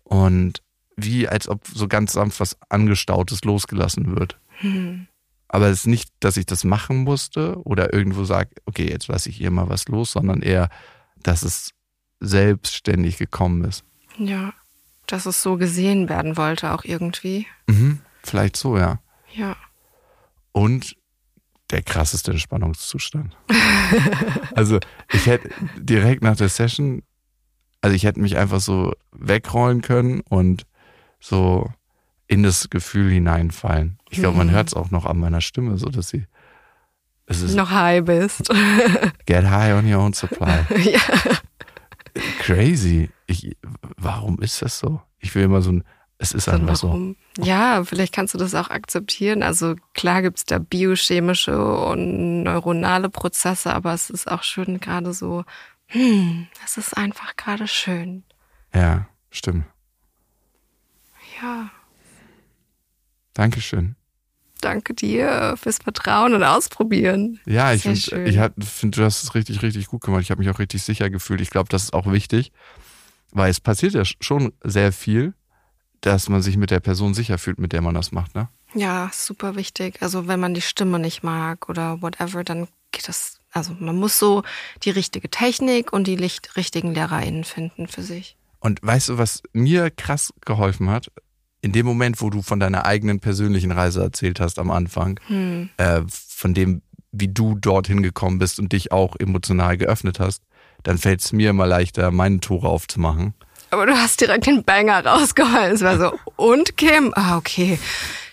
Und 0.02 0.62
wie 0.96 1.28
als 1.28 1.48
ob 1.48 1.66
so 1.66 1.88
ganz 1.88 2.12
sanft 2.12 2.40
was 2.40 2.58
Angestautes 2.68 3.44
losgelassen 3.44 4.16
wird. 4.18 4.38
Hm. 4.58 5.06
Aber 5.48 5.66
es 5.66 5.80
ist 5.80 5.86
nicht, 5.86 6.10
dass 6.20 6.36
ich 6.36 6.46
das 6.46 6.64
machen 6.64 6.98
musste 6.98 7.60
oder 7.64 7.92
irgendwo 7.92 8.24
sage, 8.24 8.50
okay, 8.66 8.88
jetzt 8.88 9.08
lasse 9.08 9.30
ich 9.30 9.36
hier 9.36 9.50
mal 9.50 9.68
was 9.68 9.88
los, 9.88 10.12
sondern 10.12 10.42
eher, 10.42 10.68
dass 11.22 11.42
es 11.42 11.70
selbstständig 12.20 13.18
gekommen 13.18 13.64
ist. 13.64 13.84
Ja, 14.18 14.52
dass 15.06 15.26
es 15.26 15.42
so 15.42 15.56
gesehen 15.56 16.08
werden 16.08 16.36
wollte 16.36 16.72
auch 16.72 16.84
irgendwie. 16.84 17.46
Mhm. 17.66 18.00
Vielleicht 18.22 18.56
so, 18.56 18.76
ja. 18.76 19.00
Ja. 19.32 19.56
Und 20.52 20.96
der 21.70 21.82
krasseste 21.82 22.32
Entspannungszustand. 22.32 23.36
also 24.54 24.80
ich 25.12 25.26
hätte 25.26 25.50
direkt 25.78 26.22
nach 26.22 26.36
der 26.36 26.48
Session, 26.48 27.02
also 27.80 27.94
ich 27.94 28.04
hätte 28.04 28.20
mich 28.20 28.36
einfach 28.36 28.60
so 28.60 28.92
wegrollen 29.12 29.80
können 29.80 30.20
und 30.28 30.66
so 31.20 31.70
in 32.26 32.42
das 32.42 32.70
Gefühl 32.70 33.10
hineinfallen. 33.10 33.98
Ich 34.10 34.18
glaube, 34.18 34.36
man 34.38 34.48
Mhm. 34.48 34.52
hört 34.52 34.68
es 34.68 34.74
auch 34.74 34.90
noch 34.90 35.06
an 35.06 35.18
meiner 35.18 35.40
Stimme, 35.40 35.78
so 35.78 35.88
dass 35.88 36.08
sie 36.08 36.26
es 37.26 37.42
ist 37.42 37.54
Noch 37.54 37.70
high 37.70 38.04
bist. 38.04 38.48
get 39.26 39.44
high 39.48 39.72
on 39.74 39.86
your 39.92 40.00
own 40.00 40.12
supply. 40.12 40.64
ja. 40.82 41.00
Crazy. 42.40 43.10
Ich, 43.26 43.56
warum 43.96 44.40
ist 44.40 44.60
das 44.62 44.78
so? 44.80 45.00
Ich 45.18 45.32
will 45.36 45.44
immer 45.44 45.62
so 45.62 45.70
ein, 45.72 45.84
es 46.22 46.32
ist 46.32 46.48
einfach 46.50 46.76
so. 46.76 47.14
Ja, 47.38 47.82
vielleicht 47.84 48.12
kannst 48.14 48.34
du 48.34 48.38
das 48.38 48.54
auch 48.54 48.68
akzeptieren. 48.68 49.42
Also 49.42 49.74
klar 49.94 50.20
gibt's 50.20 50.44
da 50.44 50.58
biochemische 50.58 51.58
und 51.58 52.42
neuronale 52.42 53.08
Prozesse, 53.08 53.72
aber 53.72 53.94
es 53.94 54.10
ist 54.10 54.30
auch 54.30 54.42
schön 54.42 54.80
gerade 54.80 55.14
so, 55.14 55.44
hm, 55.86 56.46
es 56.64 56.76
ist 56.76 56.94
einfach 56.96 57.36
gerade 57.36 57.66
schön. 57.66 58.22
Ja, 58.74 59.08
stimmt. 59.30 59.64
Ja, 61.40 61.70
Dankeschön. 63.32 63.96
danke 64.60 64.92
dir 64.92 65.54
fürs 65.56 65.78
Vertrauen 65.78 66.34
und 66.34 66.42
Ausprobieren. 66.44 67.40
Ja, 67.46 67.72
ich 67.72 67.82
finde, 67.82 68.28
ich 68.28 68.66
find, 68.68 68.96
du 68.96 69.04
hast 69.04 69.22
es 69.22 69.34
richtig, 69.34 69.62
richtig 69.62 69.86
gut 69.86 70.02
gemacht. 70.02 70.20
Ich 70.20 70.30
habe 70.30 70.40
mich 70.42 70.50
auch 70.50 70.58
richtig 70.58 70.82
sicher 70.82 71.08
gefühlt. 71.08 71.40
Ich 71.40 71.48
glaube, 71.48 71.70
das 71.70 71.84
ist 71.84 71.94
auch 71.94 72.12
wichtig, 72.12 72.52
weil 73.30 73.50
es 73.50 73.60
passiert 73.60 73.94
ja 73.94 74.02
schon 74.04 74.52
sehr 74.62 74.92
viel, 74.92 75.32
dass 76.00 76.28
man 76.28 76.42
sich 76.42 76.56
mit 76.56 76.70
der 76.70 76.80
Person 76.80 77.14
sicher 77.14 77.38
fühlt, 77.38 77.58
mit 77.58 77.72
der 77.72 77.82
man 77.82 77.94
das 77.94 78.12
macht, 78.12 78.34
ne? 78.34 78.48
Ja, 78.74 79.10
super 79.12 79.56
wichtig. 79.56 80.00
Also 80.00 80.28
wenn 80.28 80.38
man 80.40 80.54
die 80.54 80.60
Stimme 80.60 80.98
nicht 80.98 81.22
mag 81.22 81.68
oder 81.68 82.00
whatever, 82.02 82.44
dann 82.44 82.68
geht 82.92 83.08
das, 83.08 83.40
also 83.52 83.74
man 83.78 83.96
muss 83.96 84.18
so 84.18 84.42
die 84.84 84.90
richtige 84.90 85.28
Technik 85.28 85.92
und 85.92 86.06
die 86.06 86.16
licht, 86.16 86.56
richtigen 86.56 86.94
LehrerInnen 86.94 87.44
finden 87.44 87.88
für 87.88 88.02
sich. 88.02 88.36
Und 88.60 88.80
weißt 88.82 89.08
du, 89.10 89.18
was 89.18 89.42
mir 89.52 89.90
krass 89.90 90.32
geholfen 90.44 90.88
hat? 90.90 91.10
In 91.62 91.72
dem 91.72 91.84
Moment, 91.84 92.20
wo 92.22 92.30
du 92.30 92.42
von 92.42 92.60
deiner 92.60 92.86
eigenen 92.86 93.20
persönlichen 93.20 93.72
Reise 93.72 94.02
erzählt 94.02 94.40
hast 94.40 94.58
am 94.58 94.70
Anfang, 94.70 95.18
Hm. 95.26 95.68
äh, 95.76 96.02
von 96.08 96.54
dem, 96.54 96.82
wie 97.12 97.28
du 97.28 97.56
dorthin 97.56 98.02
gekommen 98.02 98.38
bist 98.38 98.58
und 98.60 98.72
dich 98.72 98.92
auch 98.92 99.16
emotional 99.16 99.76
geöffnet 99.76 100.20
hast, 100.20 100.42
dann 100.84 100.96
fällt 100.96 101.20
es 101.20 101.32
mir 101.32 101.50
immer 101.50 101.66
leichter, 101.66 102.10
meine 102.12 102.40
Tore 102.40 102.68
aufzumachen. 102.68 103.34
Aber 103.70 103.86
du 103.86 103.96
hast 103.96 104.20
direkt 104.20 104.46
den 104.46 104.64
Banger 104.64 105.04
rausgeholt. 105.04 105.72
Es 105.72 105.82
war 105.82 105.98
so, 105.98 106.12
und 106.36 106.76
Kim? 106.76 107.12
Ah, 107.16 107.36
okay. 107.36 107.78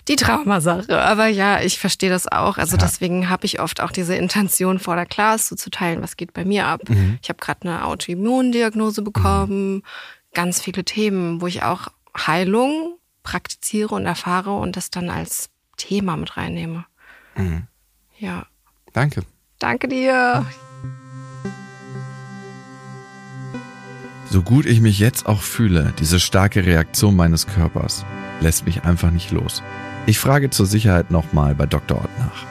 Die 0.07 0.15
Traumasache. 0.15 1.01
Aber 1.03 1.27
ja, 1.27 1.59
ich 1.61 1.79
verstehe 1.79 2.09
das 2.09 2.27
auch. 2.31 2.57
Also 2.57 2.77
Ja. 2.77 2.83
deswegen 2.83 3.29
habe 3.29 3.45
ich 3.45 3.59
oft 3.59 3.81
auch 3.81 3.91
diese 3.91 4.15
Intention 4.15 4.79
vor 4.79 4.95
der 4.95 5.05
Class, 5.05 5.49
so 5.49 5.55
zu 5.55 5.69
teilen, 5.69 6.01
was 6.01 6.15
geht 6.15 6.33
bei 6.33 6.45
mir 6.45 6.65
ab. 6.65 6.81
Ich 7.21 7.29
habe 7.29 7.39
gerade 7.39 7.63
eine 7.67 7.83
Autoimmundiagnose 7.85 9.01
bekommen, 9.01 9.83
ganz 10.33 10.61
viele 10.61 10.85
Themen, 10.85 11.41
wo 11.41 11.47
ich 11.47 11.63
auch 11.63 11.89
Heilung 12.15 12.97
praktiziere 13.23 13.93
und 13.93 14.05
erfahre 14.05 14.53
und 14.57 14.77
das 14.77 14.89
dann 14.89 15.09
als 15.09 15.49
Thema 15.75 16.15
mit 16.15 16.37
reinnehme. 16.37 16.85
Mhm. 17.35 17.67
Ja. 18.17 18.45
Danke. 18.93 19.23
Danke 19.59 19.87
dir. 19.89 20.45
So 24.29 24.41
gut 24.41 24.65
ich 24.65 24.81
mich 24.81 24.99
jetzt 24.99 25.25
auch 25.25 25.41
fühle, 25.41 25.93
diese 25.99 26.19
starke 26.19 26.65
Reaktion 26.65 27.15
meines 27.15 27.47
Körpers 27.47 28.05
lässt 28.41 28.65
mich 28.65 28.83
einfach 28.83 29.09
nicht 29.09 29.31
los. 29.31 29.63
Ich 30.05 30.19
frage 30.19 30.49
zur 30.49 30.65
Sicherheit 30.65 31.11
nochmal 31.11 31.55
bei 31.55 31.65
Dr. 31.65 31.97
Ott 31.97 32.09
nach. 32.19 32.45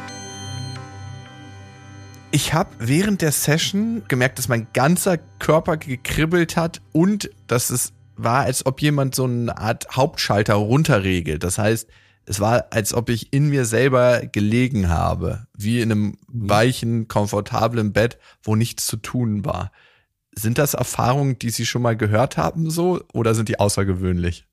Ich 2.31 2.55
habe 2.55 2.71
während 2.79 3.21
der 3.21 3.31
Session 3.31 4.03
gemerkt, 4.09 4.39
dass 4.39 4.49
mein 4.49 4.69
ganzer 4.73 5.19
Körper 5.39 5.77
gekribbelt 5.77 6.57
hat 6.57 6.81
und 6.93 7.31
dass 7.47 7.69
es 7.69 7.93
war, 8.17 8.41
als 8.45 8.65
ob 8.65 8.81
jemand 8.81 9.15
so 9.15 9.25
eine 9.25 9.59
Art 9.59 9.87
Hauptschalter 9.95 10.55
runterregelt. 10.55 11.45
Das 11.45 11.59
heißt, 11.59 11.89
es 12.25 12.41
war, 12.41 12.67
als 12.71 12.95
ob 12.95 13.11
ich 13.11 13.35
in 13.35 13.51
mir 13.51 13.67
selber 13.67 14.23
gelegen 14.27 14.89
habe, 14.89 15.47
wie 15.57 15.83
in 15.83 15.93
einem 15.93 16.03
mhm. 16.03 16.17
weichen, 16.29 17.09
komfortablen 17.09 17.93
Bett, 17.93 18.19
wo 18.43 18.57
nichts 18.57 18.87
zu 18.87 18.97
tun 18.97 19.45
war. 19.45 19.71
Sind 20.39 20.59
das 20.59 20.75
Erfahrungen, 20.75 21.39
die 21.39 21.51
Sie 21.51 21.67
schon 21.67 21.83
mal 21.83 21.97
gehört 21.97 22.37
haben, 22.37 22.71
so, 22.71 23.03
oder 23.13 23.35
sind 23.35 23.49
die 23.49 23.59
außergewöhnlich? 23.59 24.45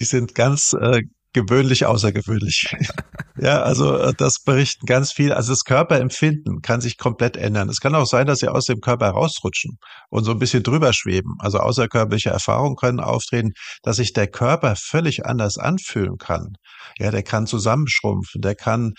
Die 0.00 0.04
sind 0.04 0.34
ganz 0.34 0.74
äh, 0.74 1.02
gewöhnlich 1.32 1.86
außergewöhnlich. 1.86 2.74
ja, 3.36 3.62
also 3.62 3.96
äh, 3.96 4.14
das 4.16 4.40
berichten 4.40 4.86
ganz 4.86 5.12
viel. 5.12 5.32
Also 5.32 5.52
das 5.52 5.64
Körperempfinden 5.64 6.62
kann 6.62 6.80
sich 6.80 6.96
komplett 6.96 7.36
ändern. 7.36 7.68
Es 7.68 7.80
kann 7.80 7.94
auch 7.94 8.06
sein, 8.06 8.26
dass 8.26 8.40
sie 8.40 8.48
aus 8.48 8.64
dem 8.64 8.80
Körper 8.80 9.10
rausrutschen 9.10 9.78
und 10.10 10.24
so 10.24 10.32
ein 10.32 10.38
bisschen 10.38 10.62
drüber 10.62 10.92
schweben. 10.92 11.36
Also 11.38 11.58
außerkörperliche 11.58 12.30
Erfahrungen 12.30 12.76
können 12.76 13.00
auftreten, 13.00 13.52
dass 13.82 13.96
sich 13.96 14.12
der 14.12 14.26
Körper 14.26 14.74
völlig 14.76 15.26
anders 15.26 15.58
anfühlen 15.58 16.16
kann. 16.18 16.54
Ja, 16.98 17.10
der 17.10 17.22
kann 17.22 17.46
zusammenschrumpfen, 17.46 18.40
der 18.40 18.54
kann 18.54 18.94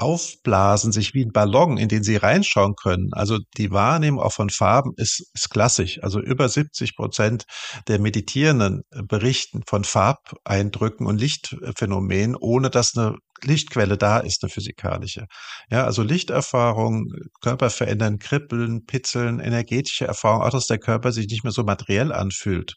aufblasen, 0.00 0.92
sich 0.92 1.14
wie 1.14 1.24
ein 1.24 1.32
Ballon, 1.32 1.76
in 1.76 1.88
den 1.88 2.02
sie 2.02 2.16
reinschauen 2.16 2.74
können. 2.74 3.10
Also 3.12 3.38
die 3.56 3.70
Wahrnehmung 3.70 4.22
auch 4.22 4.32
von 4.32 4.50
Farben 4.50 4.92
ist, 4.96 5.30
ist 5.34 5.50
klassisch. 5.50 6.02
Also 6.02 6.20
über 6.20 6.48
70 6.48 6.96
Prozent 6.96 7.44
der 7.86 8.00
Meditierenden 8.00 8.82
berichten 8.90 9.62
von 9.66 9.84
Farbeindrücken 9.84 11.06
und 11.06 11.20
Lichtphänomenen, 11.20 12.36
ohne 12.36 12.70
dass 12.70 12.96
eine 12.96 13.16
Lichtquelle 13.44 13.96
da 13.96 14.18
ist, 14.18 14.42
eine 14.42 14.50
physikalische. 14.50 15.26
Ja, 15.70 15.84
also 15.84 16.02
Lichterfahrung, 16.02 17.12
Körper 17.40 17.70
verändern, 17.70 18.18
kribbeln, 18.18 18.86
pitzeln, 18.86 19.40
energetische 19.40 20.06
Erfahrung, 20.06 20.42
auch 20.42 20.50
dass 20.50 20.66
der 20.66 20.78
Körper 20.78 21.12
sich 21.12 21.28
nicht 21.28 21.44
mehr 21.44 21.52
so 21.52 21.64
materiell 21.64 22.12
anfühlt. 22.12 22.76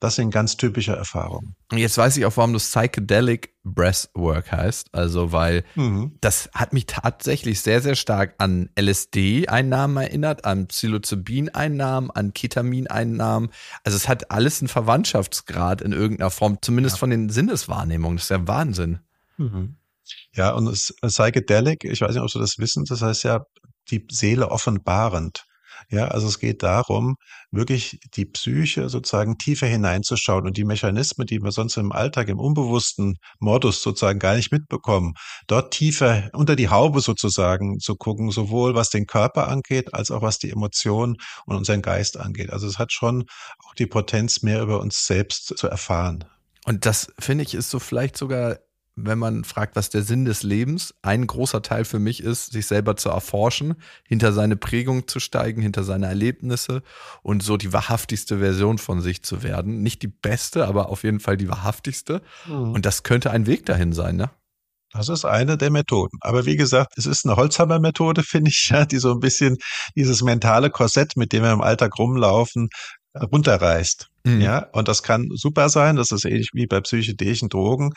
Das 0.00 0.16
sind 0.16 0.30
ganz 0.30 0.56
typische 0.56 0.92
Erfahrungen. 0.92 1.54
Jetzt 1.72 1.96
weiß 1.96 2.16
ich 2.16 2.26
auch, 2.26 2.36
warum 2.36 2.52
das 2.52 2.70
Psychedelic 2.70 3.54
Breathwork 3.64 4.50
heißt. 4.50 4.88
Also, 4.92 5.32
weil 5.32 5.64
mhm. 5.74 6.16
das 6.20 6.50
hat 6.54 6.72
mich 6.72 6.86
tatsächlich 6.86 7.60
sehr, 7.60 7.80
sehr 7.80 7.94
stark 7.94 8.34
an 8.38 8.68
LSD-Einnahmen 8.78 9.96
erinnert, 9.96 10.44
an 10.44 10.66
Psilocybin-Einnahmen, 10.66 12.10
an 12.10 12.32
Ketamin-Einnahmen. 12.32 13.50
Also, 13.84 13.96
es 13.96 14.08
hat 14.08 14.30
alles 14.30 14.60
einen 14.60 14.68
Verwandtschaftsgrad 14.68 15.80
in 15.80 15.92
irgendeiner 15.92 16.30
Form, 16.30 16.58
zumindest 16.60 16.96
ja. 16.96 17.00
von 17.00 17.10
den 17.10 17.28
Sinneswahrnehmungen. 17.28 18.16
Das 18.16 18.24
ist 18.24 18.30
ja 18.30 18.46
Wahnsinn. 18.46 18.98
Mhm. 19.36 19.76
Ja, 20.34 20.50
und 20.50 20.66
es, 20.66 20.94
Psychedelic, 21.02 21.84
ich 21.84 22.00
weiß 22.00 22.14
nicht, 22.14 22.22
ob 22.22 22.30
Sie 22.30 22.38
das 22.38 22.58
wissen, 22.58 22.84
das 22.84 23.02
heißt 23.02 23.24
ja 23.24 23.44
die 23.90 24.06
Seele 24.10 24.50
offenbarend. 24.50 25.44
Ja, 25.90 26.08
also 26.08 26.28
es 26.28 26.38
geht 26.38 26.62
darum, 26.62 27.16
wirklich 27.50 27.98
die 28.14 28.24
Psyche 28.24 28.88
sozusagen 28.88 29.38
tiefer 29.38 29.66
hineinzuschauen 29.66 30.46
und 30.46 30.56
die 30.56 30.64
Mechanismen, 30.64 31.26
die 31.26 31.42
wir 31.42 31.52
sonst 31.52 31.76
im 31.76 31.92
Alltag 31.92 32.28
im 32.28 32.38
unbewussten 32.38 33.16
Modus 33.40 33.82
sozusagen 33.82 34.18
gar 34.18 34.36
nicht 34.36 34.52
mitbekommen, 34.52 35.14
dort 35.46 35.72
tiefer 35.72 36.30
unter 36.32 36.56
die 36.56 36.68
Haube 36.68 37.00
sozusagen 37.00 37.78
zu 37.78 37.96
gucken, 37.96 38.30
sowohl 38.30 38.74
was 38.74 38.90
den 38.90 39.06
Körper 39.06 39.48
angeht, 39.48 39.92
als 39.94 40.10
auch 40.10 40.22
was 40.22 40.38
die 40.38 40.50
Emotionen 40.50 41.16
und 41.46 41.56
unseren 41.56 41.82
Geist 41.82 42.16
angeht. 42.18 42.50
Also 42.50 42.66
es 42.66 42.78
hat 42.78 42.92
schon 42.92 43.24
auch 43.66 43.74
die 43.74 43.86
Potenz, 43.86 44.42
mehr 44.42 44.62
über 44.62 44.80
uns 44.80 45.06
selbst 45.06 45.58
zu 45.58 45.66
erfahren. 45.66 46.24
Und 46.64 46.86
das 46.86 47.12
finde 47.18 47.44
ich 47.44 47.54
ist 47.54 47.70
so 47.70 47.78
vielleicht 47.78 48.16
sogar 48.16 48.58
wenn 48.94 49.18
man 49.18 49.44
fragt, 49.44 49.74
was 49.76 49.90
der 49.90 50.02
Sinn 50.02 50.24
des 50.24 50.42
Lebens, 50.42 50.94
ein 51.02 51.26
großer 51.26 51.62
Teil 51.62 51.84
für 51.84 51.98
mich 51.98 52.22
ist, 52.22 52.52
sich 52.52 52.66
selber 52.66 52.96
zu 52.96 53.08
erforschen, 53.08 53.74
hinter 54.06 54.32
seine 54.32 54.56
Prägung 54.56 55.08
zu 55.08 55.18
steigen, 55.18 55.62
hinter 55.62 55.82
seine 55.82 56.06
Erlebnisse 56.06 56.82
und 57.22 57.42
so 57.42 57.56
die 57.56 57.72
wahrhaftigste 57.72 58.38
Version 58.38 58.78
von 58.78 59.00
sich 59.00 59.22
zu 59.22 59.42
werden. 59.42 59.82
Nicht 59.82 60.02
die 60.02 60.08
beste, 60.08 60.66
aber 60.66 60.90
auf 60.90 61.04
jeden 61.04 61.20
Fall 61.20 61.36
die 61.36 61.48
wahrhaftigste. 61.48 62.22
Mhm. 62.46 62.72
Und 62.72 62.86
das 62.86 63.02
könnte 63.02 63.30
ein 63.30 63.46
Weg 63.46 63.64
dahin 63.66 63.92
sein, 63.92 64.16
ne? 64.16 64.30
Das 64.92 65.08
ist 65.08 65.24
eine 65.24 65.56
der 65.56 65.70
Methoden. 65.70 66.18
Aber 66.20 66.44
wie 66.44 66.56
gesagt, 66.56 66.98
es 66.98 67.06
ist 67.06 67.24
eine 67.24 67.36
Holzhammer-Methode, 67.36 68.22
finde 68.26 68.50
ich, 68.50 68.68
ja, 68.70 68.84
die 68.84 68.98
so 68.98 69.12
ein 69.12 69.20
bisschen 69.20 69.56
dieses 69.96 70.22
mentale 70.22 70.68
Korsett, 70.68 71.16
mit 71.16 71.32
dem 71.32 71.42
wir 71.42 71.52
im 71.52 71.62
Alltag 71.62 71.98
rumlaufen, 71.98 72.68
runterreißt. 73.14 74.08
Mhm. 74.24 74.40
Ja, 74.40 74.68
und 74.72 74.88
das 74.88 75.02
kann 75.02 75.28
super 75.34 75.68
sein. 75.68 75.96
Das 75.96 76.10
ist 76.10 76.24
ähnlich 76.24 76.50
wie 76.52 76.66
bei 76.66 76.80
psychedelischen 76.80 77.48
Drogen. 77.48 77.92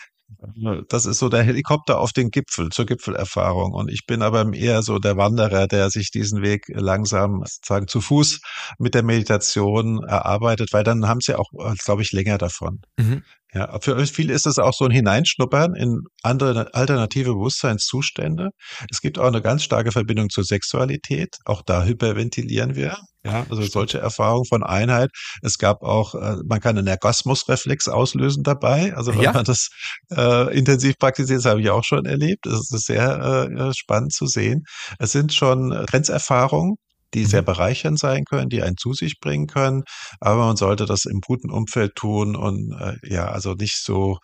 Das 0.89 1.05
ist 1.05 1.19
so 1.19 1.30
der 1.30 1.43
Helikopter 1.43 1.99
auf 1.99 2.11
den 2.11 2.32
Gipfel, 2.32 2.69
zur 2.69 2.86
Gipfelerfahrung. 2.86 3.73
Und 3.73 3.91
ich 3.91 4.05
bin 4.07 4.21
aber 4.21 4.51
eher 4.53 4.82
so 4.82 4.97
der 4.97 5.17
Wanderer, 5.17 5.67
der 5.67 5.89
sich 5.89 6.09
diesen 6.09 6.41
Weg 6.41 6.65
langsam 6.69 7.43
sozusagen 7.45 7.88
zu 7.88 8.01
Fuß 8.01 8.41
mit 8.80 8.95
der 8.95 9.03
Meditation 9.03 10.03
erarbeitet, 10.03 10.69
weil 10.71 10.84
dann 10.84 11.07
haben 11.07 11.21
sie 11.21 11.38
auch, 11.38 11.49
glaube 11.84 12.01
ich, 12.01 12.11
länger 12.11 12.38
davon. 12.38 12.82
Mhm. 12.97 13.23
Ja, 13.55 13.80
für 13.80 14.05
viele 14.05 14.34
ist 14.34 14.45
es 14.45 14.59
auch 14.59 14.73
so 14.73 14.84
ein 14.84 14.91
Hineinschnuppern 14.91 15.76
in 15.76 16.01
andere 16.23 16.73
alternative 16.73 17.32
Bewusstseinszustände. 17.32 18.49
Es 18.91 18.99
gibt 18.99 19.17
auch 19.17 19.28
eine 19.28 19.41
ganz 19.41 19.63
starke 19.63 19.93
Verbindung 19.93 20.30
zur 20.30 20.43
Sexualität. 20.43 21.38
Auch 21.45 21.61
da 21.61 21.86
hyperventilieren 21.86 22.76
wir. 22.76 22.97
Ja, 23.23 23.45
also 23.49 23.63
solche 23.63 23.97
Erfahrungen 23.97 24.45
von 24.45 24.61
Einheit. 24.61 25.09
Es 25.41 25.57
gab 25.57 25.82
auch, 25.82 26.13
äh, 26.15 26.36
man 26.45 26.59
kann 26.59 26.78
einen 26.78 26.86
Ergosmusreflex 26.86 27.88
auslösen 27.88 28.43
dabei. 28.43 28.93
Also 28.93 29.15
wenn 29.15 29.21
ja. 29.21 29.32
man 29.32 29.45
das 29.45 29.69
äh, 30.16 30.57
intensiv 30.57 30.97
praktiziert, 30.97 31.39
das 31.39 31.45
habe 31.45 31.61
ich 31.61 31.70
auch 31.70 31.84
schon 31.84 32.05
erlebt. 32.05 32.45
Es 32.45 32.72
ist 32.72 32.86
sehr 32.86 33.49
äh, 33.49 33.74
spannend 33.74 34.13
zu 34.13 34.28
sehen. 34.28 34.63
Es 34.99 35.11
sind 35.11 35.34
schon 35.34 35.70
Grenzerfahrungen, 35.70 36.76
die 37.13 37.26
sehr 37.26 37.41
mhm. 37.41 37.45
bereichernd 37.45 37.99
sein 37.99 38.26
können, 38.26 38.49
die 38.49 38.61
einen 38.61 38.78
zu 38.78 38.93
sich 38.93 39.20
bringen 39.20 39.47
können. 39.47 39.84
Aber 40.20 40.45
man 40.45 40.57
sollte 40.57 40.86
das 40.86 41.05
im 41.05 41.22
guten 41.22 41.49
Umfeld 41.49 41.95
tun 41.95 42.36
und 42.36 42.74
äh, 42.80 42.95
ja, 43.03 43.28
also 43.28 43.53
nicht 43.53 43.78
so 43.78 44.18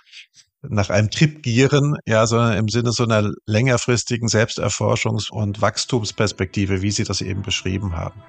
nach 0.61 0.89
einem 0.89 1.09
Trip 1.09 1.41
gieren, 1.41 1.95
ja, 2.05 2.27
sondern 2.27 2.57
im 2.57 2.67
Sinne 2.67 2.91
so 2.91 3.03
einer 3.03 3.31
längerfristigen 3.47 4.27
Selbsterforschungs- 4.27 5.31
und 5.31 5.61
Wachstumsperspektive, 5.61 6.81
wie 6.81 6.91
Sie 6.91 7.03
das 7.03 7.21
eben 7.21 7.41
beschrieben 7.41 7.95
haben. 7.95 8.21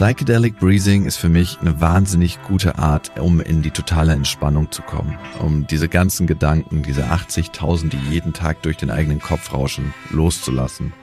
Psychedelic 0.00 0.58
Breathing 0.58 1.04
ist 1.04 1.18
für 1.18 1.28
mich 1.28 1.58
eine 1.60 1.78
wahnsinnig 1.78 2.40
gute 2.44 2.78
Art, 2.78 3.18
um 3.18 3.38
in 3.38 3.60
die 3.60 3.70
totale 3.70 4.14
Entspannung 4.14 4.72
zu 4.72 4.80
kommen. 4.80 5.18
Um 5.40 5.66
diese 5.66 5.90
ganzen 5.90 6.26
Gedanken, 6.26 6.82
diese 6.82 7.04
80.000, 7.08 7.90
die 7.90 7.98
jeden 8.10 8.32
Tag 8.32 8.62
durch 8.62 8.78
den 8.78 8.90
eigenen 8.90 9.20
Kopf 9.20 9.52
rauschen, 9.52 9.92
loszulassen. 10.08 10.94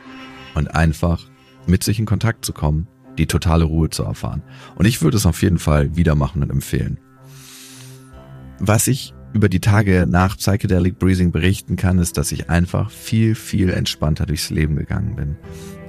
Und 0.56 0.74
einfach 0.74 1.30
mit 1.68 1.84
sich 1.84 2.00
in 2.00 2.08
Kontakt 2.08 2.43
zu 2.43 2.54
kommen, 2.54 2.88
die 3.20 3.28
totale 3.28 3.66
Ruhe 3.66 3.91
zu 3.91 4.02
erfahren. 4.02 4.41
Und 4.74 4.88
ich 4.88 5.04
würde 5.04 5.18
es 5.18 5.28
auf 5.28 5.43
jeden 5.43 5.60
Fall 5.60 5.95
wieder 5.95 6.16
machen 6.16 6.41
und 6.41 6.50
empfehlen. 6.50 6.98
Was 8.58 8.88
ich 8.88 9.14
über 9.38 9.50
die 9.50 9.62
Tage 9.62 10.06
nach 10.10 10.38
Psychedelic 10.38 11.00
Breathing 11.00 11.32
berichten 11.32 11.76
kann, 11.76 12.00
ist, 12.00 12.18
dass 12.18 12.32
ich 12.32 12.50
einfach 12.50 12.92
viel, 12.92 13.36
viel 13.36 13.70
entspannter 13.70 14.26
durchs 14.26 14.50
Leben 14.50 14.76
gegangen 14.76 15.16
bin 15.16 15.38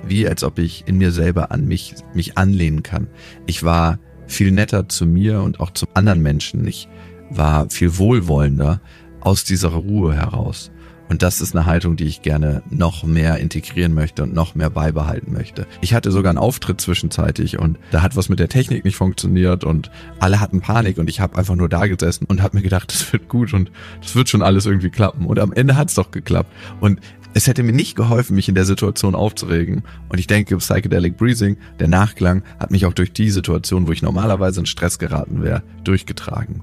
wie 0.09 0.29
als 0.29 0.45
ob 0.45 0.59
ich 0.59 0.85
in 0.87 0.99
mir 0.99 1.13
selber 1.13 1.51
an 1.51 1.67
mich, 1.67 1.95
mich 2.15 2.39
anlehnen 2.39 2.83
kann. 2.83 3.09
Ich 3.47 3.63
war 3.63 3.99
viel 4.27 4.51
netter 4.51 4.89
zu 4.89 5.07
mir 5.07 5.43
und 5.43 5.61
auch 5.61 5.71
zu 5.71 5.87
anderen 5.95 6.23
Menschen. 6.23 6.67
Ich 6.67 6.89
war 7.31 7.69
viel 7.71 7.99
wohlwollender 7.99 8.81
aus 9.21 9.45
dieser 9.45 9.71
Ruhe 9.71 10.15
heraus. 10.15 10.71
Und 11.09 11.23
das 11.23 11.41
ist 11.41 11.57
eine 11.57 11.67
Haltung, 11.67 11.97
die 11.97 12.05
ich 12.05 12.23
gerne 12.23 12.63
noch 12.71 13.03
mehr 13.05 13.39
integrieren 13.39 13.95
möchte 13.95 14.23
und 14.23 14.35
noch 14.35 14.55
mehr 14.55 14.71
beibehalten 14.71 15.33
möchte. 15.33 15.67
Ich 15.81 15.95
hatte 15.95 16.11
sogar 16.11 16.31
einen 16.31 16.39
Auftritt 16.39 16.81
zwischenzeitig 16.81 17.59
und 17.59 17.79
da 17.91 18.03
hat 18.03 18.17
was 18.17 18.29
mit 18.29 18.39
der 18.39 18.49
Technik 18.49 18.85
nicht 18.85 18.97
funktioniert 18.97 19.65
und 19.65 19.91
alle 20.19 20.41
hatten 20.41 20.61
Panik 20.61 20.99
und 20.99 21.09
ich 21.09 21.21
habe 21.21 21.37
einfach 21.37 21.55
nur 21.55 21.69
da 21.69 21.87
gesessen 21.87 22.27
und 22.27 22.43
habe 22.43 22.57
mir 22.57 22.63
gedacht, 22.63 22.93
das 22.93 23.13
wird 23.13 23.29
gut 23.29 23.55
und 23.55 23.71
das 24.03 24.15
wird 24.15 24.29
schon 24.29 24.43
alles 24.43 24.67
irgendwie 24.67 24.91
klappen. 24.91 25.27
Und 25.27 25.39
am 25.39 25.53
Ende 25.53 25.77
hat 25.77 25.89
es 25.89 25.95
doch 25.95 26.11
geklappt. 26.11 26.53
Und 26.81 27.01
es 27.35 27.47
hätte 27.47 27.63
mir 27.63 27.73
nicht 27.73 27.95
geholfen, 27.95 28.35
mich 28.35 28.49
in 28.49 28.55
der 28.55 28.65
Situation 28.65 29.15
aufzuregen. 29.15 29.83
Und 30.09 30.19
ich 30.19 30.27
denke, 30.27 30.57
Psychedelic 30.57 31.17
Breathing, 31.17 31.57
der 31.79 31.89
Nachklang, 31.89 32.43
hat 32.59 32.71
mich 32.71 32.87
auch 32.87 32.95
durch 32.95 33.13
die 33.13 33.31
Situation, 33.31 33.87
wo 33.87 33.93
ich 33.93 34.03
normalerweise 34.03 34.61
in 34.61 34.67
Stress 34.67 34.99
geraten 34.99 35.43
wäre, 35.43 35.63
durchgetragen. 35.85 36.63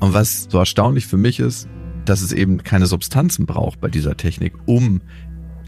Und 0.00 0.14
was 0.14 0.46
so 0.50 0.58
erstaunlich 0.58 1.06
für 1.06 1.16
mich 1.16 1.40
ist, 1.40 1.68
dass 2.08 2.22
es 2.22 2.32
eben 2.32 2.62
keine 2.62 2.86
Substanzen 2.86 3.46
braucht 3.46 3.80
bei 3.80 3.88
dieser 3.88 4.16
Technik, 4.16 4.54
um 4.66 5.00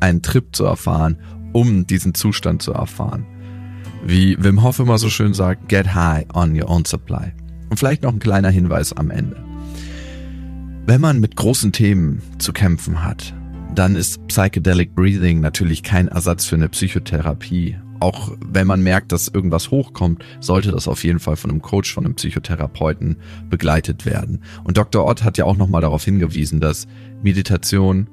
einen 0.00 0.22
Trip 0.22 0.54
zu 0.54 0.64
erfahren, 0.64 1.18
um 1.52 1.86
diesen 1.86 2.14
Zustand 2.14 2.62
zu 2.62 2.72
erfahren. 2.72 3.26
Wie 4.04 4.42
Wim 4.42 4.62
Hof 4.62 4.78
immer 4.78 4.98
so 4.98 5.10
schön 5.10 5.34
sagt, 5.34 5.68
get 5.68 5.94
high 5.94 6.24
on 6.32 6.58
your 6.58 6.70
own 6.70 6.84
supply. 6.84 7.32
Und 7.68 7.78
vielleicht 7.78 8.02
noch 8.02 8.12
ein 8.12 8.20
kleiner 8.20 8.50
Hinweis 8.50 8.92
am 8.92 9.10
Ende. 9.10 9.36
Wenn 10.86 11.00
man 11.00 11.20
mit 11.20 11.36
großen 11.36 11.72
Themen 11.72 12.22
zu 12.38 12.52
kämpfen 12.52 13.04
hat, 13.04 13.34
dann 13.74 13.94
ist 13.94 14.26
Psychedelic 14.28 14.94
Breathing 14.94 15.40
natürlich 15.40 15.82
kein 15.82 16.08
Ersatz 16.08 16.46
für 16.46 16.56
eine 16.56 16.68
Psychotherapie 16.68 17.76
auch 18.00 18.32
wenn 18.40 18.66
man 18.66 18.82
merkt, 18.82 19.12
dass 19.12 19.28
irgendwas 19.28 19.70
hochkommt, 19.70 20.24
sollte 20.40 20.70
das 20.70 20.88
auf 20.88 21.04
jeden 21.04 21.18
Fall 21.18 21.36
von 21.36 21.50
einem 21.50 21.62
Coach, 21.62 21.92
von 21.92 22.04
einem 22.04 22.14
Psychotherapeuten 22.14 23.16
begleitet 23.50 24.06
werden. 24.06 24.42
Und 24.64 24.76
Dr. 24.76 25.06
Ott 25.06 25.24
hat 25.24 25.38
ja 25.38 25.44
auch 25.44 25.56
nochmal 25.56 25.80
darauf 25.80 26.04
hingewiesen, 26.04 26.60
dass 26.60 26.86
Meditation 27.22 28.08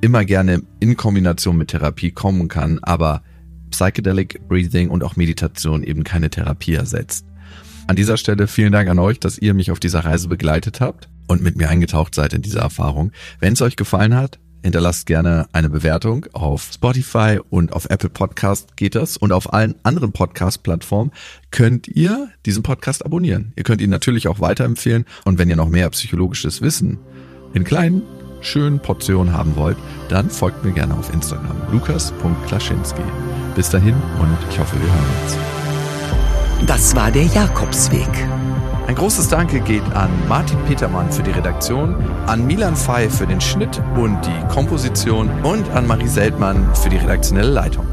immer 0.00 0.24
gerne 0.24 0.62
in 0.80 0.96
Kombination 0.96 1.56
mit 1.56 1.68
Therapie 1.68 2.10
kommen 2.10 2.48
kann, 2.48 2.78
aber 2.82 3.22
Psychedelic 3.70 4.46
Breathing 4.48 4.90
und 4.90 5.02
auch 5.02 5.16
Meditation 5.16 5.82
eben 5.82 6.04
keine 6.04 6.30
Therapie 6.30 6.74
ersetzt. 6.74 7.26
An 7.88 7.96
dieser 7.96 8.16
Stelle 8.16 8.48
vielen 8.48 8.72
Dank 8.72 8.88
an 8.88 8.98
euch, 8.98 9.20
dass 9.20 9.38
ihr 9.38 9.54
mich 9.54 9.70
auf 9.70 9.80
dieser 9.80 10.00
Reise 10.00 10.28
begleitet 10.28 10.80
habt 10.80 11.08
und 11.28 11.42
mit 11.42 11.56
mir 11.56 11.68
eingetaucht 11.68 12.14
seid 12.14 12.32
in 12.32 12.42
diese 12.42 12.58
Erfahrung. 12.58 13.12
Wenn 13.38 13.52
es 13.52 13.62
euch 13.62 13.76
gefallen 13.76 14.14
hat, 14.14 14.38
hinterlasst 14.62 15.06
gerne 15.06 15.46
eine 15.52 15.70
Bewertung 15.70 16.26
auf 16.32 16.70
Spotify 16.72 17.38
und 17.50 17.72
auf 17.72 17.88
Apple 17.90 18.10
Podcast 18.10 18.76
geht 18.76 18.94
das 18.94 19.16
und 19.16 19.32
auf 19.32 19.52
allen 19.52 19.74
anderen 19.82 20.12
Podcast-Plattformen 20.12 21.12
könnt 21.50 21.88
ihr 21.88 22.28
diesen 22.44 22.62
Podcast 22.62 23.04
abonnieren. 23.04 23.52
Ihr 23.56 23.64
könnt 23.64 23.80
ihn 23.80 23.90
natürlich 23.90 24.28
auch 24.28 24.40
weiterempfehlen 24.40 25.04
und 25.24 25.38
wenn 25.38 25.48
ihr 25.48 25.56
noch 25.56 25.68
mehr 25.68 25.88
psychologisches 25.90 26.62
Wissen 26.62 26.98
in 27.54 27.64
kleinen, 27.64 28.02
schönen 28.40 28.80
Portionen 28.80 29.32
haben 29.32 29.56
wollt, 29.56 29.76
dann 30.08 30.30
folgt 30.30 30.64
mir 30.64 30.72
gerne 30.72 30.94
auf 30.94 31.12
Instagram 31.12 31.56
lukas.klaschinski. 31.72 33.02
Bis 33.54 33.70
dahin 33.70 33.94
und 34.20 34.36
ich 34.50 34.58
hoffe, 34.58 34.76
wir 34.80 34.88
hören 34.88 35.06
uns. 35.22 36.66
Das 36.66 36.94
war 36.96 37.10
der 37.10 37.24
Jakobsweg. 37.24 38.08
Ein 38.86 38.94
großes 38.94 39.28
Danke 39.28 39.60
geht 39.60 39.82
an 39.94 40.08
Martin 40.28 40.58
Petermann 40.66 41.10
für 41.10 41.24
die 41.24 41.32
Redaktion, 41.32 41.96
an 42.26 42.46
Milan 42.46 42.76
Fey 42.76 43.10
für 43.10 43.26
den 43.26 43.40
Schnitt 43.40 43.82
und 43.96 44.20
die 44.24 44.48
Komposition 44.54 45.28
und 45.42 45.68
an 45.70 45.88
Marie 45.88 46.06
Seltmann 46.06 46.72
für 46.76 46.88
die 46.88 46.98
redaktionelle 46.98 47.50
Leitung. 47.50 47.84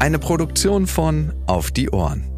Eine 0.00 0.18
Produktion 0.18 0.88
von 0.88 1.32
Auf 1.46 1.70
die 1.70 1.90
Ohren. 1.90 2.29